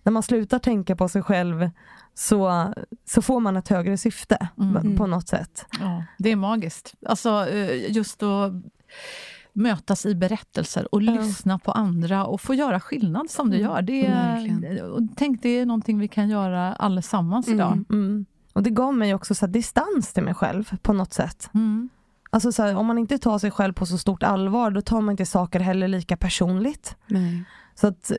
när 0.03 0.13
man 0.13 0.23
slutar 0.23 0.59
tänka 0.59 0.97
på 0.97 1.09
sig 1.09 1.23
själv 1.23 1.71
så, 2.19 2.73
så 3.05 3.23
får 3.23 3.41
man 3.41 3.57
ett 3.57 3.69
högre 3.69 3.97
syfte 3.97 4.49
mm. 4.59 4.97
på 4.97 5.07
något 5.07 5.29
sätt. 5.29 5.67
Ja, 5.81 6.05
det 6.19 6.33
är 6.33 6.37
magiskt. 6.37 6.95
Alltså 7.07 7.47
eh, 7.49 7.93
just 7.93 8.23
att 8.23 8.53
mötas 9.53 10.07
i 10.07 10.15
berättelser 10.15 10.95
och 10.95 11.03
mm. 11.03 11.15
lyssna 11.15 11.59
på 11.59 11.73
andra 11.73 12.27
och 12.27 12.41
få 12.41 12.55
göra 12.55 12.81
skillnad 12.81 13.31
som 13.31 13.51
du 13.51 13.57
mm. 13.57 13.71
gör. 13.71 13.83
Det 13.83 14.07
är, 14.07 15.09
tänk, 15.17 15.43
det 15.43 15.49
är 15.49 15.67
någonting 15.67 15.99
vi 15.99 16.09
kan 16.09 16.29
göra 16.29 16.73
allesammans 16.75 17.47
mm. 17.47 17.59
idag. 17.59 17.85
Mm. 17.91 18.27
Och 18.53 18.63
det 18.63 18.71
gav 18.71 18.95
mig 18.95 19.15
också 19.15 19.35
så 19.35 19.47
distans 19.47 20.13
till 20.13 20.23
mig 20.23 20.35
själv 20.35 20.77
på 20.83 20.93
något 20.93 21.13
sätt. 21.13 21.51
Mm. 21.55 21.89
Alltså 22.31 22.53
så 22.53 22.63
här, 22.63 22.77
om 22.77 22.87
man 22.87 22.99
inte 22.99 23.19
tar 23.19 23.39
sig 23.39 23.51
själv 23.51 23.73
på 23.73 23.87
så 23.87 23.99
stort 23.99 24.23
allvar, 24.23 24.71
då 24.71 24.81
tar 24.81 25.01
man 25.01 25.13
inte 25.13 25.27
saker 25.27 25.61
heller 25.61 25.89
lika 25.89 26.17
personligt. 26.17 26.97
Nej. 27.07 27.45
Så 27.75 27.87
att 27.87 28.13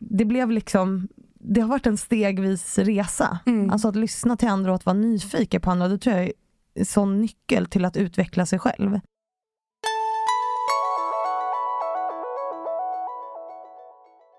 det 0.00 0.24
blev 0.24 0.50
liksom 0.50 1.08
det 1.46 1.60
har 1.60 1.68
varit 1.68 1.86
en 1.86 1.96
stegvis 1.96 2.78
resa. 2.78 3.38
Mm. 3.46 3.70
Alltså 3.70 3.88
att 3.88 3.96
lyssna 3.96 4.36
till 4.36 4.48
andra 4.48 4.70
och 4.70 4.76
att 4.76 4.86
vara 4.86 4.96
nyfiken 4.96 5.60
på 5.60 5.70
andra, 5.70 5.88
det 5.88 5.98
tror 5.98 6.16
jag 6.16 6.24
är 6.24 6.32
en 6.74 6.86
sån 6.86 7.20
nyckel 7.20 7.66
till 7.66 7.84
att 7.84 7.96
utveckla 7.96 8.46
sig 8.46 8.58
själv. 8.58 9.00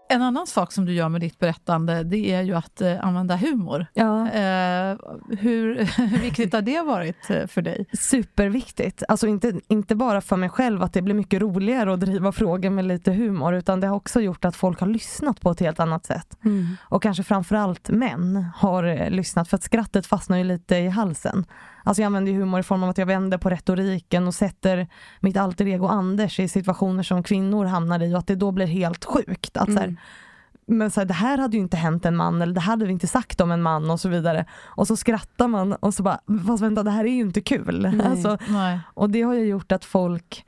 En 0.09 0.21
annan 0.21 0.47
sak 0.47 0.71
som 0.71 0.85
du 0.85 0.93
gör 0.93 1.09
med 1.09 1.21
ditt 1.21 1.39
berättande, 1.39 2.03
det 2.03 2.33
är 2.33 2.41
ju 2.41 2.53
att 2.53 2.81
eh, 2.81 3.05
använda 3.05 3.35
humor. 3.35 3.85
Ja. 3.93 4.31
Eh, 4.31 4.97
hur, 5.39 5.75
hur 6.07 6.19
viktigt 6.21 6.53
har 6.53 6.61
det 6.61 6.81
varit 6.81 7.29
eh, 7.29 7.47
för 7.47 7.61
dig? 7.61 7.85
Superviktigt. 7.93 9.03
Alltså 9.07 9.27
inte, 9.27 9.53
inte 9.67 9.95
bara 9.95 10.21
för 10.21 10.35
mig 10.35 10.49
själv, 10.49 10.83
att 10.83 10.93
det 10.93 11.01
blir 11.01 11.15
mycket 11.15 11.41
roligare 11.41 11.93
att 11.93 11.99
driva 11.99 12.31
frågor 12.31 12.69
med 12.69 12.85
lite 12.85 13.11
humor, 13.11 13.55
utan 13.55 13.79
det 13.79 13.87
har 13.87 13.95
också 13.95 14.21
gjort 14.21 14.45
att 14.45 14.55
folk 14.55 14.79
har 14.79 14.87
lyssnat 14.87 15.41
på 15.41 15.51
ett 15.51 15.59
helt 15.59 15.79
annat 15.79 16.05
sätt. 16.05 16.37
Mm. 16.45 16.77
Och 16.81 17.03
kanske 17.03 17.23
framförallt 17.23 17.89
män 17.89 18.47
har 18.55 18.83
eh, 18.83 19.09
lyssnat, 19.09 19.49
för 19.49 19.55
att 19.57 19.63
skrattet 19.63 20.05
fastnar 20.05 20.37
ju 20.37 20.43
lite 20.43 20.75
i 20.75 20.87
halsen. 20.87 21.45
Alltså 21.83 22.01
jag 22.01 22.05
använder 22.05 22.31
humor 22.31 22.59
i 22.59 22.63
form 22.63 22.83
av 22.83 22.89
att 22.89 22.97
jag 22.97 23.05
vänder 23.05 23.37
på 23.37 23.49
retoriken 23.49 24.27
och 24.27 24.33
sätter 24.33 24.87
mitt 25.19 25.37
alter 25.37 25.67
ego 25.67 25.87
Anders 25.87 26.39
i 26.39 26.47
situationer 26.47 27.03
som 27.03 27.23
kvinnor 27.23 27.65
hamnar 27.65 28.03
i 28.03 28.15
och 28.15 28.19
att 28.19 28.27
det 28.27 28.35
då 28.35 28.51
blir 28.51 28.65
helt 28.65 29.05
sjukt. 29.05 29.57
Att 29.57 29.67
mm. 29.67 29.77
så 29.77 29.81
här, 29.81 29.96
mm. 30.67 30.77
men 30.77 30.91
så 30.91 30.99
här, 30.99 31.05
det 31.05 31.13
här 31.13 31.37
hade 31.37 31.57
ju 31.57 31.63
inte 31.63 31.77
hänt 31.77 32.05
en 32.05 32.15
man 32.15 32.41
eller 32.41 32.53
det 32.53 32.61
hade 32.61 32.85
vi 32.85 32.91
inte 32.91 33.07
sagt 33.07 33.41
om 33.41 33.51
en 33.51 33.61
man 33.61 33.89
och 33.89 33.99
så 33.99 34.09
vidare. 34.09 34.45
Och 34.65 34.87
så 34.87 34.97
skrattar 34.97 35.47
man 35.47 35.73
och 35.73 35.93
så 35.93 36.03
bara, 36.03 36.19
fast 36.47 36.63
vänta 36.63 36.83
det 36.83 36.91
här 36.91 37.05
är 37.05 37.11
ju 37.11 37.21
inte 37.21 37.41
kul. 37.41 37.81
Nej, 37.93 38.07
alltså, 38.11 38.37
nej. 38.47 38.79
Och 38.93 39.09
det 39.09 39.21
har 39.21 39.33
ju 39.33 39.45
gjort 39.45 39.71
att 39.71 39.85
folk, 39.85 40.45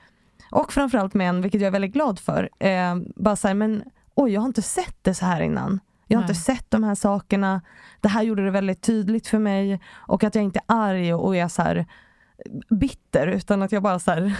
och 0.51 0.73
framförallt 0.73 1.13
män, 1.13 1.41
vilket 1.41 1.61
jag 1.61 1.67
är 1.67 1.71
väldigt 1.71 1.93
glad 1.93 2.19
för, 2.19 2.49
eh, 2.59 2.95
bara 3.15 3.35
såhär, 3.35 3.55
men 3.55 3.83
oj 4.15 4.31
jag 4.31 4.41
har 4.41 4.47
inte 4.47 4.61
sett 4.61 4.97
det 5.01 5.13
så 5.13 5.25
här 5.25 5.41
innan. 5.41 5.79
Jag 6.07 6.17
har 6.17 6.21
Nej. 6.21 6.29
inte 6.29 6.41
sett 6.41 6.71
de 6.71 6.83
här 6.83 6.95
sakerna. 6.95 7.61
Det 8.01 8.07
här 8.07 8.23
gjorde 8.23 8.45
det 8.45 8.51
väldigt 8.51 8.81
tydligt 8.81 9.27
för 9.27 9.39
mig. 9.39 9.81
Och 9.93 10.23
att 10.23 10.35
jag 10.35 10.43
inte 10.43 10.59
är 10.67 10.75
arg 10.75 11.13
och 11.13 11.35
är 11.35 11.47
så 11.47 11.61
här 11.61 11.85
bitter 12.69 13.27
utan 13.27 13.61
att 13.61 13.71
jag 13.71 13.83
bara 13.83 13.99
så 13.99 14.11
här, 14.11 14.33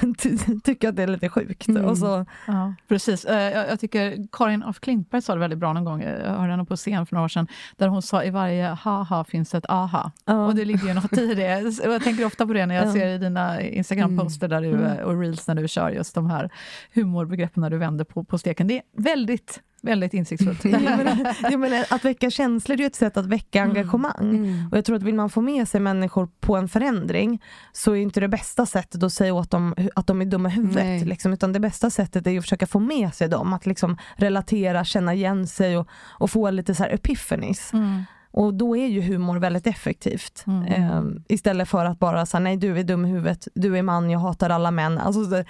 tycker 0.64 0.90
att 0.90 0.96
det 0.96 1.04
är 1.04 1.08
lite 1.08 1.30
sjukt. 1.30 1.68
Mm. 1.68 1.86
Och 1.86 1.98
så... 1.98 2.26
Ja, 2.48 2.74
precis. 2.88 3.26
Eh, 3.26 3.54
jag, 3.54 3.70
jag, 3.70 3.80
tycker 3.80 4.28
Karin 4.32 4.64
af 4.64 4.80
Klintberg 4.80 5.22
sa 5.22 5.34
det 5.34 5.40
väldigt 5.40 5.60
bra 5.60 5.74
någon 5.74 5.86
gång, 5.86 6.02
jag 6.02 6.34
hörde 6.34 6.52
henne 6.52 6.66
på 6.66 6.76
scen 6.76 7.06
för 7.06 7.16
några 7.16 7.26
år 7.26 7.30
sedan, 7.30 7.48
där 7.78 7.88
hon 7.88 8.02
sa 8.02 8.24
i 8.24 8.30
varje 8.30 8.68
haha 8.68 9.24
finns 9.24 9.56
ett 9.56 9.70
aha. 9.70 10.12
Ja. 10.26 10.46
Och 10.46 10.56
det 10.56 10.66
ligger 10.66 10.88
ju 10.88 10.94
något 10.94 11.18
i 11.18 11.36
det. 11.36 11.66
Och 11.86 11.94
jag 11.94 12.04
tänker 12.04 12.26
ofta 12.26 12.48
på 12.48 12.54
det 12.54 12.66
när 12.66 12.76
jag 12.76 12.88
ja. 12.88 12.94
ser 12.94 13.08
i 13.08 13.18
dina 13.18 13.62
Instagram-poster 13.62 14.48
där 14.48 14.62
du, 14.62 14.70
mm. 14.70 15.06
och 15.06 15.20
reels 15.20 15.48
när 15.48 15.56
du 15.56 15.68
kör 15.68 15.90
just 15.90 16.16
de 16.16 16.30
här 16.30 16.50
humorbegreppen 16.94 17.62
när 17.62 17.70
du 17.70 17.78
vänder 17.78 18.06
på, 18.06 18.24
på 18.24 18.38
steken. 18.38 18.68
Det 18.68 18.78
är 18.78 18.84
väldigt 18.98 19.62
Väldigt 19.82 20.14
insiktsfullt. 20.14 20.66
jag 20.66 20.82
menar, 20.82 21.38
jag 21.42 21.60
menar, 21.60 21.86
att 21.90 22.06
väcka 22.06 22.30
känslor 22.30 22.78
är 22.78 22.80
ju 22.80 22.86
ett 22.86 22.96
sätt 22.96 23.18
att 23.18 23.26
väcka 23.26 23.60
mm. 23.60 23.70
engagemang. 23.70 24.36
Mm. 24.36 24.68
Och 24.72 24.78
jag 24.78 24.86
tror 24.86 24.96
att 24.96 25.04
vill 25.04 25.16
man 25.16 25.30
få 25.30 25.42
med 25.42 25.68
sig 25.68 25.82
människor 25.82 26.30
på 26.40 26.56
en 26.56 26.70
förändring 26.70 27.44
så 27.72 27.92
är 27.92 27.96
inte 27.96 28.20
det 28.20 28.28
bästa 28.28 28.66
sättet 28.66 29.04
att 29.04 29.14
säga 29.14 29.34
åt 29.34 29.52
dem 29.52 29.76
att 29.96 30.08
de 30.08 30.22
är 30.22 30.26
dumma 30.26 30.50
i 30.50 30.52
huvudet. 30.52 31.08
Liksom, 31.08 31.34
utan 31.34 31.54
det 31.54 31.60
bästa 31.60 31.90
sättet 31.90 32.28
är 32.28 32.38
att 32.38 32.44
försöka 32.44 32.68
få 32.68 32.80
med 32.80 33.14
sig 33.14 33.30
dem. 33.30 33.54
Att 33.54 33.66
liksom 33.66 33.98
relatera, 34.16 34.84
känna 34.84 35.14
igen 35.14 35.48
sig 35.48 35.78
och, 35.78 35.88
och 36.08 36.32
få 36.32 36.50
lite 36.50 36.76
så 36.76 36.84
här 36.84 36.90
epiphanies. 36.90 37.74
Mm. 37.74 38.04
Och 38.32 38.54
då 38.54 38.78
är 38.78 38.88
ju 38.88 39.02
humor 39.02 39.38
väldigt 39.40 39.68
effektivt. 39.68 40.44
Mm. 40.48 40.66
Eh, 40.66 41.04
istället 41.28 41.70
för 41.70 41.86
att 41.86 42.00
bara 42.00 42.26
säga 42.26 42.40
nej 42.40 42.58
du 42.58 42.80
är 42.80 42.84
dum 42.84 43.06
i 43.06 43.10
huvudet, 43.10 43.48
du 43.56 43.78
är 43.78 43.82
man, 43.82 44.10
jag 44.10 44.20
hatar 44.20 44.50
alla 44.50 44.72
män. 44.72 44.98
Alltså, 44.98 45.26
för 45.26 45.46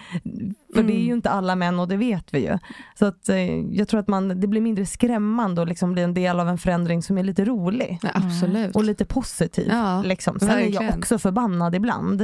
mm. 0.73 0.87
det 0.87 0.93
är 0.93 0.99
ju 0.99 1.03
mm. 1.03 1.15
inte 1.15 1.29
alla 1.29 1.55
män 1.55 1.79
och 1.79 1.87
det 1.87 1.97
vet 1.97 2.33
vi 2.33 2.39
ju. 2.39 2.57
Så 2.99 3.05
att, 3.05 3.29
eh, 3.29 3.59
jag 3.59 3.87
tror 3.87 3.99
att 3.99 4.07
man, 4.07 4.39
det 4.41 4.47
blir 4.47 4.61
mindre 4.61 4.85
skrämmande 4.85 5.61
och 5.61 5.67
liksom 5.67 5.91
blir 5.93 6.03
en 6.03 6.13
del 6.13 6.39
av 6.39 6.49
en 6.49 6.57
förändring 6.57 7.03
som 7.03 7.17
är 7.17 7.23
lite 7.23 7.45
rolig. 7.45 7.99
Ja, 8.01 8.09
absolut. 8.13 8.75
Och 8.75 8.83
lite 8.83 9.05
positiv. 9.05 9.67
Ja, 9.69 10.01
liksom. 10.01 10.39
Sen 10.39 10.47
verkligen. 10.47 10.83
är 10.83 10.85
jag 10.85 10.97
också 10.97 11.19
förbannad 11.19 11.75
ibland. 11.75 12.21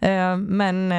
Eh, 0.00 0.36
men, 0.36 0.92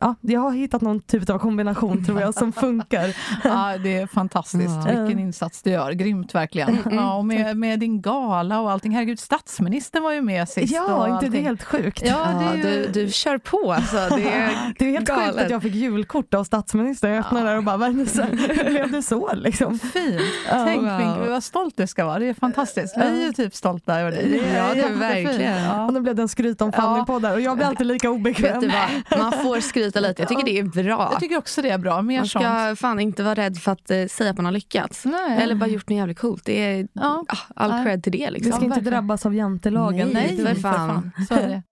ja, 0.00 0.14
jag 0.20 0.40
har 0.40 0.50
hittat 0.50 0.82
någon 0.82 1.00
typ 1.00 1.30
av 1.30 1.38
kombination 1.38 2.04
tror 2.04 2.20
jag 2.20 2.34
som 2.34 2.52
funkar. 2.52 3.16
ja, 3.44 3.78
det 3.82 3.96
är 3.96 4.06
fantastiskt. 4.06 4.64
Ja. 4.86 5.00
Vilken 5.02 5.18
insats 5.18 5.62
du 5.62 5.70
gör. 5.70 5.92
Grymt 5.92 6.34
verkligen. 6.34 6.68
Mm, 6.78 6.94
Ja, 6.94 7.14
och 7.14 7.24
med, 7.26 7.56
med 7.56 7.78
din 7.80 8.02
gala 8.02 8.60
och 8.60 8.70
allting. 8.70 8.92
Herregud, 8.92 9.18
statsministern 9.20 10.02
var 10.02 10.12
ju 10.12 10.20
med 10.20 10.48
sist. 10.48 10.72
Ja, 10.74 11.14
inte 11.14 11.28
det 11.28 11.38
är 11.38 11.42
helt 11.42 11.62
sjukt? 11.64 12.02
Ja, 12.04 12.16
det 12.38 12.44
Ja, 12.44 12.50
är 12.52 12.56
ju... 12.56 12.62
du, 12.92 13.06
du 13.06 13.12
kör 13.12 13.38
på 13.38 13.72
alltså. 13.72 13.96
Det 14.16 14.28
är, 14.32 14.74
Det 14.78 14.84
är 14.86 14.90
helt 14.90 15.06
galet. 15.06 15.26
sjukt 15.26 15.44
att 15.44 15.50
jag 15.50 15.62
fick 15.62 15.74
julkort 15.74 16.34
av 16.34 16.44
statsministern. 16.44 17.10
Jag 17.10 17.20
öppnade 17.24 17.46
där 17.48 17.56
och 17.56 17.64
bara? 17.64 17.76
Hur 17.86 18.70
blev 18.70 18.90
det 18.92 19.02
så 19.02 19.34
liksom? 19.34 19.78
Fint. 19.78 20.20
Ja, 20.48 20.64
Tänk 20.66 20.82
wow. 20.82 21.26
Vad 21.28 21.44
stolt 21.44 21.76
du 21.76 21.86
ska 21.86 22.04
vara. 22.04 22.18
Det 22.18 22.26
är 22.28 22.34
fantastiskt. 22.34 22.96
Vi 22.96 23.02
är 23.02 23.26
ju 23.26 23.32
typ 23.32 23.54
stolta 23.54 24.00
över 24.00 24.10
dig. 24.10 24.42
Ja, 24.54 24.74
det 24.74 24.80
är 24.80 24.94
verkligen. 24.94 25.62
Ja. 25.64 25.86
Och 25.86 25.92
nu 25.92 26.00
blev 26.00 26.14
det 26.14 26.22
en 26.22 26.28
skryt 26.28 26.60
om 26.62 26.72
Fanny 26.72 26.98
Ja. 26.98 27.04
på 27.04 27.18
där 27.18 27.32
och 27.34 27.40
jag 27.40 27.56
blir 27.56 27.66
alltid 27.66 27.86
lika 27.86 28.10
vet 28.10 28.16
obekväm. 28.20 28.60
du 28.60 28.70
vad, 29.10 29.20
man 29.20 29.32
får 29.32 29.60
skryta 29.60 29.89
lite. 29.98 30.22
Jag 30.22 30.28
tycker 30.28 30.44
det 30.44 30.58
är 30.58 30.62
bra. 30.82 31.08
Jag 31.12 31.20
tycker 31.20 31.38
också 31.38 31.62
det 31.62 31.70
är 31.70 31.78
bra. 31.78 32.02
Mer 32.02 32.18
Man 32.18 32.28
sånt. 32.28 32.44
ska 32.44 32.76
fan 32.76 33.00
inte 33.00 33.22
vara 33.22 33.34
rädd 33.34 33.56
för 33.58 33.72
att 33.72 33.90
eh, 33.90 34.06
säga 34.06 34.30
att 34.30 34.36
man 34.36 34.44
har 34.44 34.52
lyckats. 34.52 35.04
Nej. 35.04 35.42
Eller 35.42 35.54
bara 35.54 35.66
gjort 35.70 35.88
något 35.88 35.96
jävligt 35.96 36.18
coolt. 36.18 36.44
Det 36.44 36.52
är 36.64 36.88
Ja. 36.92 37.24
ah, 37.28 37.36
all 37.56 37.70
Nej. 37.70 37.84
cred 37.84 38.02
till 38.02 38.12
det. 38.12 38.18
Vi 38.18 38.30
Liksom. 38.30 38.52
ska 38.52 38.64
inte 38.64 38.80
drabbas 38.80 39.26
av 39.26 39.34
jantelagen. 39.34 40.08
Nej, 40.12 40.38
Nej, 40.42 40.54
för 40.54 40.60
fan. 40.60 41.10
Så 41.28 41.34
är 41.34 41.48
det. 41.48 41.62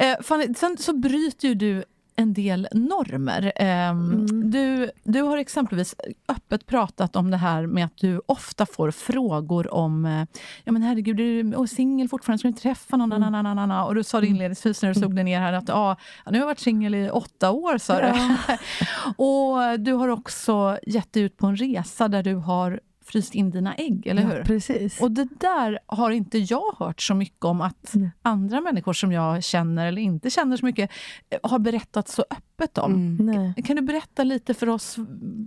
Eh, 0.00 0.16
Fanny, 0.22 0.54
sen 0.54 0.76
så 0.78 0.92
bryter 0.92 1.48
ju 1.48 1.54
du 1.54 1.84
en 2.18 2.32
del 2.34 2.68
normer. 2.72 3.52
Ehm, 3.56 3.98
Mm. 4.12 4.50
du, 4.50 4.90
du 5.04 5.22
har 5.22 5.38
exempelvis 5.38 5.94
öppet 6.28 6.66
pratat 6.66 7.16
om 7.16 7.30
det 7.30 7.36
här 7.36 7.66
med 7.66 7.84
att 7.84 7.96
du 7.96 8.20
ofta 8.26 8.66
får 8.66 8.90
frågor 8.90 9.74
om 9.74 10.04
eh, 10.06 10.24
ja 10.64 10.72
men 10.72 10.82
herregud, 10.82 11.16
du 11.16 11.40
är 11.40 11.66
singel 11.66 12.08
fortfarande, 12.08 12.38
ska 12.38 12.48
du 12.48 12.50
inte 12.50 12.62
träffa 12.62 12.96
någon? 12.96 13.12
Mm. 13.12 13.32
Na, 13.32 13.54
na, 13.54 13.66
na. 13.66 13.84
Och 13.84 13.94
du 13.94 14.04
sa 14.04 14.20
det 14.20 14.26
inledningsvis 14.26 14.82
när 14.82 14.88
du 14.88 14.94
slog 14.94 15.14
dig 15.14 15.24
ner 15.24 15.40
här 15.40 15.52
att 15.52 15.70
ah, 15.70 15.96
nu 16.26 16.32
har 16.32 16.38
jag 16.38 16.46
varit 16.46 16.58
singel 16.60 16.94
i 16.94 17.10
åtta 17.10 17.50
år. 17.50 17.78
Sa 17.78 18.00
du. 18.00 18.12
och 19.16 19.80
du 19.80 19.92
har 19.92 20.08
också 20.08 20.78
gett 20.86 21.12
dig 21.12 21.22
ut 21.22 21.36
på 21.36 21.46
en 21.46 21.56
resa 21.56 22.08
där 22.08 22.22
du 22.22 22.34
har 22.34 22.80
fryst 23.08 23.34
in 23.34 23.50
dina 23.50 23.74
ägg, 23.74 24.06
eller 24.06 24.22
hur? 24.22 24.38
Ja, 24.38 24.44
precis. 24.44 25.00
Och 25.00 25.10
det 25.10 25.28
där 25.40 25.78
har 25.86 26.10
inte 26.10 26.38
jag 26.38 26.74
hört 26.78 27.00
så 27.02 27.14
mycket 27.14 27.44
om 27.44 27.60
att 27.60 27.90
Nej. 27.94 28.10
andra 28.22 28.60
människor 28.60 28.92
som 28.92 29.12
jag 29.12 29.44
känner 29.44 29.86
eller 29.86 30.02
inte 30.02 30.30
känner 30.30 30.56
så 30.56 30.66
mycket 30.66 30.90
eh, 31.30 31.38
har 31.50 31.58
berättat 31.58 32.08
så 32.08 32.24
öppet 32.30 32.78
om. 32.78 33.16
Mm. 33.20 33.54
Kan 33.54 33.76
du 33.76 33.82
berätta 33.82 34.24
lite 34.24 34.54
för 34.54 34.68
oss, 34.68 34.96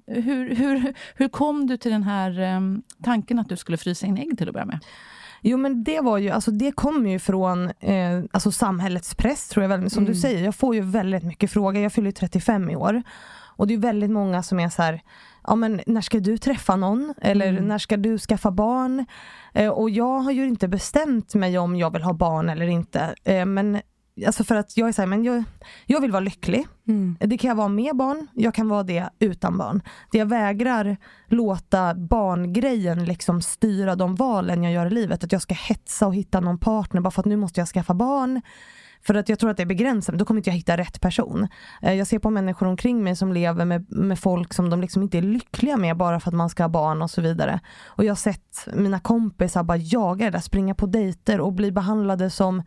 hur, 0.08 0.56
hur, 0.56 0.94
hur 1.16 1.28
kom 1.28 1.68
du 1.68 1.78
till 1.78 1.92
den 1.92 2.04
här 2.04 2.40
em, 2.40 2.84
tanken 3.04 3.40
att 3.40 3.50
du 3.50 3.58
skulle 3.58 3.78
frysa 3.78 4.06
in 4.06 4.18
ägg 4.18 4.38
till 4.38 4.48
att 4.48 4.54
börja 4.54 4.66
med? 4.66 4.80
Jo 5.44 5.58
men 5.58 5.84
det 5.84 6.00
var 6.02 6.18
ju, 6.18 6.30
alltså 6.30 6.52
det 6.52 6.72
kommer 6.72 7.10
ju 7.10 7.20
från 7.20 7.66
eh, 7.80 8.24
alltså 8.32 8.52
samhällets 8.52 9.16
press 9.16 9.48
tror 9.48 9.64
jag 9.64 9.70
väl. 9.70 9.90
Som 9.90 10.04
Mm. 10.04 10.14
du 10.14 10.20
säger, 10.20 10.44
jag 10.44 10.56
får 10.56 10.76
ju 10.76 10.82
väldigt 10.82 11.24
mycket 11.24 11.52
frågor. 11.52 11.82
Jag 11.82 11.94
fyller 11.94 12.08
ju 12.08 12.12
35 12.12 12.70
i 12.70 12.76
år. 12.76 13.04
Och 13.56 13.68
det 13.68 13.74
är 13.74 13.78
väldigt 13.78 14.12
många 14.12 14.44
som 14.44 14.60
är 14.60 14.70
så 14.70 14.82
här, 14.82 15.02
ja 15.48 15.56
men 15.56 15.82
när 15.88 16.02
ska 16.02 16.20
du 16.20 16.38
träffa 16.38 16.76
någon? 16.76 17.14
Eller 17.22 17.48
Mm. 17.48 17.68
när 17.68 17.78
ska 17.78 17.98
du 17.98 18.18
skaffa 18.20 18.52
barn? 18.52 19.06
Eh, 19.54 19.70
och 19.70 19.90
jag 19.90 20.20
har 20.20 20.32
ju 20.32 20.48
inte 20.48 20.68
bestämt 20.68 21.36
mig 21.36 21.58
om 21.58 21.76
jag 21.76 21.94
vill 21.94 22.04
ha 22.04 22.14
barn 22.14 22.50
eller 22.50 22.68
inte. 22.68 23.16
Eh, 23.24 23.46
men 23.46 23.82
alltså 24.28 24.44
för 24.44 24.56
att 24.56 24.78
jag 24.78 24.88
är 24.88 24.92
så 24.92 25.02
här, 25.02 25.08
men 25.08 25.24
jag, 25.24 25.44
jag 25.86 26.02
vill 26.02 26.12
vara 26.12 26.20
lycklig. 26.20 26.68
Mm. 26.88 27.18
Det 27.20 27.38
kan 27.38 27.48
jag 27.48 27.56
vara 27.56 27.68
med 27.68 27.96
barn, 27.96 28.28
jag 28.34 28.54
kan 28.54 28.70
vara 28.70 28.84
det 28.84 29.10
utan 29.20 29.58
barn. 29.58 29.82
Det 30.12 30.18
jag 30.18 30.26
vägrar 30.26 30.98
låta 31.28 31.96
barngrejen 31.96 33.06
liksom 33.06 33.42
styra 33.42 33.96
de 33.96 34.16
valen 34.16 34.64
jag 34.64 34.74
gör 34.74 34.86
i 34.86 34.90
livet. 34.90 35.24
Att 35.24 35.32
jag 35.32 35.42
ska 35.42 35.54
hetsa 35.54 36.08
och 36.08 36.16
hitta 36.16 36.40
någon 36.40 36.58
partner 36.58 37.02
bara 37.02 37.12
för 37.12 37.22
att 37.22 37.26
nu 37.26 37.36
måste 37.38 37.62
jag 37.62 37.68
skaffa 37.68 37.94
barn. 37.94 38.42
För 39.04 39.14
att 39.14 39.30
jag 39.30 39.40
tror 39.40 39.50
att 39.50 39.58
det 39.58 39.64
är 39.64 39.68
begränsat, 39.68 40.16
då 40.16 40.26
kommer 40.26 40.40
inte 40.40 40.50
jag 40.50 40.56
hitta 40.56 40.78
rätt 40.78 41.02
person. 41.02 41.48
Eh, 41.82 41.94
jag 41.94 42.08
ser 42.08 42.20
på 42.20 42.30
människor 42.30 42.68
omkring 42.68 43.04
mig 43.04 43.16
som 43.16 43.34
lever 43.34 43.66
med, 43.66 43.92
med 43.92 44.20
folk 44.20 44.54
som 44.54 44.70
de 44.70 44.82
liksom 44.82 45.04
inte 45.04 45.18
är 45.18 45.22
lyckliga 45.22 45.78
med 45.78 45.98
bara 45.98 46.20
för 46.20 46.30
att 46.30 46.36
man 46.36 46.50
ska 46.50 46.64
ha 46.64 46.70
barn 46.70 47.02
och 47.02 47.12
så 47.12 47.22
vidare. 47.22 47.60
Och 47.86 48.04
jag 48.06 48.12
har 48.12 48.16
sett 48.16 48.68
mina 48.74 49.00
kompisar 49.00 49.64
bara 49.64 49.78
jaga 49.78 50.26
det 50.26 50.32
där, 50.32 50.40
springa 50.40 50.76
på 50.76 50.86
dejter 50.86 51.42
och 51.42 51.54
bli 51.54 51.72
behandlade 51.72 52.30
som 52.30 52.64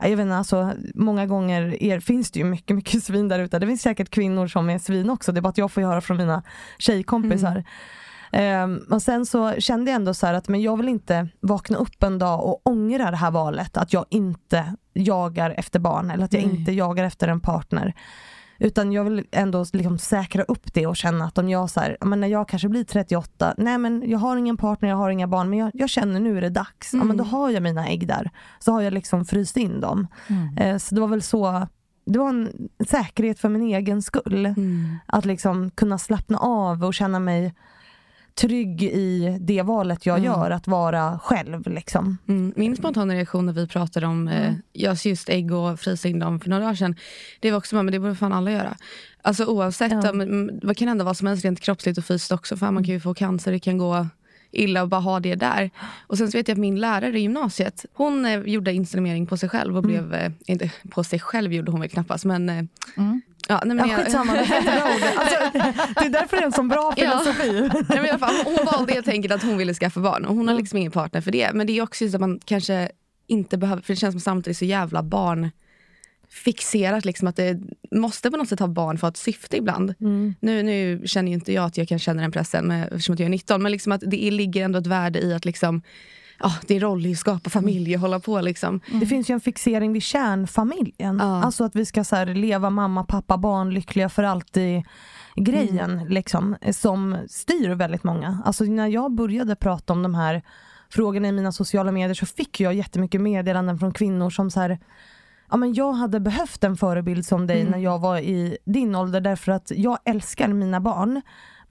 jag 0.00 0.10
vet 0.10 0.20
inte, 0.20 0.36
alltså, 0.36 0.72
många 0.94 1.26
gånger 1.26 1.82
er, 1.82 2.00
finns 2.00 2.30
det 2.30 2.38
ju 2.38 2.44
mycket, 2.44 2.76
mycket 2.76 3.04
svin 3.04 3.28
där 3.28 3.38
ute. 3.38 3.58
Det 3.58 3.66
finns 3.66 3.82
säkert 3.82 4.10
kvinnor 4.10 4.46
som 4.46 4.70
är 4.70 4.78
svin 4.78 5.10
också. 5.10 5.32
Det 5.32 5.40
är 5.40 5.42
bara 5.42 5.48
att 5.48 5.58
jag 5.58 5.72
får 5.72 5.82
höra 5.82 6.00
från 6.00 6.16
mina 6.16 6.42
tjejkompisar. 6.78 7.50
Mm. 7.50 7.64
Ehm, 8.32 8.80
och 8.90 9.02
sen 9.02 9.26
så 9.26 9.52
kände 9.52 9.90
jag 9.90 9.96
ändå 9.96 10.14
så 10.14 10.26
att 10.26 10.48
men 10.48 10.62
jag 10.62 10.76
vill 10.76 10.88
inte 10.88 11.28
vakna 11.40 11.78
upp 11.78 12.02
en 12.02 12.18
dag 12.18 12.44
och 12.44 12.60
ångra 12.64 13.10
det 13.10 13.16
här 13.16 13.30
valet. 13.30 13.76
Att 13.76 13.92
jag 13.92 14.04
inte 14.10 14.74
jagar 14.92 15.50
efter 15.50 15.78
barn 15.78 16.10
eller 16.10 16.24
att 16.24 16.32
jag 16.32 16.46
Nej. 16.46 16.56
inte 16.56 16.72
jagar 16.72 17.04
efter 17.04 17.28
en 17.28 17.40
partner. 17.40 17.94
Utan 18.62 18.92
jag 18.92 19.04
vill 19.04 19.26
ändå 19.32 19.64
liksom 19.72 19.98
säkra 19.98 20.42
upp 20.42 20.74
det 20.74 20.86
och 20.86 20.96
känna 20.96 21.24
att 21.24 21.38
om 21.38 21.48
jag 21.48 21.70
så 21.70 21.80
här, 21.80 21.96
men 22.00 22.20
när 22.20 22.28
jag 22.28 22.48
kanske 22.48 22.68
blir 22.68 22.84
38, 22.84 23.54
nej 23.58 23.78
men 23.78 24.04
jag 24.06 24.18
har 24.18 24.36
ingen 24.36 24.56
partner, 24.56 24.88
jag 24.88 24.96
har 24.96 25.10
inga 25.10 25.26
barn, 25.26 25.50
men 25.50 25.58
jag, 25.58 25.70
jag 25.74 25.90
känner 25.90 26.20
nu 26.20 26.36
är 26.36 26.40
det 26.40 26.48
dags. 26.48 26.94
Ja, 26.94 27.04
men 27.04 27.16
då 27.16 27.24
har 27.24 27.50
jag 27.50 27.62
mina 27.62 27.88
ägg 27.88 28.08
där. 28.08 28.30
Så 28.58 28.72
har 28.72 28.80
jag 28.80 28.92
liksom 28.92 29.24
fryst 29.24 29.56
in 29.56 29.80
dem. 29.80 30.06
Eh, 30.56 30.76
så 30.76 30.94
det 30.94 31.00
var 31.00 31.08
väl 31.08 31.22
så, 31.22 31.66
det 32.06 32.18
var 32.18 32.28
en 32.28 32.68
säkerhet 32.88 33.38
för 33.38 33.48
min 33.48 33.62
egen 33.62 34.02
skull. 34.02 34.46
Mm. 34.46 34.96
Att 35.06 35.24
liksom 35.24 35.70
kunna 35.70 35.98
slappna 35.98 36.38
av 36.38 36.84
och 36.84 36.94
känna 36.94 37.18
mig 37.18 37.54
trygg 38.40 38.82
i 38.82 39.38
det 39.40 39.62
valet 39.62 40.06
jag 40.06 40.18
gör, 40.24 40.50
att 40.50 40.66
vara 40.66 41.18
själv. 41.18 41.68
Liksom. 41.68 42.18
Mm. 42.28 42.52
Min 42.56 42.76
spontana 42.76 43.14
reaktion 43.14 43.46
när 43.46 43.52
vi 43.52 43.66
pratade 43.66 44.06
om 44.06 44.28
eh, 44.28 44.54
just, 45.06 45.28
ägg 45.28 45.52
och 45.52 45.78
dem 46.20 46.40
för 46.40 46.50
några 46.50 46.62
dagar 46.64 46.74
sedan, 46.74 46.96
det 47.40 47.50
var 47.50 47.58
också 47.58 47.76
men 47.76 47.86
det 47.86 47.98
borde 47.98 48.14
fan 48.14 48.32
alla 48.32 48.50
göra. 48.50 48.76
Alltså 49.22 49.44
oavsett, 49.44 49.92
Ja. 49.92 50.10
om, 50.10 50.20
mm, 50.20 50.60
vad 50.62 50.76
kan 50.76 50.88
hända 50.88 51.04
vad 51.04 51.16
som 51.16 51.26
helst 51.26 51.44
rent 51.44 51.60
kroppsligt 51.60 51.98
och 51.98 52.04
fysiskt 52.04 52.32
också. 52.32 52.56
För 52.56 52.70
man 52.70 52.84
kan 52.84 52.94
ju 52.94 53.00
få 53.00 53.14
cancer, 53.14 53.52
det 53.52 53.58
kan 53.58 53.78
gå 53.78 54.06
illa 54.52 54.82
och 54.82 54.88
bara 54.88 55.00
ha 55.00 55.20
det 55.20 55.34
där. 55.34 55.70
Och 56.06 56.18
sen 56.18 56.30
så 56.30 56.38
vet 56.38 56.48
jag 56.48 56.54
att 56.54 56.60
min 56.60 56.80
lärare 56.80 57.18
i 57.18 57.22
gymnasiet, 57.22 57.86
hon 57.92 58.26
eh, 58.26 58.40
gjorde 58.40 58.72
inseminering 58.72 59.26
på 59.26 59.36
sig 59.36 59.48
själv 59.48 59.76
och 59.76 59.82
blev, 59.82 60.14
eh, 60.14 60.32
inte 60.46 60.70
på 60.90 61.04
sig 61.04 61.18
själv 61.18 61.52
gjorde 61.52 61.70
hon 61.70 61.80
väl 61.80 61.90
knappast 61.90 62.24
men 62.24 62.48
eh, 62.48 62.64
Ja, 63.48 63.62
nej, 63.64 63.76
men 63.76 63.88
Ja, 63.88 63.92
jag- 63.96 64.04
skitsamma, 64.04 64.32
det 64.32 64.38
är 64.38 64.96
ord. 64.96 65.02
Alltså, 65.16 65.36
det 66.00 66.06
är 66.06 66.10
därför 66.10 66.36
det 66.36 66.42
är 66.42 66.46
en 66.46 66.52
sån 66.52 66.68
bra 66.68 66.92
Ja. 66.96 67.10
filosofi. 67.22 67.70
Nej, 67.88 68.00
men 68.02 68.18
fall, 68.18 68.34
hon 68.44 68.66
valde 68.72 68.92
helt 68.92 69.08
enkelt 69.08 69.34
att 69.34 69.42
hon 69.42 69.56
ville 69.56 69.74
skaffa 69.74 70.00
barn 70.00 70.24
och 70.24 70.34
hon 70.36 70.48
har 70.48 70.54
liksom 70.54 70.78
ingen 70.78 70.92
partner 70.92 71.20
för 71.20 71.30
det. 71.30 71.50
Men 71.54 71.66
det 71.66 71.78
är 71.78 71.82
också 71.82 72.04
just 72.04 72.14
att 72.14 72.20
man 72.20 72.40
kanske 72.44 72.90
inte 73.26 73.58
behöver, 73.58 73.82
för 73.82 73.92
det 73.92 73.96
känns 74.00 74.12
som 74.12 74.20
samtidigt 74.20 74.56
så 74.58 74.64
jävla 74.64 75.02
barnfixerat 75.02 77.04
liksom 77.04 77.28
att 77.28 77.36
det 77.36 77.58
måste 77.90 78.30
på 78.30 78.36
något 78.36 78.48
sätt 78.48 78.60
ha 78.60 78.66
barn 78.66 78.98
för 78.98 79.06
att 79.06 79.10
ha 79.10 79.14
ett 79.14 79.16
syfte 79.34 79.56
ibland. 79.56 79.94
Nu, 80.40 80.62
nu 80.62 81.02
känner 81.06 81.28
ju 81.28 81.34
inte 81.34 81.52
jag 81.52 81.64
att 81.64 81.76
jag 81.76 81.88
kan 81.88 81.98
känna 81.98 82.22
den 82.22 82.32
pressen 82.32 82.64
med, 82.66 82.86
eftersom 82.92 83.12
att 83.12 83.18
jag 83.18 83.26
är 83.26 83.30
19 83.30 83.62
men 83.62 83.72
liksom 83.72 83.92
att 83.92 84.02
det 84.06 84.30
ligger 84.30 84.64
ändå 84.64 84.78
ett 84.78 84.86
värde 84.86 85.20
i 85.20 85.34
att 85.34 85.44
liksom 85.44 85.82
Ja, 86.42 86.52
det 86.66 86.76
är 86.76 86.80
roligt, 86.80 87.18
skapa 87.18 87.50
familj 87.50 87.94
och 87.94 88.00
hålla 88.00 88.20
på. 88.20 88.40
Liksom. 88.40 88.80
Det 89.00 89.06
finns 89.06 89.30
ju 89.30 89.32
en 89.32 89.40
fixering 89.40 89.92
vid 89.92 90.02
kärnfamiljen. 90.02 91.18
Ja. 91.18 91.44
Alltså 91.44 91.64
att 91.64 91.76
vi 91.76 91.86
ska 91.86 92.04
så 92.04 92.16
här, 92.16 92.26
leva 92.26 92.70
mamma, 92.70 93.04
pappa, 93.04 93.36
barn 93.36 93.70
lyckliga 93.70 94.08
för 94.08 94.22
alltid 94.22 94.82
grejen 95.36 96.06
liksom, 96.08 96.56
som 96.72 97.16
styr 97.28 97.70
väldigt 97.70 98.04
många. 98.04 98.42
Alltså 98.44 98.64
när 98.64 98.86
jag 98.86 99.12
började 99.12 99.56
prata 99.56 99.92
om 99.92 100.02
de 100.02 100.14
här 100.14 100.42
frågorna 100.90 101.28
i 101.28 101.32
mina 101.32 101.52
sociala 101.52 101.92
medier 101.92 102.14
så 102.14 102.26
fick 102.26 102.60
jag 102.60 102.74
jättemycket 102.74 103.20
meddelanden 103.20 103.78
från 103.78 103.92
kvinnor 103.92 104.30
som 104.30 104.50
så 104.50 104.60
här, 104.60 104.78
ja 105.50 105.56
men 105.56 105.74
jag 105.74 105.92
hade 105.92 106.20
behövt 106.20 106.64
en 106.64 106.76
förebild 106.76 107.26
som 107.26 107.46
dig 107.46 107.64
när 107.64 107.78
jag 107.78 107.98
var 107.98 108.18
i 108.18 108.58
din 108.64 108.94
ålder 108.94 109.20
därför 109.20 109.52
att 109.52 109.72
jag 109.76 109.98
älskar 110.04 110.48
mina 110.48 110.80
barn. 110.80 111.22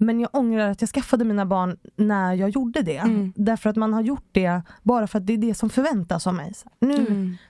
Men 0.02 0.20
jag 0.20 0.30
ångrar 0.34 0.70
att 0.70 0.82
jag 0.82 0.90
skaffade 0.90 1.26
mina 1.26 1.46
barn 1.46 1.78
när 1.96 2.34
jag 2.34 2.50
gjorde 2.50 2.82
det. 2.82 3.32
Därför 3.36 3.70
att 3.70 3.76
man 3.76 3.94
har 3.94 4.02
gjort 4.02 4.28
det 4.32 4.62
bara 4.84 5.08
för 5.08 5.18
att 5.18 5.28
det 5.28 5.34
är 5.34 5.38
det 5.38 5.54
som 5.54 5.70
förväntas 5.70 6.28
av 6.28 6.34
mig. 6.34 6.54
Nu, 6.80 6.98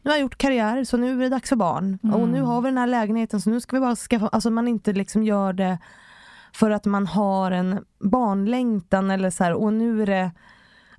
nu 0.02 0.10
har 0.10 0.12
jag 0.12 0.22
gjort 0.22 0.38
karriär 0.38 0.84
så 0.84 0.98
nu 0.98 1.12
är 1.12 1.18
det 1.18 1.30
dags 1.30 1.50
för 1.50 1.56
barn. 1.56 2.00
Och 2.14 2.30
nu 2.30 2.42
har 2.42 2.62
vi 2.62 2.68
den 2.68 2.78
här 2.78 2.88
lägenheten 2.88 3.42
så 3.42 3.50
nu 3.50 3.62
ska 3.62 3.76
vi 3.76 3.82
bara 3.82 3.96
skaffa, 3.96 4.28
alltså 4.28 4.50
man 4.50 4.68
inte 4.68 4.94
liksom 4.94 5.24
gör 5.24 5.54
det 5.54 5.78
för 6.54 6.72
att 6.72 6.86
man 6.86 7.08
har 7.08 7.52
en 7.52 7.86
barnlängtan 8.00 9.12
eller 9.12 9.30
så 9.30 9.44
här, 9.44 9.54
och 9.54 9.74
nu 9.74 10.02
är 10.02 10.06
det 10.06 10.32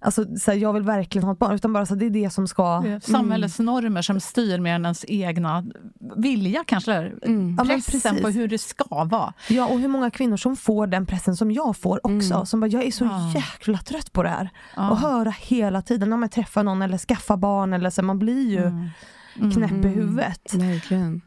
Alltså 0.03 0.37
så 0.37 0.51
här, 0.51 0.59
jag 0.59 0.73
vill 0.73 0.83
verkligen 0.83 1.25
ha 1.25 1.33
ett 1.33 1.39
barn, 1.39 1.55
utan 1.55 1.73
bara 1.73 1.87
så 1.87 1.95
här, 1.95 1.99
det 2.01 2.07
är 2.07 2.11
det 2.11 2.31
som 2.31 2.47
ska... 2.49 2.83
Är 2.87 3.01
Samhällets 3.01 3.59
normer 3.59 4.03
som 4.03 4.21
styr 4.21 4.59
mer 4.59 4.75
än 4.75 4.85
ens 4.85 5.05
egna 5.09 5.65
vilja 6.17 6.65
kanske. 6.67 6.93
Ja, 7.23 7.29
men 7.29 7.57
Pressen 7.67 8.01
precis. 8.15 8.23
på 8.23 8.29
hur 8.29 8.49
det 8.49 8.59
ska 8.59 8.85
vara. 9.05 9.33
Ja, 9.49 9.67
och 9.69 9.81
hur 9.81 9.89
många 9.89 10.11
kvinnor 10.11 10.37
som 10.37 10.57
får 10.57 10.87
den 10.87 11.07
pressen 11.07 11.37
som 11.37 11.51
jag 11.51 11.77
får 11.77 12.01
också. 12.07 12.47
Som 12.47 12.61
bara, 12.61 12.67
jag 12.67 12.85
är 12.85 12.91
så 12.91 13.05
Ja. 13.05 13.33
jäkla 13.35 13.79
trött 13.79 14.13
på 14.13 14.23
det 14.23 14.29
här. 14.29 14.49
Ja. 14.77 14.91
Och 14.91 14.99
höra 14.99 15.31
hela 15.41 15.83
tiden, 15.83 16.13
om 16.13 16.23
jag 16.23 16.31
träffar 16.31 16.63
någon 16.63 16.83
eller 16.83 16.99
skaffar 16.99 17.37
barn 17.37 17.73
eller 17.73 17.91
så, 17.91 18.03
man 18.03 18.19
blir 18.19 18.51
ju 18.51 18.91
Mm. 19.37 19.51
knäpp 19.53 19.85
i 19.85 19.89
huvudet. 19.89 20.55
Verkligen. 20.55 21.21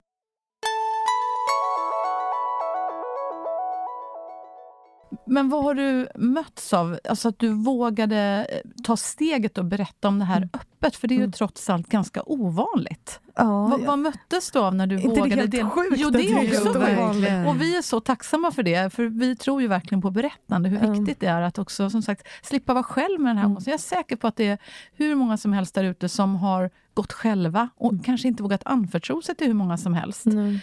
Men 5.25 5.49
vad 5.49 5.63
har 5.63 5.73
du 5.73 6.07
mötts 6.15 6.73
av? 6.73 6.99
Alltså 7.09 7.29
att 7.29 7.39
du 7.39 7.49
vågade 7.49 8.47
eh, 8.49 8.71
ta 8.83 8.97
steget 8.97 9.57
och 9.57 9.65
berätta 9.65 10.07
om 10.07 10.19
det 10.19 10.25
här 10.25 10.37
mm. 10.37 10.49
öppet, 10.53 10.95
för 10.95 11.07
det 11.07 11.13
är 11.13 11.17
ju 11.17 11.23
mm. 11.23 11.31
trots 11.31 11.69
allt 11.69 11.87
ganska 11.87 12.23
ovanligt. 12.25 13.19
Ja, 13.35 13.67
vad, 13.67 13.81
vad 13.81 13.99
möttes 13.99 14.51
du 14.51 14.59
av 14.59 14.75
när 14.75 14.87
du 14.87 14.95
inte 14.95 15.07
vågade? 15.07 15.47
det 15.47 15.57
helt 15.57 15.73
sjukt 15.73 15.95
jo, 15.97 16.09
det 16.09 16.23
är 16.23 16.59
också 16.59 16.79
verkligen. 16.79 17.45
Och 17.45 17.61
vi 17.61 17.77
är 17.77 17.81
så 17.81 17.99
tacksamma 17.99 18.51
för 18.51 18.63
det, 18.63 18.93
för 18.93 19.05
vi 19.05 19.35
tror 19.35 19.61
ju 19.61 19.67
verkligen 19.67 20.01
på 20.01 20.11
berättande, 20.11 20.69
hur 20.69 20.83
mm. 20.83 20.91
viktigt 20.91 21.19
det 21.19 21.27
är 21.27 21.41
att 21.41 21.59
också 21.59 21.89
som 21.89 22.01
sagt 22.01 22.27
slippa 22.41 22.73
vara 22.73 22.83
själv 22.83 23.19
med 23.19 23.29
den 23.29 23.37
här 23.37 23.45
mm. 23.45 23.57
Jag 23.65 23.73
är 23.73 23.77
säker 23.77 24.15
på 24.15 24.27
att 24.27 24.35
det 24.35 24.47
är 24.47 24.57
hur 24.93 25.15
många 25.15 25.37
som 25.37 25.53
helst 25.53 25.75
där 25.75 25.83
ute 25.83 26.09
som 26.09 26.35
har 26.35 26.69
gått 26.93 27.13
själva 27.13 27.69
och 27.75 27.91
mm. 27.91 28.03
kanske 28.03 28.27
inte 28.27 28.43
vågat 28.43 28.61
anförtro 28.65 29.21
sig 29.21 29.35
till 29.35 29.47
hur 29.47 29.53
många 29.53 29.77
som 29.77 29.93
helst. 29.93 30.25
Mm. 30.25 30.59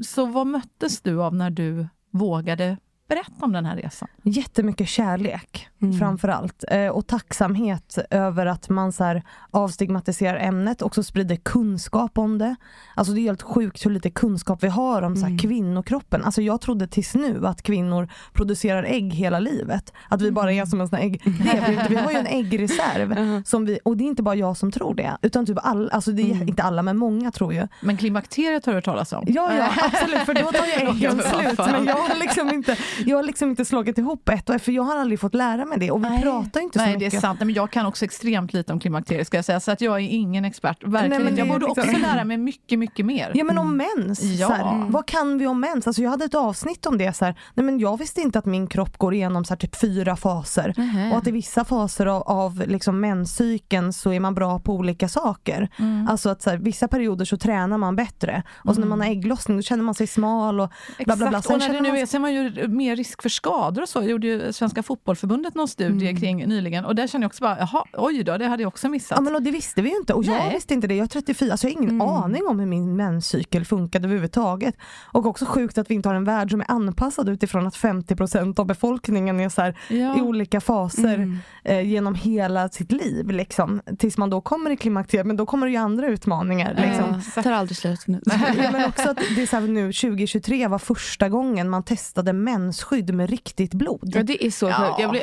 Så 0.00 0.26
vad 0.26 0.46
möttes 0.46 1.00
du 1.00 1.22
av 1.22 1.34
när 1.34 1.50
du 1.50 1.86
vågade 2.10 2.76
Berätta 3.10 3.44
om 3.44 3.52
den 3.52 3.66
här 3.66 3.76
resan. 3.76 4.08
Jättemycket 4.22 4.88
kärlek 4.88 5.68
mm. 5.82 5.98
framför 5.98 6.28
allt. 6.28 6.64
Eh, 6.68 6.88
och 6.88 7.06
tacksamhet 7.06 7.98
över 8.10 8.46
att 8.46 8.68
man 8.68 8.92
så 8.92 9.04
här, 9.04 9.22
avstigmatiserar 9.50 10.38
ämnet, 10.38 10.82
också 10.82 11.02
sprider 11.02 11.36
kunskap 11.36 12.18
om 12.18 12.38
det. 12.38 12.56
Alltså 12.94 13.12
det 13.12 13.20
är 13.20 13.22
helt 13.22 13.42
sjukt 13.42 13.86
hur 13.86 13.90
lite 13.90 14.10
kunskap 14.10 14.62
vi 14.62 14.68
har 14.68 15.02
om 15.02 15.16
så 15.16 15.20
här, 15.20 15.28
mm. 15.28 15.38
kvinnokroppen. 15.38 16.24
Alltså 16.24 16.42
jag 16.42 16.60
trodde 16.60 16.86
tills 16.86 17.14
nu 17.14 17.46
att 17.46 17.62
kvinnor 17.62 18.08
producerar 18.32 18.82
ägg 18.82 19.14
hela 19.14 19.40
livet. 19.40 19.92
Att 20.08 20.22
vi 20.22 20.30
bara 20.30 20.52
är 20.52 20.66
som 20.66 20.80
en 20.80 20.88
sån 20.88 20.98
ägg. 20.98 21.22
Nej, 21.44 21.86
vi 21.88 21.96
har 21.96 22.10
ju 22.10 22.16
en 22.16 22.26
äggreserv. 22.26 23.12
Uh-huh. 23.12 23.44
Som 23.44 23.64
vi, 23.64 23.78
och 23.84 23.96
det 23.96 24.04
är 24.04 24.06
inte 24.06 24.22
bara 24.22 24.34
jag 24.34 24.56
som 24.56 24.72
tror 24.72 24.94
det. 24.94 25.16
Utan 25.22 25.46
typ 25.46 25.58
all, 25.62 25.90
alltså 25.90 26.12
det 26.12 26.22
är 26.22 26.34
mm. 26.34 26.48
inte 26.48 26.62
alla 26.62 26.82
men 26.82 26.96
många 26.96 27.30
tror 27.30 27.54
ju. 27.54 27.68
Men 27.80 27.96
klimakteriet 27.96 28.66
har 28.66 28.72
du 28.72 28.76
hört 28.76 28.84
talas 28.84 29.12
om? 29.12 29.24
Ja, 29.28 29.52
ja 29.56 29.72
absolut 29.92 30.20
för 30.20 30.34
då 30.34 30.52
tar 30.52 30.66
ju 30.66 30.72
äggen 30.88 31.22
slut. 31.22 31.58
Men 31.58 31.84
jag 31.86 31.96
har 31.96 32.20
liksom 32.20 32.50
inte 32.50 32.76
jag 33.06 33.16
har 33.16 33.22
liksom 33.22 33.50
inte 33.50 33.64
slagit 33.64 33.98
ihop 33.98 34.28
ett 34.28 34.48
och 34.48 34.54
ett, 34.54 34.62
för 34.62 34.72
jag 34.72 34.82
har 34.82 34.96
aldrig 34.96 35.20
fått 35.20 35.34
lära 35.34 35.64
mig 35.64 35.78
det 35.78 35.90
och 35.90 36.04
vi 36.04 36.08
Nej. 36.08 36.22
pratar 36.22 36.60
inte 36.60 36.78
så 36.78 36.84
Nej, 36.84 36.94
mycket. 36.94 37.10
det 37.10 37.16
är 37.16 37.20
sant. 37.20 37.38
men 37.40 37.54
jag 37.54 37.70
kan 37.70 37.86
också 37.86 38.04
extremt 38.04 38.52
lite 38.52 38.72
om 38.72 38.80
klimakteriet 38.80 39.26
ska 39.26 39.38
jag 39.38 39.44
säga, 39.44 39.60
så 39.60 39.70
att 39.70 39.80
jag 39.80 39.96
är 39.96 40.08
ingen 40.08 40.44
expert. 40.44 40.84
Verkligen 40.84 41.22
Nej, 41.22 41.34
Jag 41.38 41.48
borde 41.48 41.66
liksom... 41.66 41.84
också 41.88 42.00
lära 42.00 42.24
mig 42.24 42.36
mycket, 42.36 42.78
mycket 42.78 43.06
mer. 43.06 43.32
Ja 43.34 43.44
men 43.44 43.58
om 43.58 43.80
mm. 43.80 43.88
mens, 43.96 44.22
ja. 44.22 44.46
så 44.46 44.52
här, 44.52 44.86
vad 44.88 45.06
kan 45.06 45.38
vi 45.38 45.46
om 45.46 45.60
mens? 45.60 45.86
Alltså 45.86 46.02
jag 46.02 46.10
hade 46.10 46.24
ett 46.24 46.34
avsnitt 46.34 46.86
om 46.86 46.98
det, 46.98 47.12
så 47.12 47.24
här, 47.24 47.34
Nej, 47.54 47.64
men 47.64 47.78
jag 47.78 47.98
visste 47.98 48.20
inte 48.20 48.38
att 48.38 48.46
min 48.46 48.66
kropp 48.66 48.98
går 48.98 49.14
igenom 49.14 49.44
så 49.44 49.54
här, 49.54 49.58
typ 49.58 49.80
fyra 49.80 50.16
faser 50.16 50.74
mm. 50.76 51.12
och 51.12 51.18
att 51.18 51.26
i 51.26 51.30
vissa 51.30 51.64
faser 51.64 52.06
av, 52.06 52.22
av 52.22 52.64
liksom 52.66 53.00
menscykeln 53.00 53.92
så 53.92 54.12
är 54.12 54.20
man 54.20 54.34
bra 54.34 54.58
på 54.58 54.74
olika 54.74 55.08
saker. 55.08 55.68
Mm. 55.78 56.08
Alltså 56.08 56.28
att 56.28 56.42
så 56.42 56.50
här, 56.50 56.56
vissa 56.56 56.88
perioder 56.88 57.24
så 57.24 57.36
tränar 57.36 57.78
man 57.78 57.96
bättre 57.96 58.42
och 58.56 58.74
så 58.74 58.80
när 58.80 58.88
man 58.88 59.00
har 59.00 59.08
ägglossning 59.08 59.56
då 59.56 59.62
känner 59.62 59.84
man 59.84 59.94
sig 59.94 60.06
smal 60.06 60.60
och 60.60 60.70
bla 60.98 61.16
bla 61.16 61.28
bla. 61.28 61.42
Sen 61.42 61.54
och 61.54 61.60
när 61.60 61.68
det 61.68 61.80
nu 61.80 61.88
man... 61.88 61.98
är 61.98 62.06
är 62.14 62.18
man 62.18 62.34
ju 62.34 62.68
mer 62.68 62.89
risk 62.96 63.22
för 63.22 63.28
skador 63.28 63.82
och 63.82 63.88
så. 63.88 64.02
gjorde 64.02 64.26
ju 64.26 64.52
Svenska 64.52 64.82
fotbollförbundet 64.82 65.54
någon 65.54 65.68
studie 65.68 66.08
mm. 66.08 66.20
kring 66.20 66.48
nyligen 66.48 66.84
och 66.84 66.94
där 66.94 67.06
kände 67.06 67.24
jag 67.24 67.28
också 67.28 67.42
bara, 67.42 67.58
jaha, 67.58 67.84
oj 67.92 68.22
då, 68.24 68.36
det 68.36 68.46
hade 68.46 68.62
jag 68.62 68.68
också 68.68 68.88
missat. 68.88 69.18
Ja 69.18 69.20
men 69.20 69.34
och 69.34 69.42
det 69.42 69.50
visste 69.50 69.82
vi 69.82 69.90
ju 69.90 69.96
inte 69.96 70.14
och 70.14 70.26
Nej. 70.26 70.44
jag 70.44 70.52
visste 70.52 70.74
inte 70.74 70.86
det. 70.86 70.94
Jag 70.94 71.04
är 71.04 71.08
34, 71.08 71.50
alltså 71.50 71.66
jag 71.66 71.74
har 71.74 71.82
ingen 71.82 71.94
mm. 71.94 72.08
aning 72.08 72.46
om 72.46 72.60
hur 72.60 72.66
min 72.66 72.96
menscykel 72.96 73.64
funkade 73.64 74.06
överhuvudtaget. 74.06 74.74
Och 75.12 75.26
också 75.26 75.46
sjukt 75.46 75.78
att 75.78 75.90
vi 75.90 75.94
inte 75.94 76.08
har 76.08 76.16
en 76.16 76.24
värld 76.24 76.50
som 76.50 76.60
är 76.60 76.70
anpassad 76.70 77.28
utifrån 77.28 77.66
att 77.66 77.76
50% 77.76 78.60
av 78.60 78.66
befolkningen 78.66 79.40
är 79.40 79.48
så 79.48 79.62
här, 79.62 79.78
ja. 79.88 80.18
i 80.18 80.20
olika 80.20 80.60
faser 80.60 81.14
mm. 81.14 81.38
eh, 81.64 81.80
genom 81.80 82.14
hela 82.14 82.68
sitt 82.68 82.92
liv. 82.92 83.30
Liksom. 83.30 83.80
Tills 83.98 84.18
man 84.18 84.30
då 84.30 84.40
kommer 84.40 84.70
i 84.70 84.76
klimakteriet, 84.76 85.26
men 85.26 85.36
då 85.36 85.46
kommer 85.46 85.66
det 85.66 85.70
ju 85.70 85.78
andra 85.78 86.06
utmaningar. 86.06 86.74
Liksom. 86.74 87.22
Det 87.34 87.42
tar 87.42 87.52
aldrig 87.52 87.76
slut 87.76 88.06
nu. 88.06 88.20
ja, 88.62 88.70
men 88.72 88.84
också 88.84 89.10
att 89.10 89.18
det 89.36 89.42
är 89.42 89.46
så 89.46 89.56
här, 89.56 89.68
nu 89.68 89.92
2023 89.92 90.68
var 90.68 90.78
första 90.78 91.28
gången 91.28 91.68
man 91.68 91.82
testade 91.82 92.32
mensskydd 92.80 93.14
med 93.14 93.30
riktigt 93.30 93.74
blod. 93.74 94.12
Ja, 94.14 94.22
det 94.22 94.46
är 94.46 94.50
så 94.50 94.68
ja. 94.68 94.96
Jag 95.00 95.10
blir... 95.10 95.22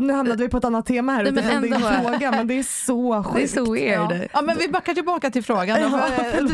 Nu 0.00 0.12
hamnade 0.12 0.42
vi 0.42 0.48
på 0.48 0.56
ett 0.56 0.64
annat 0.64 0.86
tema 0.86 1.12
här 1.12 1.24
utifrån 1.24 1.62
din 1.62 1.74
fråga 1.74 2.30
men 2.30 2.46
det 2.46 2.58
är 2.58 2.62
så 2.62 3.22
sjukt. 3.22 3.36
Det 3.36 3.42
är 3.42 3.64
så 3.64 3.72
weird. 3.72 4.12
Ja. 4.12 4.28
ja 4.32 4.42
men 4.42 4.58
vi 4.58 4.68
backar 4.68 4.94
tillbaka 4.94 5.30
till 5.30 5.44
frågan 5.44 5.90
då, 5.90 5.98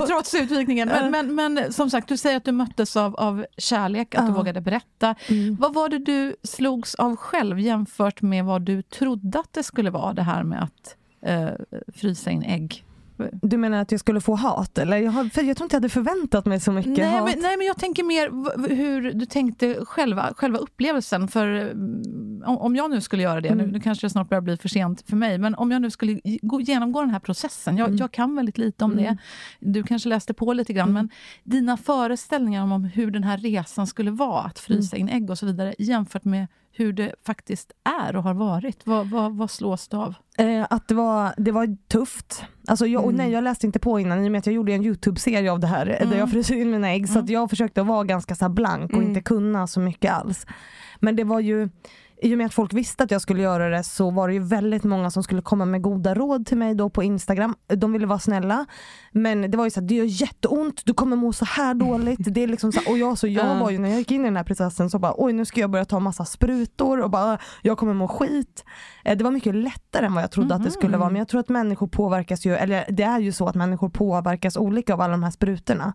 ja, 0.01 0.07
trots 0.07 0.35
utvikningen. 0.35 0.89
Men, 0.89 1.11
men, 1.11 1.55
men, 1.55 1.73
som 1.73 1.91
sagt, 1.91 2.09
du 2.09 2.17
säger 2.17 2.37
att 2.37 2.45
du 2.45 2.53
möttes 2.53 2.97
av, 2.97 3.17
av 3.17 3.47
kärlek, 3.59 4.15
att 4.15 4.21
ja. 4.21 4.27
du 4.27 4.33
vågade 4.33 4.61
berätta. 4.61 5.15
Mm. 5.27 5.57
Vad 5.61 5.75
var 5.75 5.89
det 5.89 5.99
du 5.99 6.37
slogs 6.43 6.95
av 6.95 7.17
själv 7.17 7.61
jämfört 7.61 8.23
med 8.23 8.45
vad 8.45 8.63
du 8.63 8.83
trodde 8.83 9.39
att 9.39 9.53
det 9.53 9.63
skulle 9.63 9.91
vara 9.91 10.13
det 10.13 10.23
här 10.23 10.43
med 10.43 10.63
att 10.63 10.97
eh, 11.23 11.49
frysa 11.95 12.31
in 12.31 12.43
ägg? 12.43 12.85
Du 13.43 13.57
menar 13.57 13.79
att 13.83 13.91
jag 13.91 14.01
skulle 14.01 14.21
få 14.21 14.35
hat? 14.35 14.79
Eller 14.79 14.97
jag, 14.97 15.11
har, 15.13 15.23
jag 15.23 15.33
tror 15.33 15.49
inte 15.49 15.63
jag 15.63 15.71
hade 15.71 15.89
förväntat 15.89 16.47
mig 16.47 16.61
så 16.61 16.73
mycket 16.73 16.97
nej, 16.97 17.19
hat. 17.19 17.25
Men, 17.25 17.43
nej, 17.43 17.57
men 17.57 17.67
jag 17.67 17.77
tänker 17.77 18.05
mer 18.05 18.29
hur 18.75 19.13
du 19.13 19.27
tänkte 19.27 19.85
själva, 19.85 20.35
själva 20.37 20.59
upplevelsen. 20.59 21.29
För 21.29 21.47
mm, 21.47 22.43
om 22.47 22.77
jag 22.77 22.91
nu 22.91 23.01
skulle 23.01 23.23
göra 23.23 23.41
det, 23.41 23.49
mm. 23.49 23.67
nu, 23.67 23.73
nu 23.73 23.81
kanske 23.81 24.07
det 24.07 24.11
snart 24.11 24.29
börjar 24.29 24.43
bli 24.43 24.57
för 24.57 24.69
sent 24.69 25.05
för 25.07 25.17
mig, 25.17 25.39
men 25.39 25.55
om 25.55 25.71
jag 25.71 25.83
nu 25.83 25.91
skulle 25.91 26.21
gå, 26.43 26.61
genomgå 26.61 27.01
den 27.01 27.11
här 27.11 27.21
processen. 27.21 27.77
Jag, 27.77 27.87
mm. 27.87 27.97
jag 27.97 28.13
kan 28.13 28.37
väldigt 28.37 28.59
lite 28.59 28.85
om 28.85 28.93
mm. 28.93 29.05
det. 29.05 29.19
Du 29.61 29.83
kanske 29.83 30.09
läste 30.09 30.35
på 30.35 30.53
lite 30.53 30.73
grann, 30.73 30.89
mm. 30.89 30.95
men 30.95 31.11
dina 31.45 31.77
föreställningar 31.77 32.63
om 32.63 32.85
hur 32.85 33.11
den 33.11 33.25
här 33.25 33.39
resan 33.39 33.87
skulle 33.87 34.11
vara, 34.11 34.43
att 34.43 34.59
frysa 34.59 34.97
mm. 34.97 35.09
in 35.09 35.15
ägg 35.15 35.31
och 35.31 35.39
så 35.39 35.47
vidare, 35.47 35.75
jämfört 35.79 36.25
med 36.25 36.47
hur 36.79 36.93
det 36.93 37.15
faktiskt 37.27 37.73
är 38.01 38.17
och 38.17 38.23
har 38.23 38.35
varit. 38.35 38.87
Vad, 38.87 39.11
vad, 39.11 39.37
vad 39.37 39.51
slås 39.51 39.89
du 39.89 39.97
av? 39.97 40.15
Eh, 40.39 40.67
att 40.71 40.89
det 40.89 40.95
var, 40.95 41.35
det 41.37 41.53
var 41.53 41.77
tufft. 41.89 42.45
Alltså 42.67 42.87
jag, 42.87 43.05
mm. 43.05 43.17
nej, 43.17 43.31
jag 43.31 43.45
läste 43.45 43.67
inte 43.67 43.79
på 43.79 44.01
innan 44.01 44.25
i 44.25 44.29
och 44.29 44.33
med 44.33 44.39
att 44.39 44.47
jag 44.47 44.55
gjorde 44.55 44.73
en 44.73 44.85
Youtube-serie 44.85 45.53
av 45.53 45.61
det 45.61 45.67
här 45.67 45.87
mm. 45.87 46.11
där 46.11 46.19
jag 46.19 46.31
fryser 46.31 46.55
in 46.55 46.71
mina 46.71 46.91
ägg. 46.91 47.01
Mm. 47.01 47.09
Så 47.09 47.19
att 47.19 47.29
jag 47.29 47.51
försökte 47.51 47.83
vara 47.83 48.05
ganska 48.05 48.35
så 48.35 48.49
blank 48.49 48.91
och 48.91 48.97
mm. 48.97 49.09
inte 49.09 49.21
kunna 49.21 49.67
så 49.67 49.81
mycket 49.81 50.13
alls. 50.13 50.47
Men 51.01 51.17
det 51.17 51.25
var 51.25 51.41
ju 51.41 51.69
i 52.23 52.35
och 52.35 52.39
med 52.39 52.47
att 52.47 52.55
folk 52.55 52.73
visste 52.73 53.05
att 53.05 53.11
jag 53.11 53.21
skulle 53.21 53.43
göra 53.43 53.69
det 53.69 53.83
så 53.83 54.11
var 54.11 54.29
det 54.29 54.35
ju 54.35 54.41
väldigt 54.41 54.85
många 54.85 55.11
som 55.11 55.23
skulle 55.23 55.43
komma 55.43 55.65
med 55.65 55.83
goda 55.83 56.15
råd 56.15 56.47
till 56.47 56.57
mig 56.57 56.75
då 56.75 56.91
på 56.91 57.03
Instagram. 57.03 57.55
De 57.67 57.93
ville 57.93 58.07
vara 58.07 58.19
snälla. 58.19 58.67
Men 59.13 59.51
det 59.51 59.57
var 59.57 59.65
ju 59.65 59.71
så 59.71 59.81
att 59.81 59.89
det 59.89 59.95
gör 59.95 60.05
jätteont, 60.05 60.83
du 60.85 60.95
kommer 60.95 61.17
må 61.17 61.33
så 61.33 61.45
här 61.45 61.75
dåligt. 61.75 62.19
Det 62.21 62.43
är 62.43 62.47
liksom 62.47 62.73
så, 62.73 62.81
och 62.91 62.99
jag, 62.99 63.19
så 63.19 63.27
jag 63.27 63.59
var 63.59 63.71
ju, 63.71 63.79
när 63.79 63.89
jag 63.89 63.99
gick 63.99 64.11
in 64.11 64.21
i 64.21 64.25
den 64.25 64.37
här 64.37 64.45
processen 64.45 64.91
så 64.91 64.99
bara 64.99 65.15
oj 65.17 65.33
nu 65.33 65.45
ska 65.45 65.61
jag 65.61 65.71
börja 65.71 65.85
ta 65.85 66.01
massa 66.01 66.25
sprutor 66.25 67.01
och 67.01 67.11
bara 67.11 67.39
jag 67.63 67.79
kommer 67.79 67.95
må 67.95 68.09
skit. 68.09 68.65
Eh, 69.05 69.17
det 69.17 69.25
var 69.25 69.31
mycket 69.31 69.55
lättare 69.55 70.07
än 70.07 70.15
vad 70.15 70.23
jag 70.23 70.31
trodde 70.31 70.47
mm 70.47 70.57
-hmm. 70.57 70.61
att 70.61 70.75
det 70.75 70.79
skulle 70.81 70.97
vara. 70.97 71.11
Men 71.11 71.19
jag 71.19 71.29
tror 71.29 71.41
att 71.41 71.49
människor 71.49 71.87
påverkas 71.87 72.47
ju, 72.47 72.55
eller 72.55 72.85
det 72.89 73.03
är 73.03 73.19
ju 73.19 73.33
så 73.33 73.47
att 73.47 73.55
människor 73.55 73.89
påverkas 73.89 74.57
olika 74.57 74.95
av 74.95 75.01
alla 75.01 75.11
de 75.11 75.23
här 75.23 75.31
sprutorna. 75.31 75.93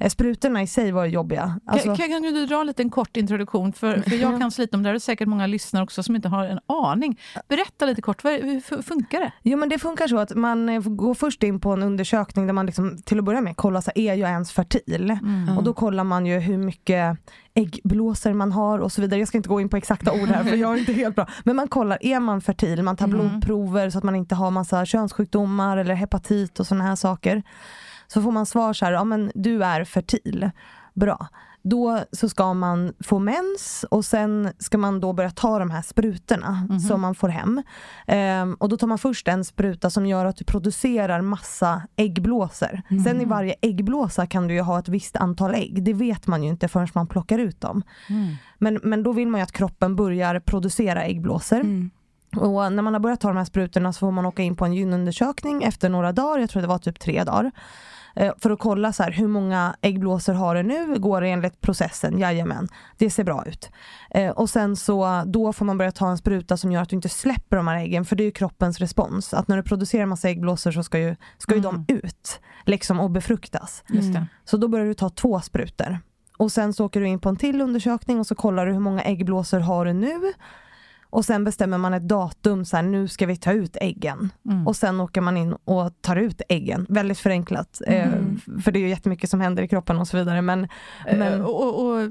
Eh, 0.00 0.08
sprutorna 0.08 0.62
i 0.62 0.66
sig 0.66 0.92
var 0.92 1.06
jobbiga. 1.06 1.60
Alltså... 1.66 1.96
Kan, 1.96 2.08
kan, 2.08 2.22
du 2.22 2.46
dra 2.46 2.60
en 2.60 2.66
liten 2.66 2.90
kort 2.90 3.16
introduktion? 3.16 3.72
För, 3.72 4.02
för 4.02 4.16
jag 4.16 4.40
kan 4.40 4.50
slita 4.50 4.76
om 4.76 4.82
det 4.82 4.88
här, 4.88 4.94
är 4.94 4.98
säkert 4.98 5.28
många 5.28 5.46
lyssnare 5.60 5.82
också 5.82 6.02
som 6.02 6.16
inte 6.16 6.28
har 6.28 6.44
en 6.46 6.60
aning. 6.66 7.20
Berätta 7.48 7.86
lite 7.86 8.02
kort, 8.02 8.24
hur 8.24 8.82
funkar 8.82 9.20
det? 9.20 9.32
Jo 9.42 9.58
men 9.58 9.68
det 9.68 9.78
funkar 9.78 10.08
så 10.08 10.18
att 10.18 10.34
man 10.34 10.68
eh, 10.68 10.80
går 10.80 11.14
först 11.14 11.42
in 11.42 11.60
på 11.60 11.72
en 11.72 11.82
undersökning 11.82 12.46
där 12.46 12.52
man 12.52 12.66
liksom, 12.66 12.98
till 13.02 13.18
att 13.18 13.24
börja 13.24 13.40
med 13.40 13.56
kollar, 13.56 13.80
så 13.80 13.90
är 13.94 14.14
jag 14.14 14.30
ens 14.30 14.52
fertil? 14.52 15.10
Mm. 15.10 15.58
Och 15.58 15.64
då 15.64 15.72
kollar 15.72 16.04
man 16.04 16.26
ju 16.26 16.38
hur 16.38 16.58
mycket 16.58 17.18
äggblåsor 17.54 18.32
man 18.32 18.52
har 18.52 18.78
och 18.78 18.92
så 18.92 19.00
vidare. 19.00 19.20
Jag 19.20 19.28
ska 19.28 19.36
inte 19.36 19.48
gå 19.48 19.60
in 19.60 19.68
på 19.68 19.76
exakta 19.76 20.12
ord 20.12 20.28
här 20.28 20.44
för 20.44 20.56
jag 20.56 20.74
är 20.74 20.78
inte 20.78 20.92
helt 20.92 21.16
bra. 21.16 21.26
Men 21.44 21.56
man 21.56 21.68
kollar, 21.68 21.98
är 22.00 22.20
man 22.20 22.40
fertil? 22.40 22.82
Man 22.82 22.96
tar 22.96 23.06
mm. 23.06 23.18
blodprover 23.18 23.90
så 23.90 23.98
att 23.98 24.04
man 24.04 24.16
inte 24.16 24.34
har 24.34 24.50
massa 24.50 24.86
könssjukdomar 24.86 25.76
eller 25.76 25.94
hepatit 25.94 26.60
och 26.60 26.66
sådana 26.66 26.84
här 26.84 26.96
saker. 26.96 27.42
Så 28.06 28.22
får 28.22 28.32
man 28.32 28.46
svar 28.46 28.72
så 28.72 28.84
här, 28.84 28.92
ja 28.92 29.04
men 29.04 29.32
du 29.34 29.64
är 29.64 29.84
fertil. 29.84 30.50
Bra. 30.94 31.28
Då 31.62 31.98
så 32.12 32.28
ska 32.28 32.54
man 32.54 32.92
få 33.04 33.18
mens 33.18 33.84
och 33.90 34.04
sen 34.04 34.52
ska 34.58 34.78
man 34.78 35.00
då 35.00 35.12
börja 35.12 35.30
ta 35.30 35.58
de 35.58 35.70
här 35.70 35.82
sprutorna 35.82 36.66
mm 36.68 36.80
som 36.80 37.00
man 37.00 37.14
får 37.14 37.28
hem. 37.28 37.62
Ehm, 38.06 38.54
och 38.54 38.68
då 38.68 38.76
tar 38.76 38.86
man 38.86 38.98
först 38.98 39.28
en 39.28 39.44
spruta 39.44 39.90
som 39.90 40.06
gör 40.06 40.24
att 40.24 40.36
du 40.36 40.44
producerar 40.44 41.20
massa 41.20 41.82
äggblåsor. 41.96 42.82
Mm. 42.90 43.04
Sen 43.04 43.20
i 43.20 43.24
varje 43.24 43.54
äggblåsa 43.60 44.26
kan 44.26 44.48
du 44.48 44.54
ju 44.54 44.60
ha 44.60 44.78
ett 44.78 44.88
visst 44.88 45.16
antal 45.16 45.54
ägg. 45.54 45.82
Det 45.84 45.92
vet 45.92 46.26
man 46.26 46.42
ju 46.42 46.48
inte 46.48 46.68
förrän 46.68 46.88
man 46.94 47.06
plockar 47.06 47.38
ut 47.38 47.60
dem. 47.60 47.82
Mm. 48.08 48.34
Men, 48.58 48.80
men 48.82 49.02
då 49.02 49.12
vill 49.12 49.28
man 49.28 49.40
ju 49.40 49.42
att 49.42 49.52
kroppen 49.52 49.96
börjar 49.96 50.40
producera 50.40 51.04
äggblåsor. 51.04 51.60
Mm. 51.60 51.90
Och 52.36 52.72
när 52.72 52.82
man 52.82 52.92
har 52.92 53.00
börjat 53.00 53.20
ta 53.20 53.28
de 53.28 53.36
här 53.36 53.44
sprutorna 53.44 53.92
så 53.92 53.98
får 53.98 54.10
man 54.10 54.26
åka 54.26 54.42
in 54.42 54.56
på 54.56 54.64
en 54.64 54.74
gynundersökning 54.74 55.62
efter 55.62 55.88
några 55.88 56.12
dagar, 56.12 56.38
jag 56.38 56.50
tror 56.50 56.62
det 56.62 56.68
var 56.68 56.78
typ 56.78 57.00
tre 57.00 57.24
dagar. 57.24 57.50
Eh, 58.20 58.32
för 58.38 58.50
att 58.50 58.58
kolla 58.58 58.92
så 58.92 59.02
här, 59.02 59.10
hur 59.10 59.28
många 59.28 59.76
äggblåsor 59.80 60.32
har 60.32 60.54
du 60.54 60.62
nu? 60.62 60.98
Går 60.98 61.20
det 61.20 61.28
enligt 61.28 61.60
processen? 61.60 62.18
Jajamän, 62.18 62.68
det 62.98 63.10
ser 63.10 63.24
bra 63.24 63.44
ut. 63.46 63.70
Eh, 64.10 64.30
och 64.30 64.50
sen 64.50 64.76
så 64.76 65.22
då 65.26 65.52
får 65.52 65.64
man 65.64 65.78
börja 65.78 65.92
ta 65.92 66.10
en 66.10 66.18
spruta 66.18 66.56
som 66.56 66.72
gör 66.72 66.82
att 66.82 66.88
du 66.88 66.96
inte 66.96 67.08
släpper 67.08 67.56
de 67.56 67.68
här 67.68 67.76
äggen 67.76 68.04
för 68.04 68.16
det 68.16 68.24
är 68.24 68.30
kroppens 68.30 68.78
respons. 68.78 69.34
Att 69.34 69.48
när 69.48 69.56
du 69.56 69.62
producerar 69.62 70.06
massa 70.06 70.28
äggblåsor 70.28 70.72
så 70.72 70.82
ska 70.82 70.98
ju, 70.98 71.16
ska 71.38 71.54
ju 71.54 71.60
mm. 71.60 71.84
de 71.86 71.94
ut 71.94 72.40
liksom, 72.64 73.00
och 73.00 73.10
befruktas. 73.10 73.84
Mm. 73.90 74.24
Så 74.44 74.56
då 74.56 74.68
börjar 74.68 74.86
du 74.86 74.94
ta 74.94 75.10
två 75.10 75.40
sprutor. 75.40 75.98
Och 76.36 76.52
sen 76.52 76.72
så 76.72 76.84
åker 76.84 77.00
du 77.00 77.06
in 77.06 77.20
på 77.20 77.28
en 77.28 77.36
till 77.36 77.60
undersökning 77.60 78.18
och 78.18 78.26
så 78.26 78.34
kollar 78.34 78.66
du 78.66 78.72
hur 78.72 78.80
många 78.80 79.02
äggblåsor 79.02 79.60
har 79.60 79.84
du 79.84 79.92
nu 79.92 80.32
Och 81.10 81.24
sen 81.24 81.44
bestämmer 81.44 81.78
man 81.78 81.94
ett 81.94 82.08
datum, 82.08 82.64
så 82.64 82.76
här, 82.76 82.82
nu 82.82 83.08
ska 83.08 83.26
vi 83.26 83.36
ta 83.36 83.52
ut 83.52 83.76
äggen. 83.80 84.30
Mm. 84.46 84.66
Och 84.66 84.76
sen 84.76 85.00
åker 85.00 85.20
man 85.20 85.36
in 85.36 85.52
och 85.64 85.92
tar 86.00 86.16
ut 86.16 86.42
äggen. 86.48 86.86
Väldigt 86.88 87.18
förenklat. 87.18 87.80
Eh, 87.86 88.08
mm. 88.08 88.40
Eh, 88.46 88.62
för 88.62 88.72
det 88.72 88.78
är 88.78 88.80
ju 88.80 88.88
jättemycket 88.88 89.30
som 89.30 89.40
händer 89.40 89.62
i 89.62 89.68
kroppen 89.68 89.98
och 89.98 90.08
så 90.08 90.16
vidare. 90.16 90.42
Men, 90.42 90.64
eh, 91.06 91.18
men... 91.18 91.44
Och, 91.44 91.86
och, 91.86 92.08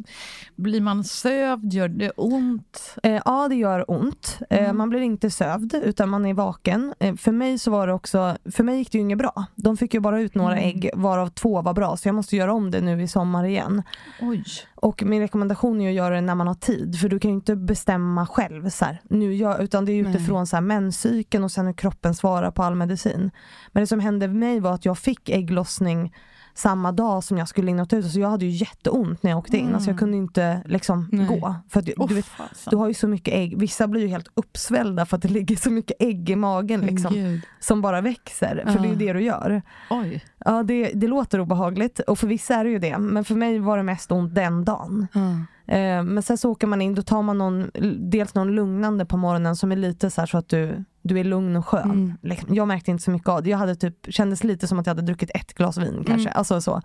blir 0.56 0.82
man 0.82 1.04
sövd? 1.04 1.74
Gör 1.74 1.88
det 1.88 2.10
ont? 2.10 2.96
Eh, 3.04 3.22
ja, 3.26 3.48
det 3.48 3.56
gör 3.56 3.92
ont. 3.92 4.40
Eh, 4.50 4.64
mm. 4.64 4.78
man 4.78 4.90
blir 4.90 5.02
inte 5.02 5.30
sövd, 5.30 5.74
utan 5.74 6.10
man 6.10 6.26
är 6.26 6.34
vaken. 6.34 6.94
Eh, 7.00 7.16
för 7.16 7.32
mig 7.32 7.60
så 7.60 7.72
var 7.72 7.88
det 7.88 7.94
också, 7.94 8.38
för 8.52 8.64
mig 8.64 8.78
gick 8.78 8.92
det 8.92 8.98
ju 8.98 9.02
inget 9.02 9.18
bra. 9.18 9.46
De 9.56 9.78
fick 9.78 9.94
ju 9.94 10.00
bara 10.00 10.22
ut 10.22 10.36
några 10.36 10.58
mm. 10.58 10.70
ägg, 10.70 10.90
varav 10.94 11.28
två 11.28 11.62
var 11.62 11.74
bra. 11.74 11.98
Så 11.98 12.08
jag 12.08 12.16
måste 12.16 12.36
göra 12.36 12.54
om 12.54 12.72
det 12.72 12.82
nu 12.82 13.02
i 13.02 13.08
sommar 13.08 13.46
igen. 13.46 13.84
Oj. 14.22 14.44
Och 14.76 15.04
min 15.04 15.22
rekommendation 15.22 15.82
är 15.82 15.90
att 15.90 15.96
göra 15.96 16.16
det 16.16 16.22
när 16.22 16.36
man 16.36 16.48
har 16.48 16.56
tid. 16.56 17.00
För 17.00 17.10
du 17.10 17.20
kan 17.20 17.32
ju 17.32 17.36
inte 17.36 17.56
bestämma 17.56 18.28
själv. 18.28 18.70
Så 18.70 18.86
här, 18.90 19.02
nu 19.10 19.34
gör, 19.34 19.62
utan 19.62 19.86
det 19.86 19.92
är 19.92 20.10
utifrån 20.10 20.48
så 20.48 20.56
här, 20.56 20.62
menscykeln 20.62 21.44
och 21.44 21.52
sen 21.52 21.66
hur 21.66 21.74
kroppen 21.74 22.16
svarar 22.16 22.52
på 22.52 22.64
all 22.64 22.76
medicin. 22.76 23.32
Men 23.72 23.84
det 23.84 23.88
som 23.88 24.00
hände 24.00 24.28
med 24.28 24.36
mig 24.36 24.60
var 24.60 24.74
att 24.74 24.86
jag 24.86 24.98
fick 24.98 25.30
ägglossning 25.30 26.14
samma 26.60 26.92
dag 26.92 27.24
som 27.24 27.38
jag 27.38 27.48
skulle 27.48 27.72
in 27.72 27.80
och 27.80 27.94
ut. 27.94 28.12
Så 28.12 28.20
jag 28.20 28.30
hade 28.30 28.46
ju 28.46 28.52
jätteont 28.52 29.24
när 29.24 29.32
jag 29.32 29.38
åkte 29.38 29.58
in. 29.58 29.64
Mm. 29.64 29.76
Alltså 29.76 29.90
jag 29.90 30.00
kunde 30.00 30.18
inte 30.18 30.62
liksom 30.66 31.10
gå. 31.30 31.56
För 31.70 31.80
att, 31.80 31.86
du, 31.86 32.16
vet, 32.16 32.26
du 32.70 32.78
har 32.78 32.88
ju 32.88 32.94
så 32.94 33.08
mycket 33.08 33.34
ägg. 33.34 33.60
Vissa 33.60 33.88
blir 33.88 34.02
ju 34.02 34.08
helt 34.08 34.28
uppsvällda 34.34 35.06
för 35.06 35.16
att 35.16 35.22
det 35.22 35.30
ligger 35.30 35.56
så 35.56 35.72
mycket 35.72 35.98
ägg 36.00 36.30
i 36.30 36.36
magen. 36.36 36.82
Liksom, 36.82 37.42
som 37.60 37.82
bara 37.82 38.02
växer. 38.02 38.64
För 38.66 38.76
uh. 38.76 38.82
det 38.82 38.88
är 38.88 38.92
ju 38.92 38.96
det 38.96 39.14
du 39.14 39.22
gör. 39.22 39.62
Oj. 39.90 40.24
Ja, 40.46 40.64
det, 40.64 40.92
det 40.94 41.08
låter 41.08 41.40
obehagligt. 41.40 42.00
Och 42.00 42.20
för 42.20 42.28
vissa 42.28 42.56
är 42.56 42.64
det 42.64 42.70
ju 42.70 42.80
det. 42.80 42.98
Men 42.98 43.26
för 43.26 43.36
mig 43.36 43.60
var 43.60 43.78
det 43.78 43.84
mest 43.84 44.12
ont 44.12 44.36
den 44.36 44.66
dagen. 44.66 45.08
Uh. 45.16 45.42
Eh, 45.70 46.04
men 46.04 46.24
sen 46.24 46.38
så 46.38 46.52
åker 46.52 46.68
man 46.68 46.82
in, 46.82 46.96
då 46.96 47.02
tar 47.02 47.22
man 47.22 47.38
någon, 47.38 47.72
dels 47.98 48.36
någon 48.36 48.56
lugnande 48.56 49.06
på 49.06 49.18
morgonen 49.18 49.56
som 49.56 49.72
är 49.72 49.76
lite 49.76 50.12
så, 50.12 50.28
så 50.28 50.38
att 50.38 50.50
du, 50.50 50.84
du 51.02 51.20
är 51.20 51.24
lugn 51.24 51.56
och 51.56 51.68
skön. 51.68 51.92
Mm. 51.92 52.14
Liksom, 52.22 52.56
jag 52.56 52.68
märkte 52.68 52.92
inte 52.92 53.04
så 53.04 53.12
mycket 53.12 53.30
av 53.30 53.44
det. 53.44 53.50
Jag 53.50 53.58
hade 53.58 53.76
typ, 53.76 53.96
kändes 54.10 54.44
lite 54.44 54.68
som 54.68 54.80
att 54.80 54.86
jag 54.86 54.92
hade 54.96 55.08
druckit 55.08 55.32
ett 55.34 55.54
glas 55.54 55.78
vin 55.78 56.04
kanske. 56.08 56.30
Mm. 56.30 56.34
Alltså 56.38 56.62
så. 56.62 56.82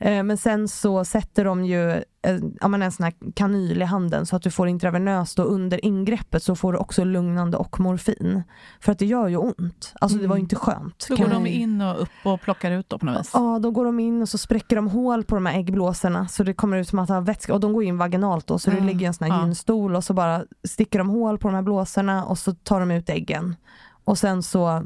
Eh, 0.00 0.22
men 0.22 0.36
sen 0.36 0.68
så 0.68 1.04
sätter 1.04 1.44
de 1.44 1.64
ju 1.64 1.90
eh, 1.90 2.02
en 2.62 2.92
sån 2.92 3.04
här 3.04 3.32
kanyl 3.34 3.82
i 3.82 3.84
handen 3.84 4.26
så 4.26 4.36
att 4.36 4.42
du 4.42 4.50
får 4.50 4.68
intravenöst 4.68 5.38
och 5.38 5.52
under 5.52 5.84
ingreppet 5.84 6.42
så 6.42 6.56
får 6.56 6.72
du 6.72 6.78
också 6.78 7.04
lugnande 7.04 7.56
och 7.56 7.80
morfin. 7.80 8.42
För 8.80 8.92
att 8.92 8.98
det 8.98 9.06
gör 9.06 9.28
ju 9.28 9.36
ont. 9.36 9.94
Alltså 10.00 10.18
det 10.18 10.26
var 10.26 10.36
ju 10.36 10.40
mm. 10.40 10.44
inte 10.44 10.56
skönt. 10.56 11.06
Då 11.08 11.16
går 11.16 11.28
de 11.28 11.46
in 11.46 11.80
och 11.80 12.02
upp 12.02 12.08
och 12.24 12.40
plockar 12.40 12.70
ut 12.70 12.88
då 12.88 12.98
på 12.98 13.06
något 13.06 13.20
vis? 13.20 13.30
Ja, 13.34 13.58
då 13.58 13.70
går 13.70 13.84
de 13.84 14.00
in 14.00 14.22
och 14.22 14.28
så 14.28 14.38
spräcker 14.38 14.76
de 14.76 14.88
hål 14.88 15.24
på 15.24 15.34
de 15.34 15.46
här 15.46 15.58
äggblåsorna 15.58 16.28
så 16.28 16.42
det 16.42 16.52
kommer 16.52 16.76
ut 16.76 16.88
som 16.88 16.98
att 16.98 17.08
ha 17.08 17.20
vätska. 17.20 17.54
Och 17.54 17.60
de 17.60 17.72
går 17.72 17.84
in 17.84 17.98
vaginalt 17.98 18.46
då 18.46 18.58
så 18.58 18.70
mm. 18.70 18.82
det 18.82 18.92
ligger 18.92 19.06
en 19.06 19.14
sån 19.14 19.30
här 19.30 19.38
ja. 19.38 19.44
gynstol 19.44 19.96
och 19.96 20.04
så 20.04 20.14
bara 20.14 20.44
sticker 20.68 20.98
de 20.98 21.08
hål 21.08 21.38
på 21.38 21.48
de 21.48 21.54
här 21.54 21.62
blåsorna 21.62 22.24
och 22.24 22.38
så 22.38 22.52
tar 22.54 22.80
de 22.80 22.90
ut 22.90 23.10
äggen. 23.10 23.56
Och 24.06 24.18
sen 24.18 24.42
så 24.42 24.82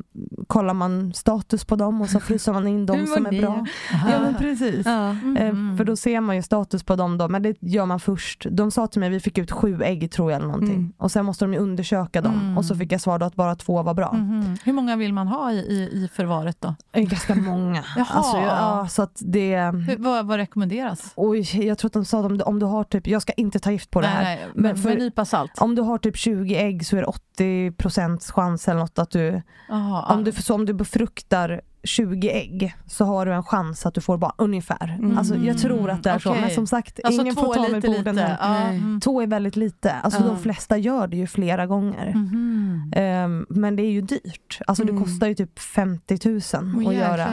kollar 0.47 0.75
man 0.75 1.12
status 1.12 1.64
på 1.64 1.77
dem 1.77 2.01
och 2.01 2.09
så 2.09 2.21
fryser 2.21 2.53
man 2.53 2.68
in 2.68 2.87
de 2.87 3.07
som 3.07 3.27
är 3.27 3.41
bra. 3.41 3.66
Ja 3.93 4.21
men 4.21 4.35
precis. 4.35 4.87
Ja. 4.87 5.11
Mm. 5.11 5.77
För 5.77 5.85
då 5.85 5.97
ser 5.97 6.21
man 6.21 6.37
ju 6.37 6.43
status 6.43 6.83
på 6.83 6.97
dem 6.97 7.18
då, 7.18 7.29
men 7.29 7.43
det 7.43 7.57
gör 7.61 7.87
man 7.87 8.01
först. 8.01 8.47
De 8.51 8.71
sa 8.71 8.87
till 8.87 9.01
mig, 9.01 9.11
vi 9.11 9.21
fick 9.21 9.39
ut 9.39 9.51
sju 9.51 9.83
ägg 9.83 10.11
tror 10.11 10.31
jag 10.31 10.37
eller 10.37 10.47
någonting. 10.47 10.77
Mm. 10.77 10.93
Och 10.99 11.12
sen 11.12 11.25
måste 11.25 11.45
de 11.45 11.53
ju 11.53 11.59
undersöka 11.59 12.21
dem 12.21 12.35
mm. 12.35 12.59
och 12.59 12.64
så 12.64 12.77
fick 12.77 12.93
jag 12.93 13.01
svar 13.01 13.18
då 13.18 13.27
att 13.27 13.35
bara 13.35 13.55
två 13.55 13.83
var 13.83 13.95
bra. 13.95 14.11
Mm. 14.14 14.57
Hur 14.64 14.73
många 14.73 14.97
vill 14.97 15.12
man 15.12 15.29
ha 15.29 15.53
i, 15.53 15.57
i, 15.57 16.05
i 16.05 16.09
förvaret 16.12 16.57
då? 16.61 16.75
Ganska 16.93 17.35
många. 17.35 17.85
Jaha. 17.97 18.07
Alltså, 18.11 18.37
ja, 18.37 18.89
så 18.89 19.03
att 19.03 19.23
det... 19.25 19.57
Hur, 19.89 19.97
vad, 19.99 20.27
vad 20.27 20.37
rekommenderas? 20.37 21.12
Oj, 21.16 21.66
jag 21.66 21.79
tror 21.79 21.89
att 21.89 21.93
de 21.93 22.05
sa 22.05 22.18
om, 22.18 22.41
om 22.45 22.59
du 22.59 22.66
har 22.66 22.85
typ, 22.85 23.07
jag 23.07 23.23
ska 23.23 23.33
inte 23.33 23.59
ta 23.59 23.71
gift 23.71 23.91
på 23.91 24.01
det 24.01 24.07
här. 24.07 24.23
Nej, 24.23 24.47
men, 24.55 24.77
för, 24.77 24.95
nypa 24.95 25.25
salt. 25.25 25.59
Om 25.59 25.75
du 25.75 25.83
har 25.83 25.99
typ 25.99 26.16
20 26.16 26.57
ägg 26.57 26.87
så 26.87 26.97
är 26.97 27.01
det 27.01 27.07
80 27.07 28.33
chans 28.33 28.68
eller 28.68 28.81
något 28.81 28.99
att 28.99 29.09
du 29.11 29.42
Aha, 29.70 30.14
om, 30.14 30.24
du, 30.24 30.32
så 30.32 30.54
om 30.54 30.66
du 30.66 30.72
befruktar 30.72 31.61
20 31.84 32.30
ägg 32.30 32.74
så 32.86 33.04
har 33.04 33.26
du 33.26 33.34
en 33.34 33.42
chans 33.42 33.86
att 33.86 33.94
du 33.94 34.00
får 34.00 34.18
bara 34.18 34.32
ungefär. 34.38 34.96
Mm. 34.98 35.18
Alltså, 35.18 35.36
jag 35.36 35.58
tror 35.58 35.90
att 35.90 36.02
det 36.02 36.11
är 36.11 36.16
okay. 36.16 36.34
så. 36.34 36.40
Men 36.40 36.50
som 36.50 36.66
sagt, 36.66 37.00
alltså, 37.04 37.22
ingen 37.22 37.34
får 37.34 37.54
ta 37.54 37.68
mig 37.68 37.80
på 37.80 37.88
orden. 37.88 38.18
Mm. 38.18 39.00
Två 39.00 39.22
är 39.22 39.26
väldigt 39.26 39.56
lite. 39.56 39.92
Alltså, 39.92 40.20
mm. 40.20 40.34
De 40.34 40.42
flesta 40.42 40.78
gör 40.78 41.06
det 41.06 41.16
ju 41.16 41.26
flera 41.26 41.66
gånger. 41.66 42.12
Um, 42.14 43.46
men 43.48 43.76
det 43.76 43.82
är 43.82 43.90
ju 43.90 44.00
dyrt. 44.00 44.61
Alltså, 44.66 44.84
Det 44.84 44.92
mm. 44.92 45.04
kostar 45.04 45.26
ju 45.26 45.34
typ 45.34 45.58
50 45.58 46.18
000 46.24 46.36
oh, 46.36 46.88
att 46.88 46.94
göra 46.94 47.26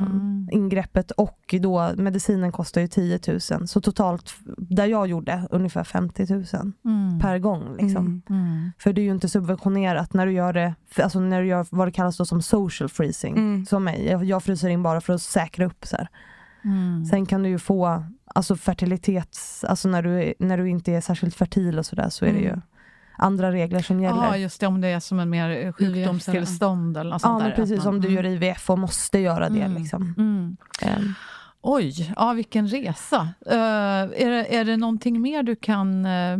um, 0.00 0.37
ingreppet 0.50 1.10
och 1.10 1.54
då 1.60 1.92
medicinen 1.96 2.52
kostar 2.52 2.80
ju 2.80 2.88
10 2.88 3.20
000. 3.26 3.40
Så 3.40 3.80
totalt, 3.80 4.34
där 4.56 4.86
jag 4.86 5.06
gjorde, 5.06 5.48
ungefär 5.50 5.84
50 5.84 6.26
000 6.34 6.44
mm. 6.84 7.18
per 7.20 7.38
gång. 7.38 7.76
Liksom. 7.76 8.22
För 8.78 8.92
det 8.92 9.00
är 9.00 9.02
ju 9.02 9.10
inte 9.10 9.28
subventionerat 9.28 10.14
när 10.14 10.26
du 10.26 10.32
gör 10.32 10.52
det, 10.52 10.74
alltså 10.96 11.20
när 11.20 11.40
du 11.40 11.46
gör 11.46 11.66
vad 11.70 11.88
det 11.88 11.92
kallas 11.92 12.16
då 12.16 12.24
som 12.24 12.42
social 12.42 12.88
freezing 12.88 13.66
som 13.66 13.84
mig. 13.84 14.06
Jag, 14.06 14.24
jag 14.24 14.42
fryser 14.42 14.68
in 14.68 14.82
bara 14.82 15.00
för 15.00 15.12
att 15.12 15.22
säkra 15.22 15.66
upp. 15.66 15.86
Så 15.86 15.96
mm. 16.64 17.04
Sen 17.04 17.26
kan 17.26 17.42
du 17.42 17.48
ju 17.48 17.58
få 17.58 18.04
alltså 18.34 18.56
fertilitets, 18.56 19.64
alltså 19.64 19.88
när 19.88 20.02
du, 20.02 20.34
när 20.38 20.58
du 20.58 20.68
inte 20.68 20.92
är 20.92 21.00
särskilt 21.00 21.34
fertil 21.34 21.78
och 21.78 21.86
sådär 21.86 22.08
så 22.08 22.24
är 22.24 22.32
det 22.32 22.38
ju 22.38 22.48
mm. 22.48 22.62
Andra 23.18 23.52
regler 23.52 23.80
som 23.80 24.00
gäller. 24.00 24.24
Ja, 24.24 24.36
just 24.36 24.60
det, 24.60 24.66
om 24.66 24.80
det 24.80 24.88
är 24.88 25.00
som 25.00 25.20
en 25.20 25.30
mer 25.30 25.72
sjukdomstillstånd 25.72 26.96
eller 26.96 27.10
något 27.10 27.22
sånt 27.22 27.42
Ja, 27.42 27.46
men 27.48 27.56
precis. 27.56 27.84
Man, 27.84 27.94
om 27.94 28.00
du 28.00 28.08
mm. 28.08 28.24
gör 28.24 28.30
IVF 28.32 28.70
och 28.70 28.78
måste 28.78 29.18
göra 29.18 29.48
det. 29.48 29.62
Mm. 29.62 29.82
Liksom. 29.82 30.14
Mm. 30.16 30.56
Um. 30.96 31.14
Oj, 31.60 32.12
ja, 32.16 32.32
vilken 32.32 32.68
resa. 32.68 33.20
Uh, 33.46 33.54
är, 33.54 34.30
det, 34.30 34.56
är 34.56 34.64
det 34.64 34.76
någonting 34.76 35.20
mer 35.20 35.42
du 35.42 35.56
kan 35.56 36.06
uh, 36.06 36.38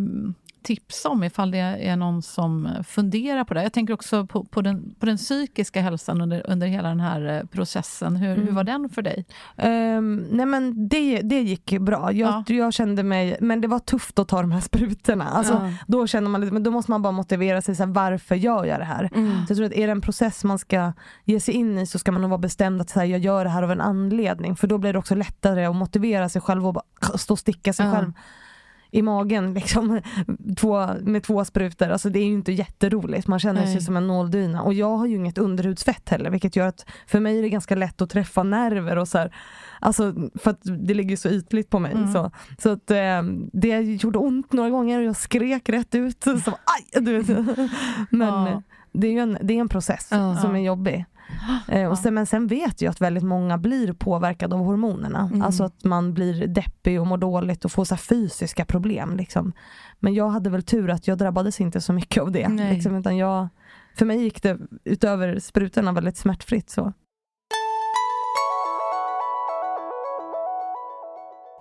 tipsa 0.68 1.08
om 1.08 1.24
ifall 1.24 1.50
det 1.50 1.58
är 1.58 1.96
någon 1.96 2.22
som 2.22 2.68
funderar 2.88 3.44
på 3.44 3.54
det. 3.54 3.62
Jag 3.62 3.72
tänker 3.72 3.94
också 3.94 4.26
på, 4.26 4.44
på, 4.44 4.62
den, 4.62 4.94
på 5.00 5.06
den 5.06 5.16
psykiska 5.16 5.80
hälsan 5.80 6.20
under, 6.20 6.50
under 6.50 6.66
hela 6.66 6.88
den 6.88 7.00
här 7.00 7.36
eh, 7.36 7.44
processen. 7.44 8.16
Hur, 8.16 8.32
mm. 8.32 8.46
hur 8.46 8.52
var 8.52 8.64
den 8.64 8.88
för 8.88 9.02
dig? 9.02 9.24
Um, 9.56 10.16
nej 10.16 10.46
men 10.46 10.88
det, 10.88 11.20
det 11.22 11.40
gick 11.40 11.78
bra. 11.78 12.12
Jag, 12.12 12.44
ja. 12.46 12.54
jag 12.54 12.72
kände 12.72 13.02
mig, 13.02 13.36
men 13.40 13.60
det 13.60 13.68
var 13.68 13.78
tufft 13.78 14.18
att 14.18 14.28
ta 14.28 14.40
de 14.40 14.52
här 14.52 14.60
sprutorna. 14.60 15.28
Alltså, 15.28 15.52
ja. 15.52 15.72
Då 15.86 16.06
känner 16.06 16.30
man 16.30 16.40
lite, 16.40 16.52
men 16.52 16.62
då 16.62 16.70
måste 16.70 16.90
man 16.90 17.02
bara 17.02 17.12
motivera 17.12 17.62
sig, 17.62 17.76
så 17.76 17.84
här, 17.84 17.92
varför 17.92 18.34
gör 18.34 18.64
jag 18.64 18.80
det 18.80 18.84
här? 18.84 19.10
Mm. 19.14 19.46
Så 19.46 19.50
jag 19.50 19.56
tror 19.56 19.66
att 19.66 19.72
är 19.72 19.86
det 19.86 19.92
en 19.92 20.00
process 20.00 20.44
man 20.44 20.58
ska 20.58 20.92
ge 21.24 21.40
sig 21.40 21.54
in 21.54 21.78
i 21.78 21.86
så 21.86 21.98
ska 21.98 22.12
man 22.12 22.20
nog 22.20 22.30
vara 22.30 22.38
bestämd 22.38 22.80
att 22.80 22.90
så 22.90 23.00
här, 23.00 23.06
jag 23.06 23.20
gör 23.20 23.44
det 23.44 23.50
här 23.50 23.62
av 23.62 23.72
en 23.72 23.80
anledning. 23.80 24.56
För 24.56 24.66
då 24.66 24.78
blir 24.78 24.92
det 24.92 24.98
också 24.98 25.14
lättare 25.14 25.64
att 25.64 25.76
motivera 25.76 26.28
sig 26.28 26.42
själv 26.42 26.66
och 26.66 26.74
bara 26.74 26.84
stå 27.18 27.34
och 27.34 27.38
sticka 27.38 27.72
sig 27.72 27.86
ja. 27.86 27.92
själv 27.92 28.12
i 28.90 29.02
magen 29.02 29.54
liksom, 29.54 30.00
två, 30.56 30.86
med 31.00 31.22
två 31.22 31.44
sprutor. 31.44 31.88
Alltså 31.88 32.10
det 32.10 32.18
är 32.18 32.24
ju 32.24 32.32
inte 32.32 32.52
jätteroligt. 32.52 33.26
Man 33.26 33.38
känner 33.38 33.60
Nej. 33.60 33.72
sig 33.72 33.82
som 33.82 33.96
en 33.96 34.06
nåldyna. 34.06 34.62
Och 34.62 34.74
jag 34.74 34.96
har 34.96 35.06
ju 35.06 35.16
inget 35.16 35.38
underhudsfett 35.38 36.08
heller 36.08 36.30
vilket 36.30 36.56
gör 36.56 36.66
att 36.66 36.86
för 37.06 37.20
mig 37.20 37.38
är 37.38 37.42
det 37.42 37.48
ganska 37.48 37.74
lätt 37.74 38.02
att 38.02 38.10
träffa 38.10 38.42
nerver 38.42 38.98
och 38.98 39.08
så 39.08 39.18
här. 39.18 39.34
Alltså 39.80 40.14
för 40.34 40.50
att 40.50 40.60
det 40.62 40.94
ligger 40.94 41.16
så 41.16 41.28
ytligt 41.28 41.70
på 41.70 41.78
mig. 41.78 41.92
Mm. 41.92 42.12
Så, 42.12 42.30
så 42.58 42.72
att 42.72 42.90
eh, 42.90 43.22
det 43.52 43.80
gjorde 43.80 44.18
ont 44.18 44.52
några 44.52 44.70
gånger 44.70 44.98
och 44.98 45.04
jag 45.04 45.16
skrek 45.16 45.68
rätt 45.68 45.94
ut. 45.94 46.24
Så, 46.44 46.50
aj, 46.50 47.02
du 47.02 47.18
vet. 47.18 47.46
Men 48.10 48.28
ja. 48.28 48.62
det 48.92 49.06
är 49.06 49.12
ju 49.12 49.18
en, 49.18 49.38
det 49.42 49.54
är 49.54 49.60
en 49.60 49.68
process 49.68 50.08
ja. 50.10 50.36
som 50.36 50.54
är 50.54 50.60
jobbig. 50.60 51.04
Eh, 51.68 51.90
och 51.90 51.98
sen, 51.98 52.14
men 52.14 52.26
sen 52.26 52.46
vet 52.46 52.82
jag 52.82 52.90
att 52.90 53.00
väldigt 53.00 53.24
många 53.24 53.58
blir 53.58 53.92
påverkade 53.92 54.54
av 54.54 54.64
hormonerna. 54.64 55.20
Mm. 55.32 55.42
Alltså 55.42 55.64
att 55.64 55.84
man 55.84 56.14
blir 56.14 56.46
deppig 56.46 57.00
och 57.00 57.06
mår 57.06 57.18
dåligt 57.18 57.64
och 57.64 57.72
får 57.72 57.84
så 57.84 57.96
fysiska 57.96 58.64
problem. 58.64 59.16
Liksom. 59.16 59.52
Men 59.98 60.14
jag 60.14 60.28
hade 60.28 60.50
väl 60.50 60.62
tur 60.62 60.90
att 60.90 61.08
jag 61.08 61.18
drabbades 61.18 61.60
inte 61.60 61.80
så 61.80 61.92
mycket 61.92 62.22
av 62.22 62.32
det. 62.32 62.48
Liksom, 62.48 62.94
utan 62.94 63.16
jag, 63.16 63.48
för 63.94 64.06
mig 64.06 64.22
gick 64.22 64.42
det 64.42 64.58
utöver 64.84 65.38
sprutorna 65.38 65.92
väldigt 65.92 66.16
smärtfritt. 66.16 66.70
Så. 66.70 66.92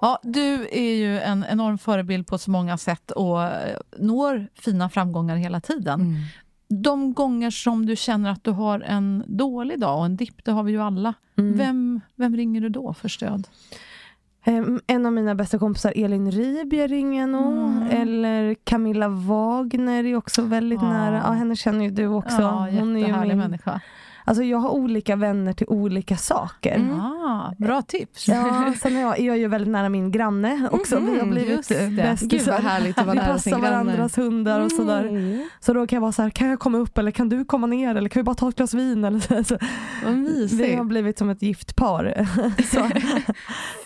Ja, 0.02 0.20
du 0.24 0.68
är 0.72 0.96
ju 0.96 1.20
en 1.20 1.46
enorm 1.50 1.78
förebild 1.78 2.28
på 2.28 2.38
så 2.38 2.52
många 2.52 2.78
sätt 2.78 3.12
och 3.12 3.40
når 3.98 4.48
fina 4.54 4.90
framgångar 4.90 5.36
hela 5.36 5.62
tiden. 5.62 6.02
Mm 6.02 6.16
de 6.70 7.14
gånger 7.14 7.50
som 7.50 7.86
du 7.86 7.96
känner 7.96 8.32
att 8.32 8.44
du 8.44 8.52
har 8.52 8.80
en 8.80 9.24
dålig 9.28 9.80
dag 9.80 10.00
och 10.00 10.06
en 10.06 10.16
dipp, 10.16 10.46
det 10.46 10.52
har 10.52 10.64
vi 10.64 10.72
ju 10.72 10.82
alla. 10.82 11.14
Mm. 11.38 11.58
Vem, 11.58 12.02
vem 12.16 12.36
ringer 12.36 12.62
du 12.62 12.70
då 12.70 12.94
för 12.94 13.10
stöd? 13.10 13.48
Um, 14.46 14.82
en 14.88 15.06
av 15.06 15.14
mina 15.14 15.36
bästa 15.36 15.60
kompisar, 15.60 15.94
Elin 15.96 16.32
Ribier, 16.32 16.88
ringer 16.88 17.28
nog. 17.28 17.54
Mm. 17.54 17.88
Eller 17.92 18.56
Camilla 18.64 19.08
Wagner 19.10 20.04
är 20.04 20.16
också 20.16 20.42
väldigt 20.42 20.82
ja. 20.82 20.90
nära. 20.90 21.18
Ja, 21.26 21.32
henne 21.32 21.56
känner 21.56 21.86
ju 21.86 21.92
du 21.92 22.08
också. 22.08 22.42
Ja, 22.42 22.68
Hon 22.72 22.96
är 22.96 23.08
ju 23.08 23.28
min, 23.28 23.38
människa. 23.38 23.82
Alltså 24.28 24.44
jag 24.44 24.58
har 24.58 24.70
olika 24.70 25.16
vänner 25.16 25.54
till 25.54 25.68
olika 25.70 26.18
saker. 26.18 26.76
Mm. 26.76 27.00
Ah, 27.00 27.54
bra 27.58 27.82
tips. 27.82 28.28
Ja, 28.28 28.74
sen 28.82 28.96
är 28.96 29.02
jag, 29.02 29.20
jag 29.20 29.36
är 29.36 29.40
ju 29.40 29.48
väldigt 29.48 29.72
nära 29.72 29.90
min 29.90 30.12
granne 30.12 30.70
också. 30.72 30.98
Mm, 30.98 31.14
vi 31.14 31.20
har 31.20 31.28
blivit 31.28 31.68
bästisar. 31.96 32.28
Gud 32.28 32.48
vad 32.48 32.64
härligt 32.64 32.98
att 32.98 33.06
vara 33.06 33.14
Vi 33.14 33.20
nära 33.20 33.34
passar 33.34 33.60
varandras 33.60 34.18
hundar 34.18 34.62
och 34.62 34.72
sådär. 34.72 35.04
Mm. 35.04 35.50
Så 35.60 35.74
då 35.74 35.88
kan 35.88 35.98
jag 35.98 36.02
vara 36.02 36.12
så 36.12 36.22
här, 36.22 36.30
kan 36.30 36.48
jag 36.48 36.60
komma 36.60 36.78
upp 36.78 36.98
eller 36.98 37.12
kan 37.12 37.30
du 37.30 37.46
komma 37.46 37.68
ner 37.68 37.96
eller 37.96 38.10
kan 38.10 38.20
vi 38.20 38.24
bara 38.24 38.36
ta 38.36 38.50
ett 38.50 38.56
glas 38.56 38.74
vin? 38.74 39.06
Eller 39.06 39.44
så. 39.44 39.58
Vad 40.06 40.14
mysigt. 40.14 40.62
Vi 40.62 40.76
har 40.76 40.84
blivit 40.84 41.18
som 41.18 41.30
ett 41.30 41.42
gift 41.42 41.76
par. 41.76 42.28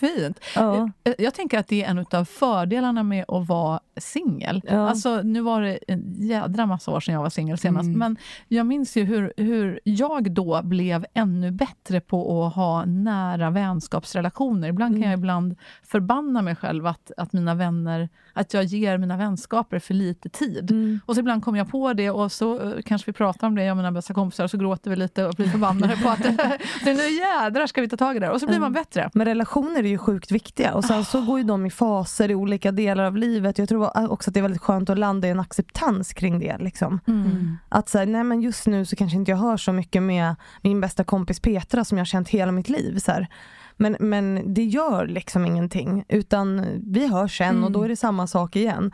Fint. 0.00 0.40
Ja. 0.54 0.90
Jag, 1.04 1.14
jag 1.18 1.34
tänker 1.34 1.58
att 1.58 1.68
det 1.68 1.84
är 1.84 1.90
en 1.90 2.06
av 2.12 2.24
fördelarna 2.24 3.02
med 3.02 3.24
att 3.28 3.48
vara 3.48 3.80
singel. 3.96 4.62
Ja. 4.64 4.88
Alltså, 4.88 5.22
nu 5.22 5.40
var 5.40 5.60
det 5.60 5.78
en 5.88 6.14
jädra 6.18 6.66
massa 6.66 6.90
år 6.90 7.00
sedan 7.00 7.14
jag 7.14 7.22
var 7.22 7.30
singel 7.30 7.58
senast, 7.58 7.86
mm. 7.86 7.98
men 7.98 8.16
jag 8.48 8.66
minns 8.66 8.96
ju 8.96 9.04
hur, 9.04 9.32
hur 9.36 9.80
jag 9.84 10.31
då 10.34 10.60
blev 10.62 11.06
ännu 11.14 11.50
bättre 11.50 12.00
på 12.00 12.46
att 12.46 12.54
ha 12.54 12.84
nära 12.84 13.50
vänskapsrelationer. 13.50 14.68
Ibland 14.68 14.94
kan 14.94 15.02
jag 15.02 15.08
mm. 15.08 15.20
ibland 15.20 15.56
förbanna 15.82 16.42
mig 16.42 16.56
själv 16.56 16.86
att, 16.86 17.12
att 17.16 17.32
mina 17.32 17.54
vänner, 17.54 18.08
att 18.32 18.54
jag 18.54 18.64
ger 18.64 18.98
mina 18.98 19.16
vänskaper 19.16 19.78
för 19.78 19.94
lite 19.94 20.28
tid. 20.28 20.70
Mm. 20.70 21.00
Och 21.06 21.14
så 21.14 21.20
ibland 21.20 21.44
kommer 21.44 21.58
jag 21.58 21.70
på 21.70 21.92
det 21.92 22.10
och 22.10 22.32
så 22.32 22.60
uh, 22.60 22.82
kanske 22.84 23.10
vi 23.10 23.12
pratar 23.12 23.46
om 23.46 23.54
det, 23.54 23.64
jag 23.64 23.70
och 23.70 23.76
mina 23.76 23.92
bästa 23.92 24.14
kompisar, 24.14 24.44
och 24.44 24.50
så 24.50 24.58
gråter 24.58 24.90
vi 24.90 24.96
lite 24.96 25.26
och 25.26 25.34
blir 25.34 25.48
förbannade 25.48 25.96
på 25.96 26.08
att 26.08 26.20
nu 26.84 27.08
jädrar 27.08 27.66
ska 27.66 27.80
vi 27.80 27.88
ta 27.88 27.96
tag 27.96 28.16
i 28.16 28.18
det 28.18 28.30
Och 28.30 28.40
så 28.40 28.46
blir 28.46 28.60
man 28.60 28.72
bättre. 28.72 29.10
Men 29.14 29.26
relationer 29.26 29.84
är 29.84 29.88
ju 29.88 29.98
sjukt 29.98 30.30
viktiga 30.30 30.74
och 30.74 30.84
sen 30.84 31.04
så 31.04 31.20
går 31.20 31.38
ju 31.38 31.44
de 31.44 31.66
i 31.66 31.70
faser 31.70 32.30
i 32.30 32.34
olika 32.34 32.72
delar 32.72 33.04
av 33.04 33.16
livet. 33.16 33.58
Jag 33.58 33.68
tror 33.68 34.10
också 34.10 34.30
att 34.30 34.34
det 34.34 34.40
är 34.40 34.42
väldigt 34.42 34.62
skönt 34.62 34.90
att 34.90 34.98
landa 34.98 35.28
i 35.28 35.30
en 35.30 35.40
acceptans 35.40 36.12
kring 36.12 36.38
det. 36.38 36.58
Liksom. 36.58 37.00
Mm. 37.06 37.56
Att 37.68 37.88
säga, 37.88 38.06
nej 38.06 38.24
men 38.24 38.40
just 38.40 38.66
nu 38.66 38.84
så 38.84 38.96
kanske 38.96 39.16
inte 39.16 39.30
jag 39.30 39.38
hör 39.38 39.56
så 39.56 39.72
mycket 39.72 40.02
med 40.02 40.21
min 40.62 40.80
bästa 40.80 41.04
kompis 41.04 41.40
Petra 41.40 41.84
som 41.84 41.98
jag 41.98 42.00
har 42.00 42.06
känt 42.06 42.28
hela 42.28 42.52
mitt 42.52 42.68
liv. 42.68 42.98
Så 42.98 43.12
här. 43.12 43.28
Men, 43.76 43.96
men 44.00 44.54
det 44.54 44.64
gör 44.64 45.06
liksom 45.06 45.46
ingenting 45.46 46.04
utan 46.08 46.66
vi 46.86 47.06
hörs 47.06 47.38
sen 47.38 47.48
mm. 47.48 47.64
och 47.64 47.72
då 47.72 47.82
är 47.82 47.88
det 47.88 47.96
samma 47.96 48.26
sak 48.26 48.56
igen. 48.56 48.92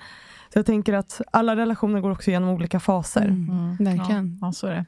Så 0.52 0.58
jag 0.58 0.66
tänker 0.66 0.92
att 0.92 1.20
alla 1.30 1.56
relationer 1.56 2.00
går 2.00 2.10
också 2.10 2.30
igenom 2.30 2.48
olika 2.48 2.80
faser. 2.80 3.24
Mm. 3.24 3.76
Mm. 3.80 3.98
Verkligen. 3.98 4.38
Ja, 4.40 4.52
så 4.52 4.66
är 4.66 4.74
det. 4.74 4.84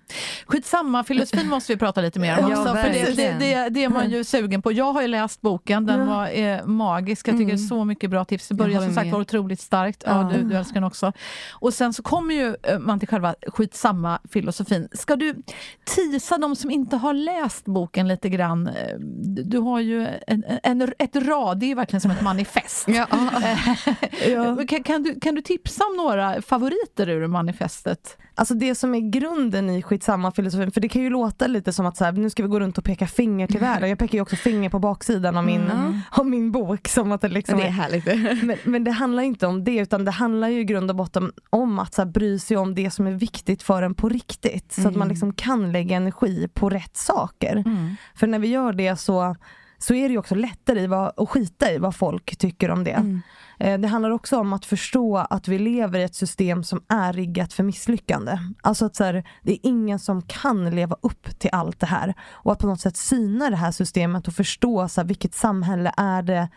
Skitsamma, 0.46 1.04
filosofin 1.04 1.48
måste 1.50 1.72
vi 1.72 1.78
prata 1.78 2.00
lite 2.00 2.20
mer 2.20 2.38
om 2.38 2.44
också. 2.44 2.62
Ja, 2.66 2.74
för 2.74 2.88
det, 2.90 3.16
det, 3.16 3.36
det, 3.38 3.68
det, 3.68 3.84
är 3.84 3.88
man 3.88 4.10
ju 4.10 4.24
sugen 4.24 4.62
på. 4.62 4.72
Jag 4.72 4.92
har 4.92 5.02
ju 5.02 5.08
läst 5.08 5.40
boken, 5.40 5.86
den 5.86 6.06
var 6.06 6.28
eh, 6.38 6.66
magisk. 6.66 7.28
Jag 7.28 7.34
tycker 7.34 7.54
mm. 7.54 7.58
så 7.58 7.84
mycket 7.84 8.10
bra 8.10 8.24
tips. 8.24 8.48
Det 8.48 8.54
börjar 8.54 8.80
som 8.80 8.94
sagt 8.94 9.12
var 9.12 9.20
otroligt 9.20 9.60
starkt. 9.60 10.02
Ja, 10.06 10.30
du, 10.34 10.42
du 10.42 10.56
älskar 10.56 10.74
den 10.74 10.84
också. 10.84 11.12
Och 11.50 11.74
sen 11.74 11.92
så 11.92 12.02
kommer 12.02 12.34
ju 12.34 12.56
eh, 12.62 12.78
man 12.78 12.98
till 12.98 13.08
själva 13.08 13.34
skitsamma 13.46 14.18
filosofin. 14.30 14.88
Ska 14.92 15.16
du 15.16 15.42
tisa 15.84 16.38
de 16.38 16.56
som 16.56 16.70
inte 16.70 16.96
har 16.96 17.14
läst 17.14 17.64
boken 17.64 18.08
lite 18.08 18.28
grann? 18.28 18.66
Eh, 18.66 18.98
du 19.44 19.58
har 19.58 19.80
ju 19.80 20.08
en, 20.26 20.44
en, 20.62 20.92
ett 20.98 21.16
rad, 21.16 21.58
det 21.58 21.70
är 21.70 21.74
verkligen 21.74 22.00
som 22.00 22.10
ett 22.10 22.22
manifest. 22.22 22.88
Ja. 22.88 23.06
ja. 24.28 24.56
kan, 24.68 24.82
kan, 24.82 25.02
du, 25.02 25.20
kan 25.20 25.34
du 25.34 25.42
tipsa 25.50 25.84
om 25.84 25.96
några 25.96 26.42
favoriter 26.42 27.08
ur 27.08 27.26
manifestet? 27.26 28.18
Alltså 28.34 28.54
det 28.54 28.74
som 28.74 28.94
är 28.94 29.10
grunden 29.10 29.70
i 29.70 29.82
skitsamma 29.82 30.32
filosofin, 30.32 30.70
för 30.70 30.80
det 30.80 30.88
kan 30.88 31.02
ju 31.02 31.10
låta 31.10 31.46
lite 31.46 31.72
som 31.72 31.86
att 31.86 31.96
så 31.96 32.04
här, 32.04 32.12
nu 32.12 32.30
ska 32.30 32.42
vi 32.42 32.48
gå 32.48 32.60
runt 32.60 32.78
och 32.78 32.84
peka 32.84 33.06
finger 33.06 33.46
till 33.46 33.60
världen. 33.60 33.88
Jag 33.88 33.98
pekar 33.98 34.18
ju 34.18 34.22
också 34.22 34.36
finger 34.36 34.70
på 34.70 34.78
baksidan 34.78 35.36
av 35.36 35.44
min, 35.44 35.60
mm. 35.60 36.00
av 36.10 36.26
min 36.26 36.52
bok. 36.52 36.88
Som 36.88 37.12
att 37.12 37.20
det, 37.20 37.28
liksom 37.28 37.58
det 37.58 37.64
är 37.64 37.70
härligt. 37.70 38.06
men, 38.44 38.56
men, 38.64 38.84
det 38.84 38.90
handlar 38.90 39.22
inte 39.22 39.46
om 39.46 39.64
det 39.64 39.76
utan 39.76 40.04
det 40.04 40.10
handlar 40.10 40.48
ju 40.48 40.60
i 40.60 40.64
grund 40.64 40.90
och 40.90 40.96
botten 40.96 41.32
om 41.50 41.78
att 41.78 41.94
så 41.94 42.02
här, 42.02 42.08
bry 42.10 42.38
sig 42.38 42.56
om 42.56 42.74
det 42.74 42.90
som 42.90 43.06
är 43.06 43.12
viktigt 43.12 43.62
för 43.62 43.82
en 43.82 43.94
på 43.94 44.08
riktigt. 44.08 44.72
Så 44.72 44.80
mm. 44.80 44.90
att 44.90 44.96
man 44.96 45.06
mm. 45.06 45.12
liksom 45.12 45.32
kan 45.32 45.72
lägga 45.72 45.96
energi 45.96 46.48
på 46.54 46.68
rätt 46.68 46.96
saker. 46.96 47.56
Mm. 47.56 47.96
För 48.14 48.26
när 48.26 48.38
vi 48.38 48.48
gör 48.48 48.72
det 48.72 48.96
så 48.96 49.36
så 49.82 49.94
är 49.94 50.08
det 50.08 50.18
också 50.18 50.34
lättare 50.34 50.86
vad, 50.86 51.12
att 51.16 51.28
skita 51.28 51.72
i 51.72 51.78
vad 51.78 51.94
folk 51.94 52.36
tycker 52.36 52.70
om 52.70 52.84
det. 52.84 52.90
Mm. 52.90 53.22
Eh, 53.58 53.78
det 53.78 53.88
handlar 53.88 54.10
också 54.10 54.38
om 54.38 54.52
att 54.52 54.64
förstå 54.64 55.16
att 55.16 55.48
vi 55.48 55.58
lever 55.58 55.98
i 55.98 56.02
ett 56.02 56.14
system 56.14 56.64
som 56.64 56.82
är 56.88 57.12
riggat 57.12 57.52
för 57.52 57.62
misslyckande. 57.62 58.38
Alltså 58.62 58.84
att 58.84 58.96
så 58.96 59.04
här, 59.04 59.24
det 59.42 59.52
är 59.52 59.58
ingen 59.62 59.98
som 59.98 60.22
kan 60.22 60.70
leva 60.70 60.96
upp 61.00 61.38
till 61.38 61.50
allt 61.52 61.80
det 61.80 61.86
här. 61.86 62.14
Och 62.30 62.52
att 62.52 62.58
på 62.58 62.66
något 62.66 62.80
sätt 62.80 62.96
syna 62.96 63.50
det 63.50 63.56
här 63.56 63.70
systemet 63.70 64.28
och 64.28 64.34
förstå 64.34 64.88
så 64.88 65.00
här, 65.00 65.08
vilket 65.08 65.34
samhälle 65.34 65.92
är 65.96 66.22
det 66.22 66.48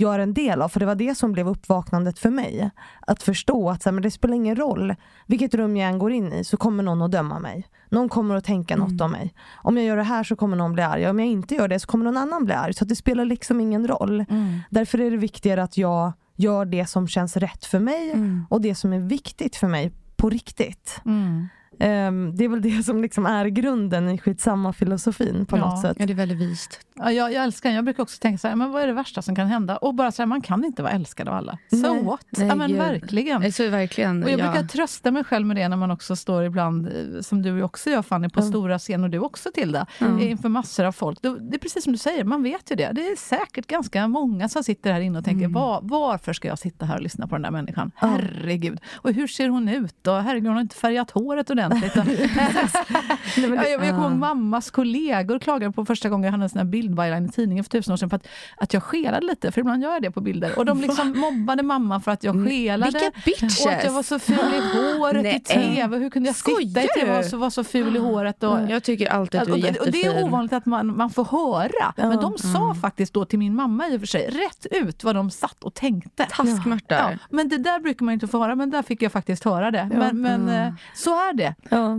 jag 0.00 0.14
är 0.14 0.18
en 0.18 0.34
del 0.34 0.62
av. 0.62 0.68
För 0.68 0.80
det 0.80 0.86
var 0.86 0.94
det 0.94 1.14
som 1.14 1.32
blev 1.32 1.48
uppvaknandet 1.48 2.18
för 2.18 2.30
mig. 2.30 2.70
Att 3.00 3.22
förstå 3.22 3.70
att 3.70 3.82
så 3.82 3.88
här, 3.88 3.92
men 3.92 4.02
det 4.02 4.10
spelar 4.10 4.34
ingen 4.34 4.56
roll 4.56 4.94
vilket 5.26 5.54
rum 5.54 5.76
jag 5.76 5.88
än 5.88 5.98
går 5.98 6.12
in 6.12 6.32
i 6.32 6.44
så 6.44 6.56
kommer 6.56 6.82
någon 6.82 7.02
att 7.02 7.10
döma 7.10 7.38
mig. 7.38 7.68
Någon 7.88 8.08
kommer 8.08 8.36
att 8.36 8.44
tänka 8.44 8.74
mm. 8.74 8.88
något 8.88 9.00
om 9.00 9.10
mig. 9.10 9.34
Om 9.54 9.76
jag 9.76 9.86
gör 9.86 9.96
det 9.96 10.02
här 10.02 10.24
så 10.24 10.36
kommer 10.36 10.56
någon 10.56 10.72
bli 10.72 10.82
arg. 10.82 11.08
Om 11.08 11.18
jag 11.18 11.28
inte 11.28 11.54
gör 11.54 11.68
det 11.68 11.80
så 11.80 11.86
kommer 11.86 12.04
någon 12.04 12.16
annan 12.16 12.44
bli 12.44 12.54
arg. 12.54 12.74
Så 12.74 12.84
det 12.84 12.96
spelar 12.96 13.24
liksom 13.24 13.60
ingen 13.60 13.88
roll. 13.88 14.24
Mm. 14.30 14.60
Därför 14.70 15.00
är 15.00 15.10
det 15.10 15.16
viktigare 15.16 15.62
att 15.62 15.76
jag 15.76 16.12
gör 16.36 16.64
det 16.64 16.86
som 16.86 17.08
känns 17.08 17.36
rätt 17.36 17.64
för 17.64 17.80
mig 17.80 18.12
mm. 18.12 18.46
och 18.50 18.60
det 18.60 18.74
som 18.74 18.92
är 18.92 19.00
viktigt 19.00 19.56
för 19.56 19.68
mig 19.68 19.92
på 20.16 20.30
riktigt. 20.30 21.00
Mm. 21.04 21.48
Um, 21.80 22.36
det 22.36 22.44
är 22.44 22.48
väl 22.48 22.62
det 22.62 22.82
som 22.82 23.02
liksom 23.02 23.26
är 23.26 23.46
grunden 23.46 24.08
i 24.08 24.18
skitsamma 24.18 24.72
filosofin 24.72 25.46
på 25.46 25.56
ja, 25.56 25.60
något 25.60 25.80
sätt. 25.80 25.96
Ja, 26.00 26.06
det 26.06 26.12
är 26.12 26.14
väldigt 26.14 26.38
vist. 26.38 26.80
Ja, 26.94 27.12
jag, 27.12 27.32
jag 27.32 27.44
älskar 27.44 27.70
Jag 27.70 27.84
brukar 27.84 28.02
också 28.02 28.18
tänka 28.18 28.38
så 28.38 28.48
här, 28.48 28.56
men 28.56 28.70
vad 28.70 28.82
är 28.82 28.86
det 28.86 28.92
värsta 28.92 29.22
som 29.22 29.36
kan 29.36 29.46
hända? 29.46 29.76
Och 29.76 29.94
bara 29.94 30.12
så 30.12 30.22
här, 30.22 30.26
man 30.26 30.40
kan 30.40 30.64
inte 30.64 30.82
vara 30.82 30.92
älskad 30.92 31.28
av 31.28 31.34
alla. 31.34 31.58
So 31.70 31.76
nej, 31.76 32.02
what? 32.02 32.26
Nej, 32.30 32.46
ja, 32.48 32.54
men 32.54 32.76
verkligen. 32.76 33.52
Så 33.52 33.68
verkligen. 33.68 34.24
Och 34.24 34.30
jag 34.30 34.40
ja. 34.40 34.50
brukar 34.50 34.68
trösta 34.68 35.10
mig 35.10 35.24
själv 35.24 35.46
med 35.46 35.56
det 35.56 35.68
när 35.68 35.76
man 35.76 35.90
också 35.90 36.16
står 36.16 36.44
ibland, 36.44 36.86
eh, 36.86 37.20
som 37.20 37.42
du 37.42 37.62
också 37.62 37.90
gör 37.90 38.02
Fanny, 38.02 38.28
på 38.28 38.40
mm. 38.40 38.52
stora 38.52 38.78
scener, 38.78 39.04
och 39.04 39.10
du 39.10 39.18
också 39.18 39.50
Tilda, 39.54 39.86
mm. 39.98 40.18
inför 40.18 40.48
massor 40.48 40.84
av 40.84 40.92
folk. 40.92 41.18
Det 41.22 41.28
är 41.28 41.58
precis 41.58 41.84
som 41.84 41.92
du 41.92 41.98
säger, 41.98 42.24
man 42.24 42.42
vet 42.42 42.70
ju 42.70 42.76
det. 42.76 42.90
Det 42.92 43.00
är 43.00 43.16
säkert 43.16 43.66
ganska 43.66 44.08
många 44.08 44.48
som 44.48 44.64
sitter 44.64 44.92
här 44.92 45.00
inne 45.00 45.18
och 45.18 45.24
tänker, 45.24 45.44
mm. 45.44 45.52
var, 45.52 45.80
varför 45.82 46.32
ska 46.32 46.48
jag 46.48 46.58
sitta 46.58 46.86
här 46.86 46.96
och 46.96 47.02
lyssna 47.02 47.26
på 47.26 47.34
den 47.34 47.42
där 47.42 47.50
människan? 47.50 47.90
Herregud. 47.94 48.80
Och 48.94 49.12
hur 49.12 49.26
ser 49.26 49.48
hon 49.48 49.68
ut? 49.68 50.06
Och 50.06 50.22
herregud, 50.22 50.46
hon 50.46 50.54
har 50.54 50.62
inte 50.62 50.76
färgat 50.76 51.10
håret 51.10 51.50
ordentligt. 51.50 51.69
Nej, 53.36 53.70
jag, 53.70 53.70
jag 53.70 53.94
kommer 53.94 54.08
ihåg 54.08 54.12
mammas 54.12 54.70
kollegor 54.70 55.38
klagade 55.38 55.72
på 55.72 55.84
första 55.84 56.08
gången 56.08 56.24
jag 56.24 56.32
hade 56.32 56.44
en 56.44 56.48
sån 56.48 56.58
här 56.58 56.64
bildbyline 56.64 57.26
i 57.26 57.28
tidningen 57.28 57.64
för 57.64 57.70
tusen 57.70 57.92
år 57.92 57.96
sedan 57.96 58.10
för 58.10 58.16
att, 58.16 58.26
att 58.56 58.74
jag 58.74 58.82
skelade 58.82 59.26
lite, 59.26 59.52
för 59.52 59.60
ibland 59.60 59.82
gör 59.82 59.92
jag 59.92 60.02
det 60.02 60.10
på 60.10 60.20
bilder. 60.20 60.58
Och 60.58 60.64
de 60.64 60.80
liksom 60.80 61.18
mobbade 61.18 61.62
mamma 61.62 62.00
för 62.00 62.10
att 62.10 62.24
jag 62.24 62.48
skelade. 62.48 62.92
Vilka 62.92 63.10
bitches! 63.24 63.66
Och 63.66 63.72
att 63.72 63.84
jag 63.84 63.92
var 63.92 64.02
så 64.02 64.18
ful 64.18 64.38
i 64.38 64.78
håret 64.98 65.22
Nej. 65.22 65.36
i 65.36 65.40
TV. 65.40 65.96
Hur 65.98 66.10
kunde 66.10 66.28
jag 66.28 66.36
sitta 66.36 66.82
i 66.82 66.88
TV 66.98 67.18
och 67.18 67.24
så 67.24 67.36
var 67.36 67.50
så 67.50 67.64
ful 67.64 67.96
i 67.96 67.98
håret? 67.98 68.42
Och, 68.42 68.58
jag 68.68 68.82
tycker 68.82 69.10
alltid 69.10 69.40
att 69.40 69.46
du 69.46 69.52
är 69.52 69.56
jättefin. 69.56 69.86
Och 69.86 69.92
det 69.92 70.04
är 70.04 70.24
ovanligt 70.24 70.52
att 70.52 70.66
man, 70.66 70.96
man 70.96 71.10
får 71.10 71.24
höra. 71.24 71.92
Men 71.96 72.20
de 72.20 72.38
sa 72.38 72.64
mm. 72.64 72.74
faktiskt 72.74 73.14
då 73.14 73.24
till 73.24 73.38
min 73.38 73.54
mamma 73.54 73.88
i 73.88 73.96
och 73.96 74.00
för 74.00 74.06
sig, 74.06 74.28
rätt 74.28 74.66
ut 74.70 75.04
vad 75.04 75.14
de 75.14 75.30
satt 75.30 75.64
och 75.64 75.74
tänkte. 75.74 76.26
Taskmörtar. 76.30 77.10
Ja. 77.10 77.18
Men 77.30 77.48
det 77.48 77.58
där 77.58 77.80
brukar 77.80 78.04
man 78.04 78.14
inte 78.14 78.28
få 78.28 78.38
höra, 78.38 78.54
men 78.54 78.70
där 78.70 78.82
fick 78.82 79.02
jag 79.02 79.12
faktiskt 79.12 79.44
höra 79.44 79.70
det. 79.70 79.88
Men, 79.92 80.22
men 80.22 80.48
mm. 80.48 80.74
så 80.94 81.10
är 81.10 81.34
det. 81.34 81.49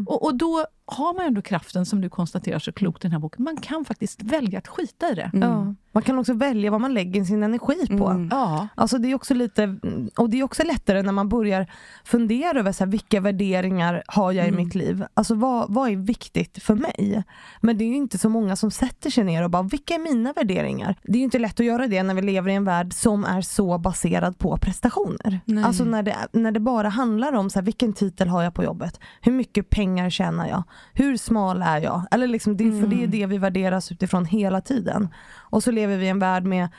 Och, 0.07 0.25
och 0.25 0.35
då 0.35 0.65
har 0.85 1.13
man 1.13 1.25
ändå 1.25 1.41
kraften, 1.41 1.85
som 1.85 2.01
du 2.01 2.09
konstaterar 2.09 2.59
så 2.59 2.71
klokt 2.71 3.05
i 3.05 3.07
den 3.07 3.11
här 3.11 3.19
boken, 3.19 3.43
man 3.43 3.57
kan 3.57 3.85
faktiskt 3.85 4.23
välja 4.23 4.59
att 4.59 4.67
skita 4.67 5.09
i 5.09 5.15
det. 5.15 5.31
Mm. 5.33 5.75
Man 5.93 6.03
kan 6.03 6.19
också 6.19 6.33
välja 6.33 6.71
vad 6.71 6.81
man 6.81 6.93
lägger 6.93 7.23
sin 7.23 7.43
energi 7.43 7.97
på. 7.97 8.07
Mm. 8.07 8.29
Ja. 8.31 8.67
Alltså 8.75 8.97
det 8.97 9.11
är 9.11 9.15
också 9.15 9.33
lite, 9.33 9.75
och 10.17 10.29
det 10.29 10.39
är 10.39 10.43
också 10.43 10.63
lättare 10.63 11.01
när 11.01 11.11
man 11.11 11.29
börjar 11.29 11.71
fundera 12.03 12.59
över 12.59 12.71
så 12.71 12.83
här, 12.83 12.91
vilka 12.91 13.19
värderingar 13.19 14.03
har 14.07 14.31
jag 14.31 14.45
i 14.45 14.49
mm. 14.49 14.63
mitt 14.63 14.75
liv? 14.75 15.05
Alltså 15.13 15.35
vad, 15.35 15.73
vad 15.73 15.89
är 15.89 15.95
viktigt 15.95 16.63
för 16.63 16.75
mig? 16.75 17.23
Men 17.61 17.77
det 17.77 17.83
är 17.83 17.93
inte 17.93 18.17
så 18.17 18.29
många 18.29 18.55
som 18.55 18.71
sätter 18.71 19.09
sig 19.09 19.23
ner 19.23 19.43
och 19.43 19.49
bara, 19.49 19.63
vilka 19.63 19.93
är 19.93 19.99
mina 19.99 20.33
värderingar? 20.33 20.95
Det 21.03 21.17
är 21.17 21.23
inte 21.23 21.39
lätt 21.39 21.59
att 21.59 21.65
göra 21.65 21.87
det 21.87 22.03
när 22.03 22.13
vi 22.13 22.21
lever 22.21 22.49
i 22.49 22.55
en 22.55 22.65
värld 22.65 22.93
som 22.93 23.25
är 23.25 23.41
så 23.41 23.77
baserad 23.77 24.37
på 24.37 24.57
prestationer. 24.57 25.39
Nej. 25.45 25.63
Alltså 25.63 25.83
när 25.83 26.03
det, 26.03 26.15
när 26.31 26.51
det 26.51 26.59
bara 26.59 26.89
handlar 26.89 27.33
om 27.33 27.49
så 27.49 27.59
här, 27.59 27.65
vilken 27.65 27.93
titel 27.93 28.27
har 28.27 28.43
jag 28.43 28.53
på 28.53 28.63
jobbet? 28.63 28.99
Hur 29.21 29.31
mycket 29.31 29.69
pengar 29.69 30.09
tjänar 30.09 30.47
jag? 30.47 30.63
Hur 30.93 31.17
smal 31.17 31.61
är 31.61 31.81
jag? 31.81 32.05
Eller 32.11 32.27
liksom 32.27 32.57
det, 32.57 32.63
För 32.63 32.87
det 32.87 32.95
är 32.95 32.97
mm. 32.97 33.11
det 33.11 33.25
vi 33.25 33.37
värderas 33.37 33.91
utifrån 33.91 34.25
hela 34.25 34.61
tiden. 34.61 35.09
Och 35.35 35.63
så 35.63 35.71
lever 35.71 35.97
vi 35.97 36.05
i 36.05 36.09
en 36.09 36.19
värld 36.19 36.43
med 36.43 36.69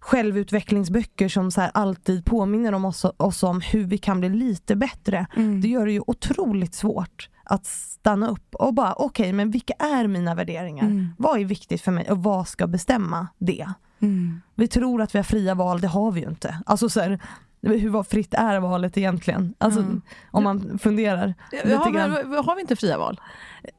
självutvecklingsböcker 0.00 1.28
som 1.28 1.50
så 1.50 1.60
alltid 1.60 2.24
påminner 2.24 2.72
om 2.72 2.84
oss, 2.84 3.04
oss, 3.16 3.42
om 3.42 3.60
hur 3.60 3.84
vi 3.84 3.98
kan 3.98 4.20
bli 4.20 4.28
lite 4.28 4.76
bättre. 4.76 5.26
Mm. 5.36 5.60
Det 5.60 5.68
gör 5.68 5.86
det 5.86 5.92
ju 5.92 6.02
otroligt 6.06 6.74
svårt 6.74 7.28
att 7.44 7.66
stanna 7.66 8.28
upp 8.28 8.54
och 8.54 8.74
bara 8.74 8.92
okej 8.92 9.04
okay, 9.24 9.32
men 9.32 9.50
vilka 9.50 9.72
är 9.78 10.06
mina 10.06 10.34
värderingar? 10.34 10.84
Mm. 10.84 11.08
Vad 11.18 11.40
är 11.40 11.44
viktigt 11.44 11.80
för 11.80 11.92
mig 11.92 12.10
och 12.10 12.22
vad 12.22 12.48
ska 12.48 12.66
bestämma 12.66 13.28
det? 13.38 13.66
Mm. 14.00 14.40
Vi 14.54 14.68
tror 14.68 15.02
att 15.02 15.14
vi 15.14 15.18
har 15.18 15.24
fria 15.24 15.54
val, 15.54 15.80
det 15.80 15.88
har 15.88 16.12
vi 16.12 16.20
ju 16.20 16.28
inte. 16.28 16.62
Alltså 16.66 16.88
så 16.88 17.00
här, 17.00 17.20
hur 17.66 18.02
fritt 18.02 18.34
är 18.34 18.60
valet 18.60 18.98
egentligen? 18.98 19.54
Alltså, 19.58 19.80
mm. 19.80 20.02
Om 20.30 20.44
man 20.44 20.78
funderar 20.78 21.34
ja. 21.52 21.90
Men, 21.90 22.44
har 22.44 22.54
vi 22.54 22.60
inte 22.60 22.76
fria 22.76 22.98
val? 22.98 23.20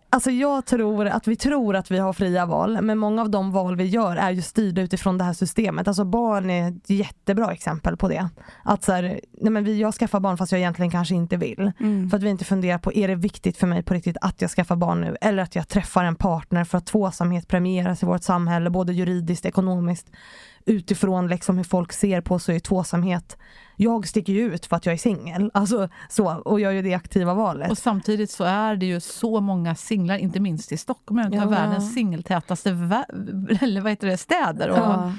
Alltså 0.10 0.32
jag 0.32 0.66
tror 0.66 1.08
att 1.08 1.28
vi 1.28 1.36
tror 1.36 1.76
att 1.76 1.92
vi 1.92 1.98
har 1.98 2.14
fria 2.14 2.46
val, 2.46 2.82
men 2.82 2.98
många 2.98 3.22
av 3.22 3.30
de 3.30 3.52
val 3.52 3.76
vi 3.76 3.84
gör 3.84 4.16
är 4.16 4.32
ju 4.32 4.42
styrda 4.42 4.82
utifrån 4.82 5.18
det 5.18 5.24
här 5.24 5.34
systemet. 5.34 5.88
Alltså 5.88 6.06
barn 6.06 6.50
är 6.50 6.70
ett 6.70 6.90
jättebra 6.90 7.52
exempel 7.52 7.98
på 7.98 8.08
det. 8.08 8.30
Att 8.64 8.84
så 8.84 8.92
här, 8.92 9.20
nej 9.42 9.52
men 9.52 9.64
vi, 9.64 9.80
jag 9.80 9.94
skaffar 9.94 10.20
barn 10.20 10.38
fast 10.38 10.52
jag 10.52 10.60
egentligen 10.60 10.92
kanske 10.92 11.16
inte 11.16 11.38
vill. 11.38 11.72
Mm. 11.80 12.10
För 12.10 12.18
att 12.18 12.24
vi 12.24 12.30
inte 12.30 12.46
funderar 12.46 12.78
på, 12.78 12.94
är 12.94 13.08
det 13.08 13.16
viktigt 13.16 13.58
för 13.58 13.68
mig 13.68 13.84
på 13.84 13.94
riktigt 13.94 14.18
att 14.22 14.42
jag 14.42 14.52
skaffar 14.52 14.76
barn 14.76 15.02
nu? 15.02 15.16
Eller 15.22 15.44
att 15.44 15.56
jag 15.56 15.68
träffar 15.68 16.04
en 16.04 16.16
partner 16.16 16.64
för 16.64 16.78
att 16.78 16.86
tvåsamhet 16.86 17.48
premieras 17.48 18.04
i 18.04 18.06
vårt 18.06 18.24
samhälle, 18.24 18.70
både 18.70 18.94
juridiskt, 18.94 19.46
ekonomiskt 19.46 20.08
utifrån 20.66 21.28
liksom 21.28 21.58
hur 21.58 21.64
folk 21.64 21.94
ser 21.94 22.22
på 22.22 22.40
så 22.40 22.52
är 22.52 22.60
tvåsamhet 22.60 23.38
jag 23.80 24.07
sticker 24.07 24.34
ju 24.34 24.53
ut 24.53 24.65
för 24.65 24.75
att 24.75 24.86
jag 24.86 24.93
är 24.93 24.97
singel. 24.97 25.51
Alltså, 25.53 25.89
och 26.45 26.59
gör 26.59 26.71
ju 26.71 26.82
det 26.82 26.93
aktiva 26.93 27.34
valet. 27.34 27.71
Och 27.71 27.78
samtidigt 27.78 28.32
så 28.32 28.43
är 28.43 28.75
det 28.75 28.86
ju 28.86 28.99
så 28.99 29.39
många 29.39 29.75
singlar, 29.75 30.17
inte 30.17 30.39
minst 30.39 30.71
i 30.71 30.78
Stockholm, 30.78 31.19
en 31.19 31.25
av 31.25 31.34
ja. 31.34 31.45
världens 31.45 31.93
singeltätaste 31.93 32.69
eller 33.61 33.82
vad 33.82 33.91
heter 33.91 34.07
det, 34.07 34.17
städer. 34.17 34.69
Och, 34.69 34.78
ja. 34.78 35.13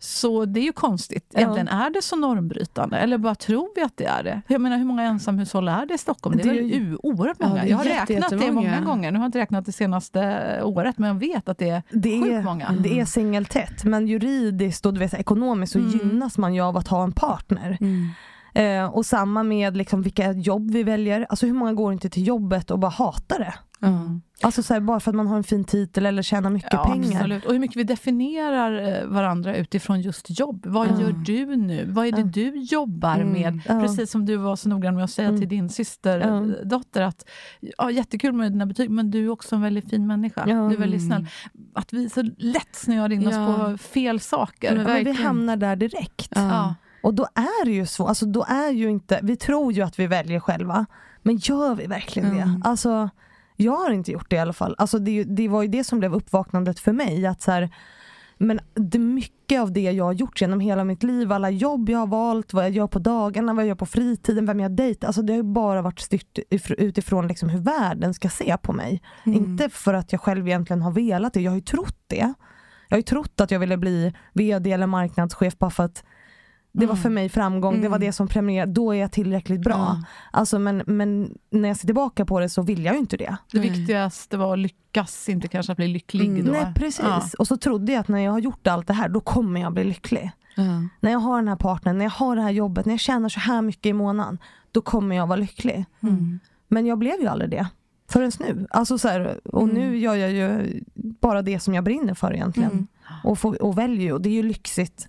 Så 0.00 0.44
det 0.44 0.60
är 0.60 0.64
ju 0.64 0.72
konstigt. 0.72 1.32
Egentligen 1.34 1.68
ja. 1.70 1.86
är 1.86 1.90
det 1.90 2.02
så 2.02 2.16
normbrytande, 2.16 2.98
eller 2.98 3.18
bara 3.18 3.34
tror 3.34 3.68
vi 3.74 3.82
att 3.82 3.96
det 3.96 4.04
är 4.04 4.22
det? 4.22 4.42
Jag 4.48 4.60
menar, 4.60 4.78
hur 4.78 4.84
många 4.84 5.02
ensamhushåll 5.02 5.68
är 5.68 5.86
det 5.86 5.94
i 5.94 5.98
Stockholm? 5.98 6.36
Det 6.36 6.42
är, 6.42 6.52
det 6.52 6.58
är 6.58 6.80
väl 6.80 6.96
oerhört 7.02 7.40
många. 7.40 7.56
Ja, 7.56 7.64
jag 7.64 7.76
har 7.76 7.84
räknat 7.84 8.30
det 8.30 8.52
många 8.52 8.80
gånger. 8.80 9.10
Nu 9.12 9.18
har 9.18 9.24
jag 9.24 9.28
inte 9.28 9.38
räknat 9.38 9.66
det 9.66 9.72
senaste 9.72 10.60
året, 10.62 10.98
men 10.98 11.08
jag 11.08 11.14
vet 11.14 11.48
att 11.48 11.58
det 11.58 11.68
är 11.68 11.82
det 11.90 12.22
sjukt 12.22 12.44
många. 12.44 12.66
Mm. 12.66 12.82
Det 12.82 13.00
är 13.00 13.04
singeltätt, 13.04 13.84
men 13.84 14.06
juridiskt 14.06 14.86
och 14.86 14.94
du 14.94 15.00
vet, 15.00 15.14
ekonomiskt 15.14 15.72
så 15.72 15.78
mm. 15.78 15.90
gynnas 15.90 16.38
man 16.38 16.54
ju 16.54 16.60
av 16.60 16.76
att 16.76 16.88
ha 16.88 17.04
en 17.04 17.12
partner. 17.12 17.78
Mm. 17.80 18.08
Eh, 18.54 18.94
och 18.94 19.06
samma 19.06 19.42
med 19.42 19.76
liksom 19.76 20.02
vilka 20.02 20.32
jobb 20.32 20.70
vi 20.70 20.82
väljer. 20.82 21.26
Alltså 21.28 21.46
hur 21.46 21.52
många 21.52 21.72
går 21.72 21.92
inte 21.92 22.10
till 22.10 22.26
jobbet 22.26 22.70
och 22.70 22.78
bara 22.78 22.90
hatar 22.90 23.38
det? 23.38 23.54
Mm. 23.82 24.22
Alltså 24.42 24.62
så 24.62 24.74
här, 24.74 24.80
bara 24.80 25.00
för 25.00 25.10
att 25.10 25.14
man 25.14 25.26
har 25.26 25.36
en 25.36 25.44
fin 25.44 25.64
titel 25.64 26.06
eller 26.06 26.22
tjänar 26.22 26.50
mycket 26.50 26.72
ja, 26.72 26.84
pengar. 26.84 27.18
Absolut. 27.18 27.44
Och 27.44 27.52
hur 27.52 27.58
mycket 27.58 27.76
vi 27.76 27.84
definierar 27.84 29.00
eh, 29.02 29.06
varandra 29.06 29.56
utifrån 29.56 30.00
just 30.00 30.40
jobb. 30.40 30.66
Vad 30.66 30.88
mm. 30.88 31.00
gör 31.00 31.12
du 31.12 31.56
nu? 31.56 31.84
Vad 31.90 32.06
är 32.06 32.12
det 32.12 32.20
mm. 32.20 32.30
du 32.30 32.56
jobbar 32.56 33.24
med? 33.24 33.62
Precis 33.66 34.10
som 34.10 34.26
du 34.26 34.36
var 34.36 34.56
så 34.56 34.68
noggrann 34.68 34.94
med 34.94 35.04
att 35.04 35.10
säga 35.10 35.28
till 35.28 35.36
mm. 35.36 35.48
din 35.48 35.68
systerdotter 35.68 37.02
att 37.02 37.24
ja, 37.78 37.90
jättekul 37.90 38.32
med 38.32 38.52
dina 38.52 38.66
betyg, 38.66 38.90
men 38.90 39.10
du 39.10 39.24
är 39.24 39.28
också 39.28 39.54
en 39.54 39.62
väldigt 39.62 39.90
fin 39.90 40.06
människa. 40.06 40.44
Du 40.44 40.52
är 40.52 40.76
väldigt 40.76 41.06
snäll. 41.06 41.26
Att 41.74 41.92
vi 41.92 42.10
så 42.10 42.22
lätt 42.38 42.74
snöar 42.74 43.12
in 43.12 43.26
oss 43.26 43.34
på 43.34 43.78
fel 43.78 44.20
saker. 44.20 44.76
Men, 44.76 44.84
men 44.84 45.04
vi 45.04 45.12
hamnar 45.12 45.56
där 45.56 45.76
direkt. 45.76 46.32
Och 47.02 47.14
då 47.14 47.26
är 47.34 47.64
det 47.64 47.72
ju 47.72 47.86
så, 47.86 48.06
alltså 48.06 48.26
då 48.26 48.44
är 48.48 48.70
ju 48.70 48.90
inte, 48.90 49.20
vi 49.22 49.36
tror 49.36 49.72
ju 49.72 49.82
att 49.82 49.98
vi 49.98 50.06
väljer 50.06 50.40
själva, 50.40 50.86
men 51.22 51.36
gör 51.36 51.74
vi 51.74 51.86
verkligen 51.86 52.36
det? 52.36 52.60
Alltså 52.64 53.10
jag 53.60 53.76
har 53.76 53.90
inte 53.90 54.12
gjort 54.12 54.30
det 54.30 54.36
i 54.36 54.38
alla 54.38 54.52
fall. 54.52 54.74
Alltså 54.78 54.98
det, 54.98 55.24
det 55.24 55.48
var 55.48 55.62
ju 55.62 55.68
det 55.68 55.84
som 55.84 55.98
blev 55.98 56.14
uppvaknandet 56.14 56.80
för 56.80 56.92
mig. 56.92 57.26
Att 57.26 57.42
så 57.42 57.50
här, 57.50 57.70
men 58.36 58.60
det, 58.74 58.98
mycket 58.98 59.60
av 59.60 59.72
det 59.72 59.80
jag 59.80 60.04
har 60.04 60.12
gjort 60.12 60.40
genom 60.40 60.60
hela 60.60 60.84
mitt 60.84 61.02
liv, 61.02 61.32
alla 61.32 61.50
jobb 61.50 61.88
jag 61.88 61.98
har 61.98 62.06
valt, 62.06 62.52
vad 62.52 62.64
jag 62.64 62.70
gör 62.70 62.86
på 62.86 62.98
dagarna, 62.98 63.54
vad 63.54 63.64
jag 63.64 63.68
gör 63.68 63.74
på 63.74 63.86
fritiden, 63.86 64.46
vem 64.46 64.60
jag 64.60 64.72
dejtar. 64.72 65.06
Alltså 65.06 65.22
det 65.22 65.32
har 65.32 65.42
bara 65.42 65.82
varit 65.82 66.00
styrt 66.00 66.38
utifrån 66.68 67.28
liksom 67.28 67.48
hur 67.48 67.60
världen 67.60 68.14
ska 68.14 68.28
se 68.28 68.56
på 68.62 68.72
mig. 68.72 69.02
Mm. 69.26 69.38
Inte 69.38 69.68
för 69.68 69.94
att 69.94 70.12
jag 70.12 70.20
själv 70.20 70.48
egentligen 70.48 70.82
har 70.82 70.90
velat 70.90 71.34
det, 71.34 71.40
jag 71.40 71.50
har 71.50 71.56
ju 71.56 71.62
trott 71.62 71.98
det. 72.06 72.34
Jag 72.88 72.96
har 72.96 72.98
ju 72.98 73.02
trott 73.02 73.40
att 73.40 73.50
jag 73.50 73.58
ville 73.60 73.76
bli 73.76 74.12
VD 74.32 74.72
eller 74.72 74.86
marknadschef 74.86 75.58
bara 75.58 75.70
för 75.70 75.84
att 75.84 76.04
det 76.80 76.86
var 76.86 76.94
för 76.94 77.08
mm. 77.08 77.14
mig 77.14 77.28
framgång, 77.28 77.72
mm. 77.72 77.82
det 77.82 77.88
var 77.88 77.96
mm. 77.96 78.06
det 78.06 78.12
som 78.12 78.28
premierade, 78.28 78.72
då 78.72 78.94
är 78.94 79.00
jag 79.00 79.12
tillräckligt 79.12 79.60
bra. 79.60 79.74
Ja. 79.74 80.02
Alltså, 80.30 80.58
men, 80.58 80.82
men 80.86 81.38
när 81.50 81.68
jag 81.68 81.76
ser 81.76 81.86
tillbaka 81.86 82.24
på 82.24 82.40
det 82.40 82.48
så 82.48 82.62
vill 82.62 82.84
jag 82.84 82.94
ju 82.94 83.00
inte 83.00 83.16
det. 83.16 83.36
Det 83.52 83.58
viktigaste 83.58 84.36
var 84.36 84.52
att 84.52 84.58
lyckas, 84.58 85.28
inte 85.28 85.48
kanske 85.48 85.72
att 85.72 85.78
bli 85.78 85.88
lycklig 85.88 86.28
mm. 86.28 86.44
då. 86.44 86.52
Nej 86.52 86.72
precis, 86.74 87.00
ja. 87.04 87.22
och 87.38 87.46
så 87.46 87.56
trodde 87.56 87.92
jag 87.92 88.00
att 88.00 88.08
när 88.08 88.18
jag 88.18 88.32
har 88.32 88.38
gjort 88.38 88.66
allt 88.66 88.86
det 88.86 88.92
här, 88.92 89.08
då 89.08 89.20
kommer 89.20 89.60
jag 89.60 89.72
bli 89.72 89.84
lycklig. 89.84 90.30
Mm. 90.56 90.88
När 91.00 91.10
jag 91.10 91.18
har 91.18 91.36
den 91.36 91.48
här 91.48 91.56
partnern, 91.56 91.98
när 91.98 92.04
jag 92.04 92.12
har 92.12 92.36
det 92.36 92.42
här 92.42 92.50
jobbet, 92.50 92.86
när 92.86 92.92
jag 92.92 93.00
tjänar 93.00 93.28
så 93.28 93.40
här 93.40 93.62
mycket 93.62 93.86
i 93.86 93.92
månaden, 93.92 94.38
då 94.72 94.80
kommer 94.80 95.16
jag 95.16 95.26
vara 95.26 95.38
lycklig. 95.38 95.84
Mm. 96.00 96.40
Men 96.68 96.86
jag 96.86 96.98
blev 96.98 97.20
ju 97.20 97.26
aldrig 97.26 97.50
det. 97.50 97.66
Förrän 98.10 98.32
nu. 98.40 98.66
Alltså 98.70 98.98
så 98.98 99.08
här, 99.08 99.40
och 99.44 99.68
nu 99.68 99.98
gör 99.98 100.14
jag 100.14 100.30
ju 100.32 100.80
bara 100.94 101.42
det 101.42 101.60
som 101.60 101.74
jag 101.74 101.84
brinner 101.84 102.14
för 102.14 102.34
egentligen. 102.34 102.86
Och, 103.24 103.38
får, 103.38 103.62
och 103.62 103.78
väljer 103.78 104.12
och 104.12 104.20
det 104.20 104.28
är 104.28 104.32
ju 104.32 104.42
lyxigt 104.42 105.08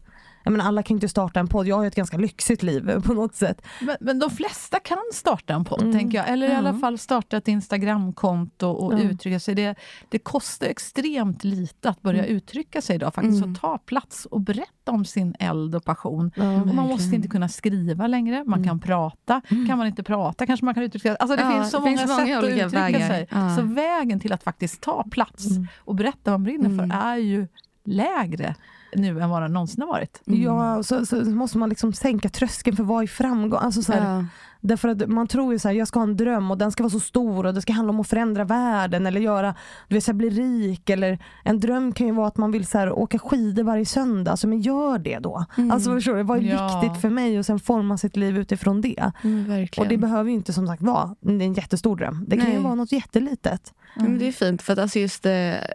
jag 0.49 0.57
menar, 0.57 0.67
alla 0.67 0.83
kan 0.83 0.97
inte 0.97 1.09
starta 1.09 1.39
en 1.39 1.47
podd, 1.47 1.67
jag 1.67 1.75
har 1.75 1.83
ju 1.83 1.87
ett 1.87 1.95
ganska 1.95 2.17
lyxigt 2.17 2.63
liv 2.63 3.01
på 3.05 3.13
något 3.13 3.35
sätt. 3.35 3.61
Men, 3.81 3.97
men 3.99 4.19
de 4.19 4.29
flesta 4.29 4.79
kan 4.79 4.97
starta 5.13 5.53
en 5.53 5.65
podd, 5.65 5.81
mm. 5.81 5.93
tänker 5.93 6.17
jag. 6.17 6.29
Eller 6.29 6.49
i 6.49 6.55
alla 6.55 6.73
fall 6.73 6.97
starta 6.97 7.37
ett 7.37 7.47
Instagramkonto 7.47 8.67
och 8.67 8.93
mm. 8.93 9.09
uttrycka 9.09 9.39
sig. 9.39 9.55
Det, 9.55 9.75
det 10.09 10.19
kostar 10.19 10.67
extremt 10.67 11.43
lite 11.43 11.89
att 11.89 12.01
börja 12.01 12.23
mm. 12.23 12.35
uttrycka 12.35 12.81
sig 12.81 12.95
idag. 12.95 13.13
faktiskt. 13.13 13.43
Mm. 13.43 13.55
Så 13.55 13.61
ta 13.61 13.77
plats 13.77 14.25
och 14.25 14.41
berätta 14.41 14.91
om 14.91 15.05
sin 15.05 15.35
eld 15.39 15.75
och 15.75 15.85
passion. 15.85 16.31
och 16.35 16.75
man 16.75 16.87
måste 16.87 17.15
inte 17.15 17.27
kunna 17.27 17.49
skriva 17.49 18.07
längre, 18.07 18.43
man 18.45 18.63
kan 18.63 18.69
mm. 18.69 18.79
prata. 18.79 19.41
Mm. 19.49 19.67
Kan 19.67 19.77
man 19.77 19.87
inte 19.87 20.03
prata 20.03 20.45
kanske 20.45 20.65
man 20.65 20.73
kan 20.73 20.83
uttrycka 20.83 21.09
sig. 21.09 21.17
Alltså 21.19 21.35
det 21.35 21.43
ja, 21.43 21.51
finns 21.51 21.71
så 21.71 21.77
det 21.77 21.83
många 21.83 21.97
finns 21.97 22.15
sätt 22.15 22.37
att 22.37 22.43
uttrycka 22.43 22.67
vägar. 22.67 23.07
sig. 23.07 23.27
Ja. 23.31 23.55
Så 23.55 23.61
vägen 23.61 24.19
till 24.19 24.33
att 24.33 24.43
faktiskt 24.43 24.81
ta 24.81 25.03
plats 25.11 25.45
och 25.77 25.95
berätta 25.95 26.31
vad 26.31 26.33
man 26.33 26.43
brinner 26.43 26.77
för 26.77 26.95
är 26.95 27.17
ju 27.17 27.47
lägre 27.85 28.55
nu 28.95 29.21
än 29.21 29.29
vad 29.29 29.41
den 29.41 29.53
någonsin 29.53 29.81
har 29.81 29.87
varit. 29.87 30.21
Mm. 30.27 30.41
Ja, 30.41 30.83
så, 30.83 31.05
så, 31.05 31.15
måste 31.15 31.57
man 31.57 31.69
liksom 31.69 31.93
sänka 31.93 32.29
tröskeln 32.29 32.77
för 32.77 32.83
vad 32.83 33.03
är 33.03 33.07
framgång? 33.07 33.59
Alltså 33.61 33.81
så 33.81 33.93
här, 33.93 34.15
ja. 34.17 34.25
Därför 34.61 34.89
att 34.89 35.09
man 35.09 35.27
tror 35.27 35.53
ju 35.53 35.59
så 35.59 35.67
här, 35.67 35.75
jag 35.75 35.87
ska 35.87 35.99
ha 35.99 36.03
en 36.03 36.17
dröm 36.17 36.51
och 36.51 36.57
den 36.57 36.71
ska 36.71 36.83
vara 36.83 36.91
så 36.91 36.99
stor 36.99 37.45
och 37.45 37.53
det 37.53 37.61
ska 37.61 37.73
handla 37.73 37.93
om 37.93 37.99
att 37.99 38.07
förändra 38.07 38.43
världen 38.43 39.05
eller 39.05 39.21
göra, 39.21 39.55
du 39.87 39.95
vet, 39.95 40.03
så 40.03 40.11
här, 40.11 40.17
bli 40.17 40.29
rik 40.29 40.89
eller 40.89 41.19
en 41.43 41.59
dröm 41.59 41.93
kan 41.93 42.07
ju 42.07 42.13
vara 42.13 42.27
att 42.27 42.37
man 42.37 42.51
vill 42.51 42.65
så 42.65 42.77
här, 42.77 42.91
åka 42.91 43.19
skidor 43.19 43.63
varje 43.63 43.85
söndag, 43.85 44.31
alltså, 44.31 44.47
men 44.47 44.61
gör 44.61 44.97
det 44.97 45.19
då. 45.19 45.45
Mm. 45.57 45.71
Alltså 45.71 45.91
förstår 45.91 46.15
du, 46.15 46.23
vad 46.23 46.37
är 46.37 46.41
ja. 46.43 46.81
viktigt 46.81 47.01
för 47.01 47.09
mig 47.09 47.39
och 47.39 47.45
sen 47.45 47.59
forma 47.59 47.97
sitt 47.97 48.15
liv 48.15 48.37
utifrån 48.37 48.81
det. 48.81 49.11
Mm, 49.23 49.67
och 49.77 49.87
det 49.87 49.97
behöver 49.97 50.29
ju 50.29 50.35
inte 50.35 50.53
som 50.53 50.67
sagt 50.67 50.81
vara 50.81 51.15
en 51.25 51.53
jättestor 51.53 51.95
dröm, 51.95 52.25
det 52.27 52.37
kan 52.37 52.45
Nej. 52.45 52.55
ju 52.55 52.61
vara 52.61 52.75
något 52.75 52.91
jättelitet. 52.91 53.73
Mm. 53.99 54.19
det 54.19 54.27
är 54.27 54.31
fint 54.31 54.61
för 54.61 54.73
att 54.73 54.79
alltså 54.79 54.99
just 54.99 55.23
det 55.23 55.59
eh, 55.61 55.73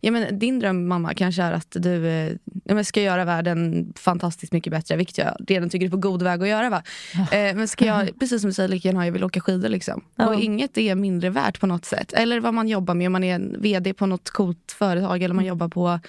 Ja, 0.00 0.10
men 0.10 0.38
din 0.38 0.58
dröm 0.58 0.88
mamma 0.88 1.14
kanske 1.14 1.42
är 1.42 1.52
att 1.52 1.76
du 1.78 2.08
eh, 2.68 2.82
ska 2.82 3.02
göra 3.02 3.24
världen 3.24 3.92
fantastiskt 3.96 4.52
mycket 4.52 4.70
bättre, 4.70 4.96
vilket 4.96 5.18
jag 5.18 5.36
redan 5.48 5.70
tycker 5.70 5.86
är 5.86 5.90
på 5.90 5.96
god 5.96 6.22
väg 6.22 6.42
att 6.42 6.48
göra. 6.48 6.70
Va? 6.70 6.82
Eh, 7.14 7.56
men 7.56 7.68
ska 7.68 7.84
jag, 7.84 8.08
precis 8.20 8.40
som 8.40 8.50
du 8.50 8.54
säger, 8.54 8.68
lika 8.68 8.88
gärna 8.88 9.06
jag 9.06 9.12
vill 9.12 9.24
åka 9.24 9.40
skidor. 9.40 9.68
Liksom. 9.68 10.04
Ja. 10.16 10.28
Och 10.28 10.34
inget 10.34 10.78
är 10.78 10.94
mindre 10.94 11.30
värt 11.30 11.60
på 11.60 11.66
något 11.66 11.84
sätt. 11.84 12.12
Eller 12.12 12.40
vad 12.40 12.54
man 12.54 12.68
jobbar 12.68 12.94
med, 12.94 13.06
om 13.06 13.12
man 13.12 13.24
är 13.24 13.38
VD 13.58 13.94
på 13.94 14.06
något 14.06 14.30
coolt 14.30 14.74
företag 14.78 15.22
eller 15.22 15.34
man 15.34 15.44
mm. 15.44 15.48
jobbar 15.48 15.68
på 15.68 16.00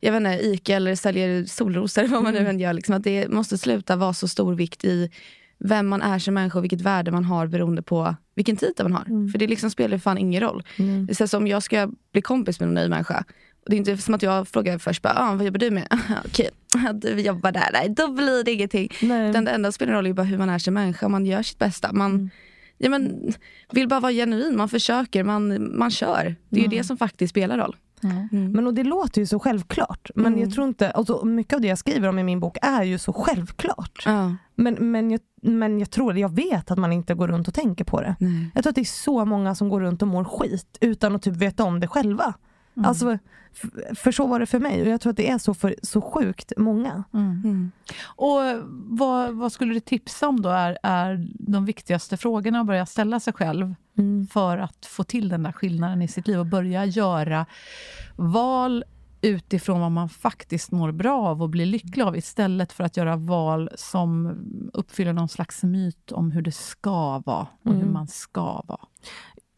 jag 0.00 0.12
vet 0.12 0.18
inte, 0.18 0.46
Ica 0.46 0.76
eller 0.76 0.94
säljer 0.94 1.44
solrosor, 1.44 2.06
vad 2.08 2.22
man 2.22 2.32
nu 2.32 2.38
mm. 2.38 2.50
än 2.50 2.60
gör. 2.60 2.72
Liksom, 2.72 2.94
att 2.94 3.04
det 3.04 3.28
måste 3.28 3.58
sluta 3.58 3.96
vara 3.96 4.14
så 4.14 4.28
stor 4.28 4.54
vikt 4.54 4.84
i 4.84 5.10
vem 5.58 5.86
man 5.88 6.02
är 6.02 6.18
som 6.18 6.34
människa 6.34 6.58
och 6.58 6.64
vilket 6.64 6.80
värde 6.80 7.10
man 7.10 7.24
har 7.24 7.46
beroende 7.46 7.82
på 7.82 8.16
vilken 8.38 8.56
titel 8.56 8.88
man 8.88 8.92
har. 8.92 9.04
Mm. 9.04 9.28
För 9.28 9.38
det 9.38 9.46
liksom 9.46 9.70
spelar 9.70 9.98
fan 9.98 10.18
ingen 10.18 10.40
roll. 10.40 10.62
Mm. 10.76 11.06
Det 11.06 11.20
är 11.20 11.26
som 11.26 11.42
om 11.42 11.46
jag 11.46 11.62
ska 11.62 11.90
bli 12.12 12.22
kompis 12.22 12.60
med 12.60 12.68
någon 12.68 12.74
ny 12.74 12.88
människa. 12.88 13.24
Det 13.66 13.76
är 13.76 13.78
inte 13.78 13.96
som 13.96 14.14
att 14.14 14.22
jag 14.22 14.48
frågar 14.48 14.78
först, 14.78 15.02
bara, 15.02 15.14
ah, 15.16 15.34
vad 15.34 15.46
jobbar 15.46 15.58
du 15.58 15.70
med? 15.70 15.86
Okej, 16.24 16.50
du 16.94 17.20
jobbar 17.20 17.52
där, 17.52 17.70
nej 17.72 17.88
då 17.88 18.08
blir 18.08 18.44
det 18.44 18.52
ingenting. 18.52 18.88
Nej. 19.02 19.32
Den, 19.32 19.44
det 19.44 19.50
enda 19.50 19.66
som 19.66 19.72
spelar 19.72 19.92
roll 19.92 20.06
är 20.06 20.12
bara 20.12 20.22
hur 20.22 20.38
man 20.38 20.48
är 20.48 20.58
som 20.58 20.74
människa, 20.74 21.08
man 21.08 21.26
gör 21.26 21.42
sitt 21.42 21.58
bästa. 21.58 21.92
Man 21.92 22.10
mm. 22.10 22.30
ja, 22.78 22.90
men, 22.90 23.32
vill 23.72 23.88
bara 23.88 24.00
vara 24.00 24.12
genuin, 24.12 24.56
man 24.56 24.68
försöker, 24.68 25.24
man, 25.24 25.78
man 25.78 25.90
kör. 25.90 26.36
Det 26.48 26.56
är 26.56 26.60
ju 26.60 26.66
mm. 26.66 26.78
det 26.78 26.84
som 26.84 26.96
faktiskt 26.96 27.30
spelar 27.30 27.58
roll. 27.58 27.76
Mm. 28.04 28.52
Men 28.52 28.66
och 28.66 28.74
det 28.74 28.84
låter 28.84 29.20
ju 29.20 29.26
så 29.26 29.38
självklart. 29.38 30.10
Men 30.14 30.26
mm. 30.26 30.40
jag 30.40 30.52
tror 30.52 30.68
inte, 30.68 30.90
alltså, 30.90 31.24
mycket 31.24 31.54
av 31.54 31.60
det 31.60 31.68
jag 31.68 31.78
skriver 31.78 32.08
om 32.08 32.18
i 32.18 32.22
min 32.22 32.40
bok 32.40 32.58
är 32.62 32.82
ju 32.82 32.98
så 32.98 33.12
självklart. 33.12 34.06
Mm. 34.06 34.36
Men, 34.54 34.74
men, 34.92 35.10
jag, 35.10 35.20
men 35.42 35.78
jag 35.78 35.90
tror, 35.90 36.18
jag 36.18 36.34
vet 36.34 36.70
att 36.70 36.78
man 36.78 36.92
inte 36.92 37.14
går 37.14 37.28
runt 37.28 37.48
och 37.48 37.54
tänker 37.54 37.84
på 37.84 38.00
det. 38.00 38.16
Jag 38.54 38.62
tror 38.64 38.70
att 38.70 38.74
det 38.74 38.80
är 38.80 38.84
så 38.84 39.24
många 39.24 39.54
som 39.54 39.68
går 39.68 39.80
runt 39.80 40.02
och 40.02 40.08
mår 40.08 40.24
skit 40.24 40.78
utan 40.80 41.16
att 41.16 41.22
typ 41.22 41.36
veta 41.36 41.64
om 41.64 41.80
det 41.80 41.86
själva. 41.86 42.34
Mm. 42.78 42.88
Alltså, 42.88 43.18
för 43.94 44.12
så 44.12 44.26
var 44.26 44.40
det 44.40 44.46
för 44.46 44.58
mig 44.58 44.82
och 44.82 44.88
jag 44.88 45.00
tror 45.00 45.10
att 45.10 45.16
det 45.16 45.30
är 45.30 45.38
så 45.38 45.54
för 45.54 45.74
så 45.82 46.00
sjukt 46.00 46.52
många. 46.56 47.04
Mm. 47.14 47.42
Mm. 47.44 47.72
Och 48.04 48.40
vad, 48.98 49.34
vad, 49.34 49.52
skulle 49.52 49.74
du 49.74 49.80
tipsa 49.80 50.28
om 50.28 50.42
då 50.42 50.48
är, 50.48 50.78
är 50.82 51.28
de 51.38 51.64
viktigaste 51.64 52.16
frågorna 52.16 52.60
att 52.60 52.66
börja 52.66 52.86
ställa 52.86 53.20
sig 53.20 53.32
själv 53.32 53.74
mm. 53.98 54.26
för 54.26 54.58
att 54.58 54.86
få 54.86 55.04
till 55.04 55.28
den 55.28 55.42
där 55.42 55.52
skillnaden 55.52 56.02
i 56.02 56.08
sitt 56.08 56.28
liv 56.28 56.38
och 56.38 56.46
börja 56.46 56.84
göra 56.84 57.46
val 58.16 58.84
utifrån 59.20 59.80
vad 59.80 59.92
man 59.92 60.08
faktiskt 60.08 60.70
mår 60.70 60.92
bra 60.92 61.28
av 61.28 61.42
och 61.42 61.48
blir 61.48 61.66
lycklig 61.66 62.04
av 62.04 62.16
istället 62.16 62.72
för 62.72 62.84
att 62.84 62.96
göra 62.96 63.16
val 63.16 63.70
som 63.74 64.38
uppfyller 64.72 65.12
någon 65.12 65.28
slags 65.28 65.62
myt 65.62 66.12
om 66.12 66.30
hur 66.30 66.42
det 66.42 66.52
ska 66.52 67.18
vara 67.18 67.46
och 67.62 67.72
hur 67.72 67.82
mm. 67.82 67.92
man 67.92 68.08
ska 68.08 68.62
vara. 68.66 68.86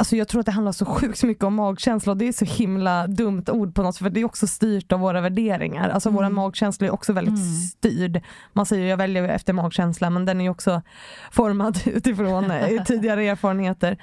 Alltså 0.01 0.17
jag 0.17 0.29
tror 0.29 0.41
att 0.41 0.47
det 0.47 0.53
handlar 0.53 0.73
så 0.73 0.85
sjukt 0.85 1.23
mycket 1.23 1.45
om 1.45 1.55
magkänsla 1.55 2.13
och 2.13 2.19
det 2.19 2.29
är 2.29 2.33
så 2.33 2.45
himla 2.45 3.07
dumt 3.07 3.45
ord 3.49 3.75
på 3.75 3.83
något 3.83 3.97
för 3.97 4.11
det 4.11 4.21
är 4.21 4.25
också 4.25 4.47
styrt 4.47 4.93
av 4.93 5.01
våra 5.01 5.21
värderingar. 5.21 5.89
Alltså 5.89 6.09
mm. 6.09 6.17
våra 6.17 6.31
magkänsla 6.31 6.87
är 6.87 6.91
också 6.91 7.13
väldigt 7.13 7.35
mm. 7.35 7.53
styrd. 7.53 8.23
Man 8.53 8.67
säger 8.67 8.87
jag 8.87 8.97
väljer 8.97 9.29
efter 9.29 9.53
magkänsla 9.53 10.11
men 10.11 10.25
den 10.25 10.41
är 10.41 10.51
också 10.51 10.83
formad 11.31 11.79
utifrån 11.87 12.51
eh, 12.51 12.85
tidigare 12.85 13.25
erfarenheter. 13.25 13.99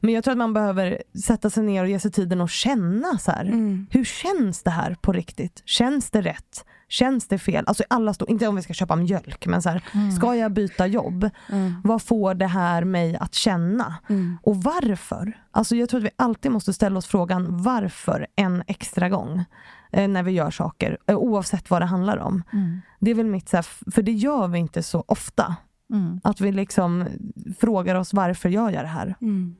Men 0.00 0.14
jag 0.14 0.24
tror 0.24 0.32
att 0.32 0.38
man 0.38 0.54
behöver 0.54 1.02
sätta 1.24 1.50
sig 1.50 1.62
ner 1.62 1.82
och 1.82 1.88
ge 1.88 2.00
sig 2.00 2.10
tiden 2.10 2.40
att 2.40 2.50
känna 2.50 3.18
så 3.18 3.30
här. 3.30 3.44
Mm. 3.44 3.86
Hur 3.90 4.04
känns 4.04 4.62
det 4.62 4.70
här 4.70 4.96
på 5.00 5.12
riktigt? 5.12 5.62
Känns 5.64 6.10
det 6.10 6.20
rätt? 6.20 6.64
Känns 6.88 7.28
det 7.28 7.38
fel? 7.38 7.64
Alltså 7.66 7.84
alla 7.90 8.14
stå, 8.14 8.26
inte 8.26 8.48
om 8.48 8.56
vi 8.56 8.62
ska 8.62 8.72
köpa 8.72 8.96
mjölk, 8.96 9.46
men 9.46 9.62
så 9.62 9.68
här, 9.68 9.82
mm. 9.94 10.12
ska 10.12 10.34
jag 10.34 10.52
byta 10.52 10.86
jobb? 10.86 11.30
Mm. 11.48 11.80
Vad 11.84 12.02
får 12.02 12.34
det 12.34 12.46
här 12.46 12.84
mig 12.84 13.16
att 13.16 13.34
känna? 13.34 13.94
Mm. 14.08 14.38
Och 14.42 14.56
varför? 14.56 15.42
Alltså 15.50 15.76
jag 15.76 15.88
tror 15.88 16.00
att 16.00 16.06
vi 16.06 16.10
alltid 16.16 16.52
måste 16.52 16.72
ställa 16.72 16.98
oss 16.98 17.06
frågan 17.06 17.62
varför 17.62 18.26
en 18.36 18.62
extra 18.66 19.08
gång 19.08 19.44
eh, 19.92 20.08
när 20.08 20.22
vi 20.22 20.32
gör 20.32 20.50
saker, 20.50 20.98
eh, 21.06 21.16
oavsett 21.16 21.70
vad 21.70 21.82
det 21.82 21.86
handlar 21.86 22.16
om. 22.16 22.42
Mm. 22.52 22.80
Det 23.00 23.10
är 23.10 23.14
väl 23.14 23.26
mitt, 23.26 23.48
så 23.48 23.56
här, 23.56 23.90
för 23.90 24.02
det 24.02 24.12
gör 24.12 24.48
vi 24.48 24.58
inte 24.58 24.82
så 24.82 25.04
ofta. 25.06 25.56
Mm. 25.92 26.20
Att 26.24 26.40
vi 26.40 26.52
liksom 26.52 27.04
frågar 27.58 27.94
oss 27.94 28.14
varför 28.14 28.48
gör 28.48 28.70
jag 28.70 28.84
det 28.84 28.88
här? 28.88 29.14
Mm. 29.20 29.56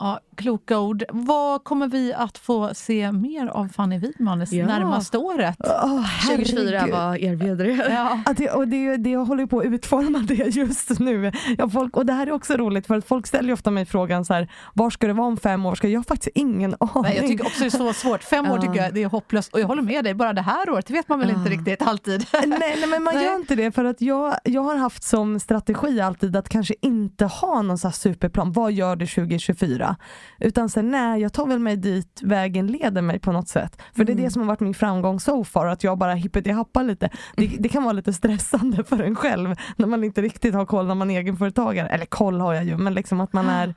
Ja, 0.00 0.20
kloka 0.34 0.78
ord. 0.78 1.04
Vad 1.10 1.64
kommer 1.64 1.88
vi 1.88 2.12
att 2.12 2.38
få 2.38 2.74
se 2.74 3.12
mer 3.12 3.46
av 3.46 3.68
Fanny 3.68 3.98
Widman 3.98 4.46
ja. 4.50 4.66
närmaste 4.66 5.18
året? 5.18 5.60
Oh, 5.60 6.26
2024, 6.26 6.86
vad 6.92 7.18
erbjuder 7.18 7.64
du? 7.64 7.72
Ja. 7.74 8.20
Att 8.26 8.36
det, 8.36 8.50
och 8.50 8.68
det, 8.68 8.96
det 8.96 9.10
jag 9.10 9.24
håller 9.24 9.46
på 9.46 9.58
att 9.58 9.66
utforma 9.66 10.18
det 10.18 10.34
just 10.34 10.98
nu. 10.98 11.32
Ja, 11.58 11.68
folk, 11.68 11.96
och 11.96 12.06
det 12.06 12.12
här 12.12 12.26
är 12.26 12.32
också 12.32 12.56
roligt 12.56 12.86
för 12.86 12.94
att 12.94 13.04
folk 13.04 13.26
ställer 13.26 13.52
ofta 13.52 13.70
mig 13.70 13.86
frågan 13.86 14.24
så 14.24 14.34
här, 14.34 14.48
var 14.74 14.90
ska 14.90 15.06
det 15.06 15.12
vara 15.12 15.26
om 15.26 15.36
fem 15.36 15.66
år? 15.66 15.74
Ska 15.74 15.88
jag 15.88 15.98
har 15.98 16.04
faktiskt 16.04 16.36
ingen 16.36 16.76
aning. 16.80 17.02
Nej, 17.02 17.16
jag 17.16 17.26
tycker 17.26 17.46
också 17.46 17.60
det 17.60 17.66
är 17.66 17.70
så 17.70 17.92
svårt. 17.92 18.22
Fem 18.22 18.50
år 18.50 18.58
tycker 18.58 18.74
jag 18.74 18.94
det 18.94 19.02
är 19.02 19.08
hopplöst 19.08 19.52
och 19.52 19.60
jag 19.60 19.66
håller 19.66 19.82
med 19.82 20.04
dig, 20.04 20.14
bara 20.14 20.32
det 20.32 20.42
här 20.42 20.70
året 20.70 20.90
vet 20.90 21.08
man 21.08 21.18
väl 21.18 21.30
inte 21.30 21.50
riktigt 21.50 21.82
alltid. 21.82 22.26
nej, 22.32 22.58
nej, 22.58 22.86
men 22.86 23.02
man 23.02 23.14
nej. 23.14 23.24
gör 23.24 23.34
inte 23.36 23.54
det 23.54 23.72
för 23.72 23.84
att 23.84 24.00
jag, 24.00 24.34
jag 24.44 24.62
har 24.62 24.76
haft 24.76 25.02
som 25.02 25.40
strategi 25.40 26.00
alltid 26.00 26.36
att 26.36 26.48
kanske 26.48 26.74
inte 26.80 27.24
ha 27.24 27.62
någon 27.62 27.78
så 27.78 27.90
superplan. 27.90 28.52
Vad 28.52 28.72
gör 28.72 28.96
du 28.96 29.06
2024? 29.06 29.96
Utan 30.38 30.68
sen 30.68 30.90
nej, 30.90 31.20
jag 31.20 31.32
tar 31.32 31.46
väl 31.46 31.58
mig 31.58 31.76
dit 31.76 32.20
vägen 32.22 32.66
leder 32.66 33.02
mig 33.02 33.18
på 33.18 33.32
något 33.32 33.48
sätt. 33.48 33.82
För 33.92 34.02
mm. 34.02 34.06
det 34.06 34.12
är 34.12 34.14
det 34.14 34.20
mm. 34.22 34.30
som 34.30 34.42
har 34.42 34.46
varit 34.46 34.60
min 34.60 34.74
framgång 34.74 35.20
so 35.20 35.44
far, 35.44 35.66
att 35.66 35.84
jag 35.84 35.98
bara 35.98 36.14
hippet 36.14 36.54
happar 36.54 36.84
lite. 36.84 37.10
Det, 37.36 37.46
det, 37.46 37.68
kan 37.68 37.82
vara 37.82 37.92
lite 37.92 38.12
stressande 38.12 38.84
för 38.84 39.02
en 39.02 39.16
själv 39.16 39.56
när 39.76 39.86
man 39.86 40.04
inte 40.04 40.22
riktigt 40.22 40.54
har 40.54 40.66
koll 40.66 40.86
när 40.86 40.94
man 40.94 41.10
är 41.10 41.20
egenföretagare. 41.20 41.88
Eller 41.88 42.06
koll 42.06 42.40
har 42.40 42.54
jag 42.54 42.64
ju, 42.64 42.76
men 42.76 42.94
liksom 42.94 43.20
att 43.20 43.32
man 43.32 43.48
är 43.48 43.74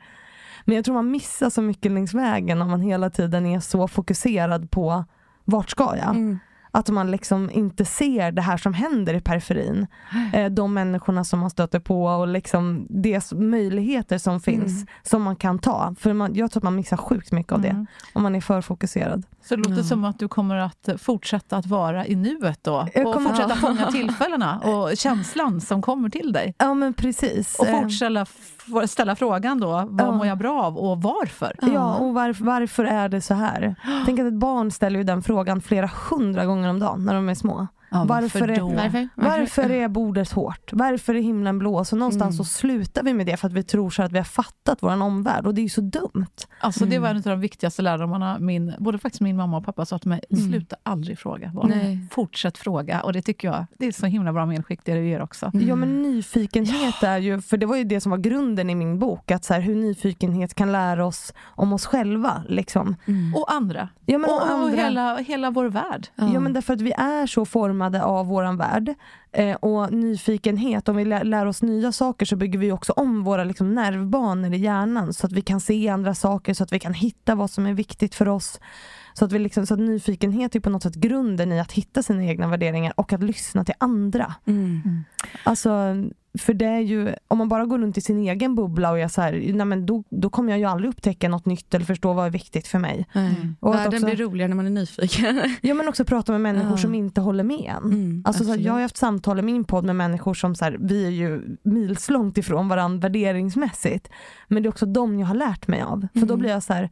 men 0.66 0.76
jag 0.76 0.86
tror 0.86 0.96
man 0.96 1.12
missar 1.12 1.50
så 1.50 1.62
mycket 1.62 1.92
längs 1.92 2.14
vägen 2.14 2.62
om 2.62 2.70
man 2.70 2.82
hela 2.82 3.10
tiden 3.10 3.46
är 3.46 3.60
så 3.60 3.88
fokuserad 3.88 4.72
på 4.72 5.06
vart 5.46 5.70
ska 5.70 5.96
jag? 5.98 6.10
Mm. 6.10 6.40
Att 6.78 6.90
man 6.90 7.12
liksom 7.12 7.50
inte 7.52 7.86
ser 7.86 8.32
det 8.32 8.42
här 8.42 8.58
som 8.58 8.74
händer 8.74 9.14
i 9.14 9.22
periferin. 9.22 9.88
Eh, 10.34 10.52
de 10.52 10.74
människorna 10.74 11.24
som 11.24 11.40
man 11.40 11.50
stöter 11.50 11.80
på 11.80 12.06
och 12.06 12.28
liksom 12.28 12.86
de 12.90 13.22
möjligheter 13.32 14.18
som 14.18 14.40
finns 14.40 14.74
mm. 14.74 14.88
som 15.04 15.22
man 15.22 15.36
kan 15.36 15.60
ta. 15.60 15.96
För 16.00 16.14
man, 16.14 16.36
jag 16.36 16.52
tror 16.52 16.60
att 16.60 16.64
man 16.64 16.76
missar 16.76 16.98
sjukt 16.98 17.32
mycket 17.32 17.54
av 17.54 17.62
det 17.62 17.70
mm. 17.70 17.88
om 18.14 18.24
man 18.24 18.36
är 18.36 18.42
för 18.42 18.62
fokuserad. 18.62 19.24
Så 19.42 19.56
det 19.56 19.62
låter 19.62 19.72
mm. 19.72 19.84
som 19.84 20.06
att 20.06 20.20
du 20.20 20.28
kommer 20.28 20.56
att 20.56 20.90
fortsätta 20.98 21.58
att 21.58 21.66
vara 21.66 22.08
i 22.08 22.16
nuet 22.16 22.64
då? 22.64 22.88
och 23.06 23.24
fortsätta 23.24 23.54
att... 23.54 23.60
fånga 23.60 23.86
tillfällena 23.92 24.60
och 24.60 24.98
känslan 24.98 25.62
som 25.62 25.82
kommer 25.82 26.10
till 26.10 26.32
dig? 26.32 26.56
Ja 26.58 26.74
men 26.74 26.94
precis. 26.94 27.56
Och 27.60 27.68
fortsätta 27.68 28.26
ställa 28.88 29.16
frågan 29.16 29.60
då, 29.60 29.68
vad 29.68 30.08
ja. 30.08 30.12
mår 30.12 30.28
jag 30.28 30.38
bra 30.38 30.64
av 30.64 30.78
och 30.78 31.02
varför? 31.02 31.56
Ja, 31.62 31.96
och 31.96 32.14
varför, 32.14 32.44
varför 32.44 32.84
är 32.84 33.10
det 33.10 33.22
så 33.22 33.34
här? 33.34 33.76
Tänk 34.06 34.20
att 34.20 34.26
ett 34.26 34.34
barn 34.34 34.72
ställer 34.72 35.00
ju 35.00 35.04
den 35.04 35.24
frågan 35.24 35.62
flera 35.62 35.90
hundra 36.10 36.46
gånger 36.46 36.70
om 36.70 36.80
dagen 36.80 37.06
när 37.06 37.14
de 37.14 37.30
är 37.30 37.36
små. 37.36 37.68
Ja, 37.90 38.06
varför, 38.08 38.40
varför, 38.40 38.54
är, 38.54 38.76
varför? 38.76 39.10
varför, 39.16 39.70
är 39.70 39.88
bordet 39.88 40.32
hårt? 40.32 40.70
Varför 40.74 41.16
är 41.16 41.22
himlen 41.22 41.60
blå? 41.60 41.86
Så 41.86 41.96
någonstans 41.96 42.36
mm. 42.36 42.38
så 42.38 42.44
slutar 42.44 43.04
vi 43.04 43.14
med 43.14 43.26
det 43.26 43.38
för 43.38 43.48
att 43.48 43.54
vi 43.54 43.64
tror 43.64 43.90
så 43.90 44.04
att 44.04 44.12
vi 44.12 44.18
har 44.18 44.26
fattat 44.26 44.78
vår 44.82 45.02
omvärld 45.02 45.48
och 45.48 45.54
det 45.54 45.62
är 45.62 45.64
ju 45.64 45.70
så 45.70 45.82
dumt. 45.82 46.26
Alltså 46.60 46.84
mm. 46.84 46.90
Det 46.90 47.00
var 47.00 47.10
en 47.10 47.18
av 47.18 47.22
de 47.22 47.40
viktigaste 47.40 47.82
lärdomarna 47.82 48.40
min, 48.40 48.74
både 48.80 48.98
faktiskt 48.98 49.22
min 49.22 49.36
mamma 49.36 49.58
och 49.58 49.66
pappa 49.66 49.86
sa 49.86 50.00
till 50.00 50.10
mig. 50.10 50.22
Mm. 50.30 50.50
Sluta 50.50 50.76
aldrig 50.84 51.20
fråga. 51.20 51.52
Fortsätt 52.12 52.58
fråga. 52.58 53.02
Och 53.02 53.14
det 53.14 53.22
tycker 53.22 53.48
jag 53.48 53.66
det 53.78 53.86
är 53.86 53.92
så 53.92 54.06
himla 54.06 54.34
bra 54.34 54.46
medskick 54.46 54.80
det 54.84 54.94
du 54.94 55.08
ger 55.08 55.22
också. 55.22 55.52
Ja 55.54 55.76
men 55.76 56.02
nyfikenhet 56.02 56.96
ja. 57.02 57.08
är 57.08 57.18
ju, 57.18 57.42
för 57.42 57.58
det 57.58 57.66
var 57.66 57.76
ju 57.76 57.84
det 57.84 58.02
som 58.02 58.10
var 58.10 58.18
grunden 58.18 58.70
i 58.70 58.76
min 58.76 59.00
bok, 59.00 59.32
att 59.32 59.46
så 59.46 59.54
här, 59.54 59.62
hur 59.62 59.76
nyfikenhet 59.76 60.54
kan 60.54 60.72
lära 60.72 61.06
oss 61.06 61.34
om 61.46 61.74
oss 61.74 61.86
själva. 61.86 62.44
Liksom. 62.48 62.96
Mm. 63.06 63.36
Och 63.36 63.54
andra. 63.54 63.90
Ja, 64.06 64.18
men 64.18 64.30
och, 64.30 64.36
och, 64.36 64.50
andra. 64.50 64.84
hela, 64.84 65.18
hela 65.18 65.52
vår 65.52 65.66
värld. 65.66 66.08
Ja. 66.16 66.30
ja 66.34 66.40
men 66.40 66.54
därför 66.54 66.74
att 66.74 66.82
vi 66.82 66.92
är 66.92 67.28
så 67.28 67.46
formade 67.46 67.77
formade 67.78 68.04
av 68.04 68.28
våran 68.28 68.58
värld. 68.58 68.96
Eh, 69.32 69.56
och 69.56 69.94
nyfikenhet, 69.94 70.90
om 70.90 70.96
vi 70.96 71.06
lär, 71.06 71.24
lär, 71.24 71.46
oss 71.46 71.62
nya 71.62 71.92
saker 71.92 72.26
så 72.26 72.36
bygger 72.36 72.60
vi 72.60 72.72
också 72.72 72.94
om 72.94 73.24
våra 73.24 73.44
liksom, 73.44 73.76
nervbanor 73.76 74.54
i 74.54 74.58
hjärnan 74.58 75.14
så 75.14 75.26
att 75.28 75.32
vi 75.32 75.42
kan 75.42 75.60
se 75.60 75.90
andra 75.90 76.16
saker, 76.16 76.54
så 76.54 76.64
att 76.64 76.72
vi 76.72 76.80
kan 76.80 76.94
hitta 76.94 77.36
vad 77.36 77.50
som 77.50 77.66
är 77.66 77.74
viktigt 77.74 78.16
för 78.16 78.28
oss. 78.28 78.60
Så 79.14 79.26
att, 79.26 79.32
vi 79.32 79.40
liksom, 79.40 79.66
så 79.66 79.74
att 79.74 79.80
nyfikenhet 79.80 80.56
är 80.56 80.60
på 80.60 80.70
något 80.70 80.84
sätt 80.84 80.96
grunden 80.96 81.52
i 81.52 81.60
att 81.60 81.72
hitta 81.72 82.04
sina 82.04 82.24
egna 82.24 82.48
värderingar 82.48 82.94
och 82.96 83.14
att 83.14 83.24
lyssna 83.24 83.66
till 83.66 83.76
andra. 83.80 84.36
Mm. 84.48 85.04
Alltså, 85.44 85.70
för 86.38 86.54
det 86.54 86.66
är 86.66 86.80
ju, 86.80 87.16
om 87.28 87.38
man 87.38 87.50
bara 87.50 87.66
går 87.66 87.80
runt 87.80 87.98
i 87.98 88.02
sin 88.02 88.20
egen 88.20 88.56
bubbla 88.56 88.92
och 88.92 89.00
är 89.00 89.08
så 89.08 89.22
här, 89.22 89.52
nej 89.54 89.66
men 89.66 89.86
då, 89.86 90.04
då 90.10 90.30
kommer 90.30 90.52
jag 90.52 90.60
ju 90.60 90.66
aldrig 90.66 90.90
upptäcka 90.90 91.30
något 91.30 91.46
nytt 91.46 91.74
eller 91.74 91.86
förstå 91.86 92.14
vad 92.14 92.26
är 92.26 92.30
viktigt 92.30 92.68
för 92.68 92.80
mig. 92.80 93.08
Mm. 93.14 93.56
Och 93.60 93.74
Världen 93.74 93.94
också, 93.94 94.06
blir 94.06 94.16
roligare 94.16 94.48
när 94.48 94.56
man 94.56 94.66
är 94.66 94.70
nyfiken. 94.70 95.42
ja 95.62 95.74
men 95.74 95.88
också 95.88 96.06
prata 96.06 96.32
med 96.32 96.42
människor 96.42 96.72
ja. 96.72 96.78
som 96.78 96.96
inte 96.96 97.22
håller 97.22 97.44
med 97.44 97.74
en. 97.78 97.84
Mm, 97.84 98.24
alltså, 98.26 98.44
så 98.44 98.50
här, 98.50 98.58
jag 98.58 98.74
har 98.74 98.82
haft 98.82 98.98
samtal 98.98 99.40
i 99.40 99.42
min 99.42 99.64
podd 99.64 99.86
med 99.86 99.96
människor 99.96 100.34
som 100.34 100.56
så 100.56 100.66
här, 100.66 100.78
vi 100.80 101.06
är 101.06 101.10
ju 101.10 101.58
milslångt 101.64 102.38
ifrån 102.38 102.68
varandra 102.68 103.10
värderingsmässigt. 103.10 104.10
Men 104.48 104.64
det 104.64 104.68
är 104.68 104.72
också 104.72 104.86
de 104.86 105.20
jag 105.20 105.28
har 105.28 105.36
lärt 105.36 105.68
mig 105.68 105.82
av. 105.82 106.08
För 106.14 106.20
då 106.20 106.34
mm. 106.34 106.40
blir 106.40 106.50
jag 106.50 106.64
så 106.64 106.74
här, 106.74 106.90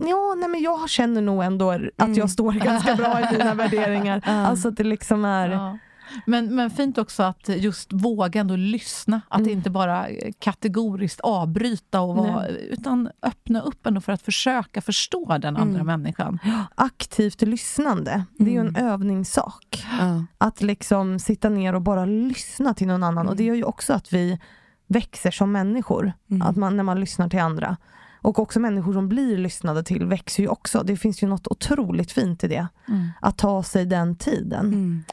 Ja, 0.00 0.34
nej 0.38 0.48
men 0.48 0.62
jag 0.62 0.88
känner 0.88 1.20
nog 1.20 1.44
ändå 1.44 1.70
att 1.70 1.80
jag 1.96 2.08
mm. 2.08 2.28
står 2.28 2.52
ganska 2.64 2.94
bra 2.94 3.20
i 3.20 3.32
mina 3.32 3.54
värderingar. 3.54 4.22
Alltså 4.24 4.68
att 4.68 4.76
det 4.76 4.84
liksom 4.84 5.24
är 5.24 5.48
ja. 5.50 5.78
Men, 6.26 6.54
men 6.54 6.70
fint 6.70 6.98
också 6.98 7.22
att 7.22 7.48
just 7.48 7.92
våga 7.92 8.40
ändå 8.40 8.56
lyssna. 8.56 9.20
Att 9.28 9.40
mm. 9.40 9.50
inte 9.52 9.70
bara 9.70 10.06
kategoriskt 10.38 11.20
avbryta 11.20 12.00
och 12.00 12.16
vara, 12.16 12.46
utan 12.48 13.10
öppna 13.22 13.60
upp 13.60 13.86
ändå 13.86 14.00
för 14.00 14.12
att 14.12 14.22
försöka 14.22 14.80
förstå 14.80 15.38
den 15.38 15.56
andra 15.56 15.80
mm. 15.80 15.86
människan. 15.86 16.38
Aktivt 16.74 17.42
lyssnande, 17.42 18.24
det 18.38 18.50
är 18.50 18.54
ju 18.54 18.60
en 18.60 18.68
mm. 18.68 18.86
övningssak. 18.86 19.86
Mm. 20.00 20.26
Att 20.38 20.62
liksom 20.62 21.18
sitta 21.18 21.48
ner 21.48 21.74
och 21.74 21.82
bara 21.82 22.04
lyssna 22.04 22.74
till 22.74 22.86
någon 22.86 23.02
annan. 23.02 23.28
Och 23.28 23.36
det 23.36 23.42
mm. 23.42 23.48
gör 23.48 23.56
ju 23.56 23.64
också 23.64 23.92
att 23.92 24.12
vi 24.12 24.38
växer 24.86 25.30
som 25.30 25.52
människor. 25.52 26.12
Mm. 26.30 26.42
Att 26.42 26.56
man, 26.56 26.76
när 26.76 26.84
man 26.84 27.00
lyssnar 27.00 27.28
till 27.28 27.40
andra. 27.40 27.76
Och 28.20 28.38
också 28.38 28.60
människor 28.60 28.92
som 28.92 29.08
blir 29.08 29.38
lyssnade 29.38 29.82
till 29.82 30.06
växer 30.06 30.42
ju 30.42 30.48
också. 30.48 30.82
Det 30.82 30.96
finns 30.96 31.22
ju 31.22 31.26
något 31.26 31.46
otroligt 31.46 32.12
fint 32.12 32.44
i 32.44 32.48
det. 32.48 32.68
Mm. 32.88 33.08
Att 33.20 33.38
ta 33.38 33.62
sig 33.62 33.86
den 33.86 34.16
tiden. 34.16 34.66
Mm. 34.66 35.04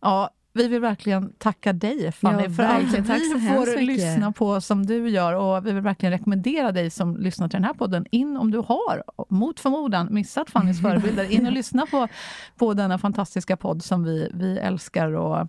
Ja, 0.00 0.30
vi 0.52 0.68
vill 0.68 0.80
verkligen 0.80 1.32
tacka 1.32 1.72
dig 1.72 2.12
Fanny 2.12 2.42
ja, 2.42 2.50
för 2.50 2.62
allt 2.62 2.92
vi 2.92 3.02
får 3.02 3.80
lyssna 3.80 4.32
på 4.32 4.60
som 4.60 4.86
du 4.86 5.08
gör. 5.08 5.32
Och 5.34 5.66
vi 5.66 5.72
vill 5.72 5.82
verkligen 5.82 6.12
rekommendera 6.12 6.72
dig 6.72 6.90
som 6.90 7.16
lyssnar 7.16 7.48
till 7.48 7.56
den 7.56 7.64
här 7.64 7.74
podden, 7.74 8.06
in 8.10 8.36
om 8.36 8.50
du 8.50 8.58
har, 8.58 9.04
mot 9.28 9.60
förmodan, 9.60 10.08
missat 10.10 10.50
Fannys 10.50 10.80
förebilder, 10.82 11.32
in 11.32 11.46
och 11.46 11.52
lyssna 11.52 11.86
på, 11.86 12.08
på 12.56 12.74
denna 12.74 12.98
fantastiska 12.98 13.56
podd 13.56 13.84
som 13.84 14.04
vi, 14.04 14.30
vi 14.34 14.58
älskar. 14.58 15.12
Och, 15.12 15.48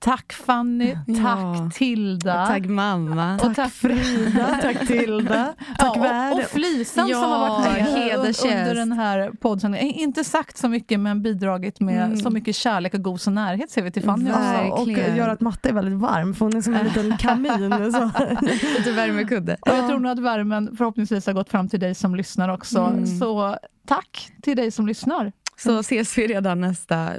Tack 0.00 0.32
Fanny, 0.32 0.94
tack 1.06 1.16
ja. 1.16 1.70
Tilda. 1.74 2.42
Och 2.42 2.48
tack 2.48 2.66
mamma. 2.66 3.34
Och 3.34 3.54
tack 3.54 3.72
Frida. 3.72 4.58
tack 4.62 4.86
Tilda. 4.86 5.54
Tack 5.78 5.96
ja, 5.96 6.32
och, 6.32 6.38
och 6.38 6.44
Flisan 6.44 7.08
ja, 7.08 7.20
som 7.20 7.30
har 7.30 7.38
varit 7.38 7.92
med 7.92 8.16
under 8.16 8.74
den 8.74 8.92
här 8.92 9.30
podden. 9.40 9.74
Inte 9.76 10.24
sagt 10.24 10.56
så 10.56 10.68
mycket 10.68 11.00
men 11.00 11.22
bidragit 11.22 11.80
med 11.80 12.04
mm. 12.04 12.16
så 12.16 12.30
mycket 12.30 12.56
kärlek 12.56 12.94
och 12.94 13.02
gos 13.02 13.26
och 13.26 13.32
närhet 13.32 13.70
ser 13.70 13.82
vi 13.82 13.90
till 13.90 14.02
Fanny 14.02 14.30
också. 14.30 14.82
Och 14.82 14.88
gör 14.88 15.28
att 15.28 15.40
matte 15.40 15.68
är 15.68 15.72
väldigt 15.72 15.98
varm 15.98 16.34
för 16.34 16.44
hon 16.44 16.56
är 16.56 16.60
som 16.60 16.74
en 16.74 16.84
liten 16.84 17.18
kamin. 17.18 17.92
Så. 17.92 18.10
Lite 18.78 18.92
värmekudde. 18.92 19.56
Och 19.60 19.68
jag 19.68 19.88
tror 19.88 19.98
nog 19.98 20.12
att 20.12 20.18
värmen 20.18 20.76
förhoppningsvis 20.76 21.26
har 21.26 21.32
gått 21.32 21.50
fram 21.50 21.68
till 21.68 21.80
dig 21.80 21.94
som 21.94 22.14
lyssnar 22.14 22.48
också. 22.48 22.78
Mm. 22.80 23.06
Så 23.06 23.56
tack 23.86 24.32
till 24.42 24.56
dig 24.56 24.70
som 24.70 24.86
lyssnar. 24.86 25.32
Så 25.56 25.78
ses 25.78 26.18
vi 26.18 26.26
redan 26.26 26.60
nästa 26.60 27.10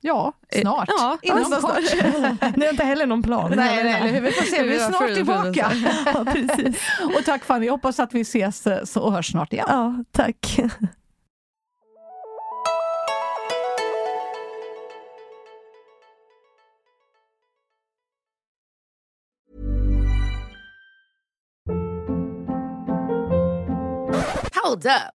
Ja, 0.00 0.32
eh, 0.48 0.60
snart. 0.60 0.88
Ja, 0.88 1.18
Inom 1.22 1.44
kort. 1.44 1.60
Snart. 1.60 1.82
Ni 2.56 2.64
har 2.64 2.70
inte 2.70 2.84
heller 2.84 3.06
någon 3.06 3.22
plan. 3.22 3.52
Nej, 3.56 3.84
nej, 3.84 4.20
vi 4.20 4.32
får 4.32 4.44
se. 4.44 4.62
Vi 4.62 4.76
är 4.76 4.88
snart 4.88 5.14
tillbaka. 5.14 5.72
ja, 6.06 6.24
precis. 6.24 6.82
Och 7.16 7.24
tack 7.24 7.44
Fanny, 7.44 7.68
hoppas 7.68 8.00
att 8.00 8.14
vi 8.14 8.20
ses 8.20 8.66
eh, 8.66 8.84
så 8.84 9.00
och 9.00 9.12
hörs 9.12 9.30
snart 9.30 9.52
igen. 9.52 9.66
Ja, 9.68 10.04
tack. 10.12 10.60
Hold 24.64 24.86
up. 24.86 25.17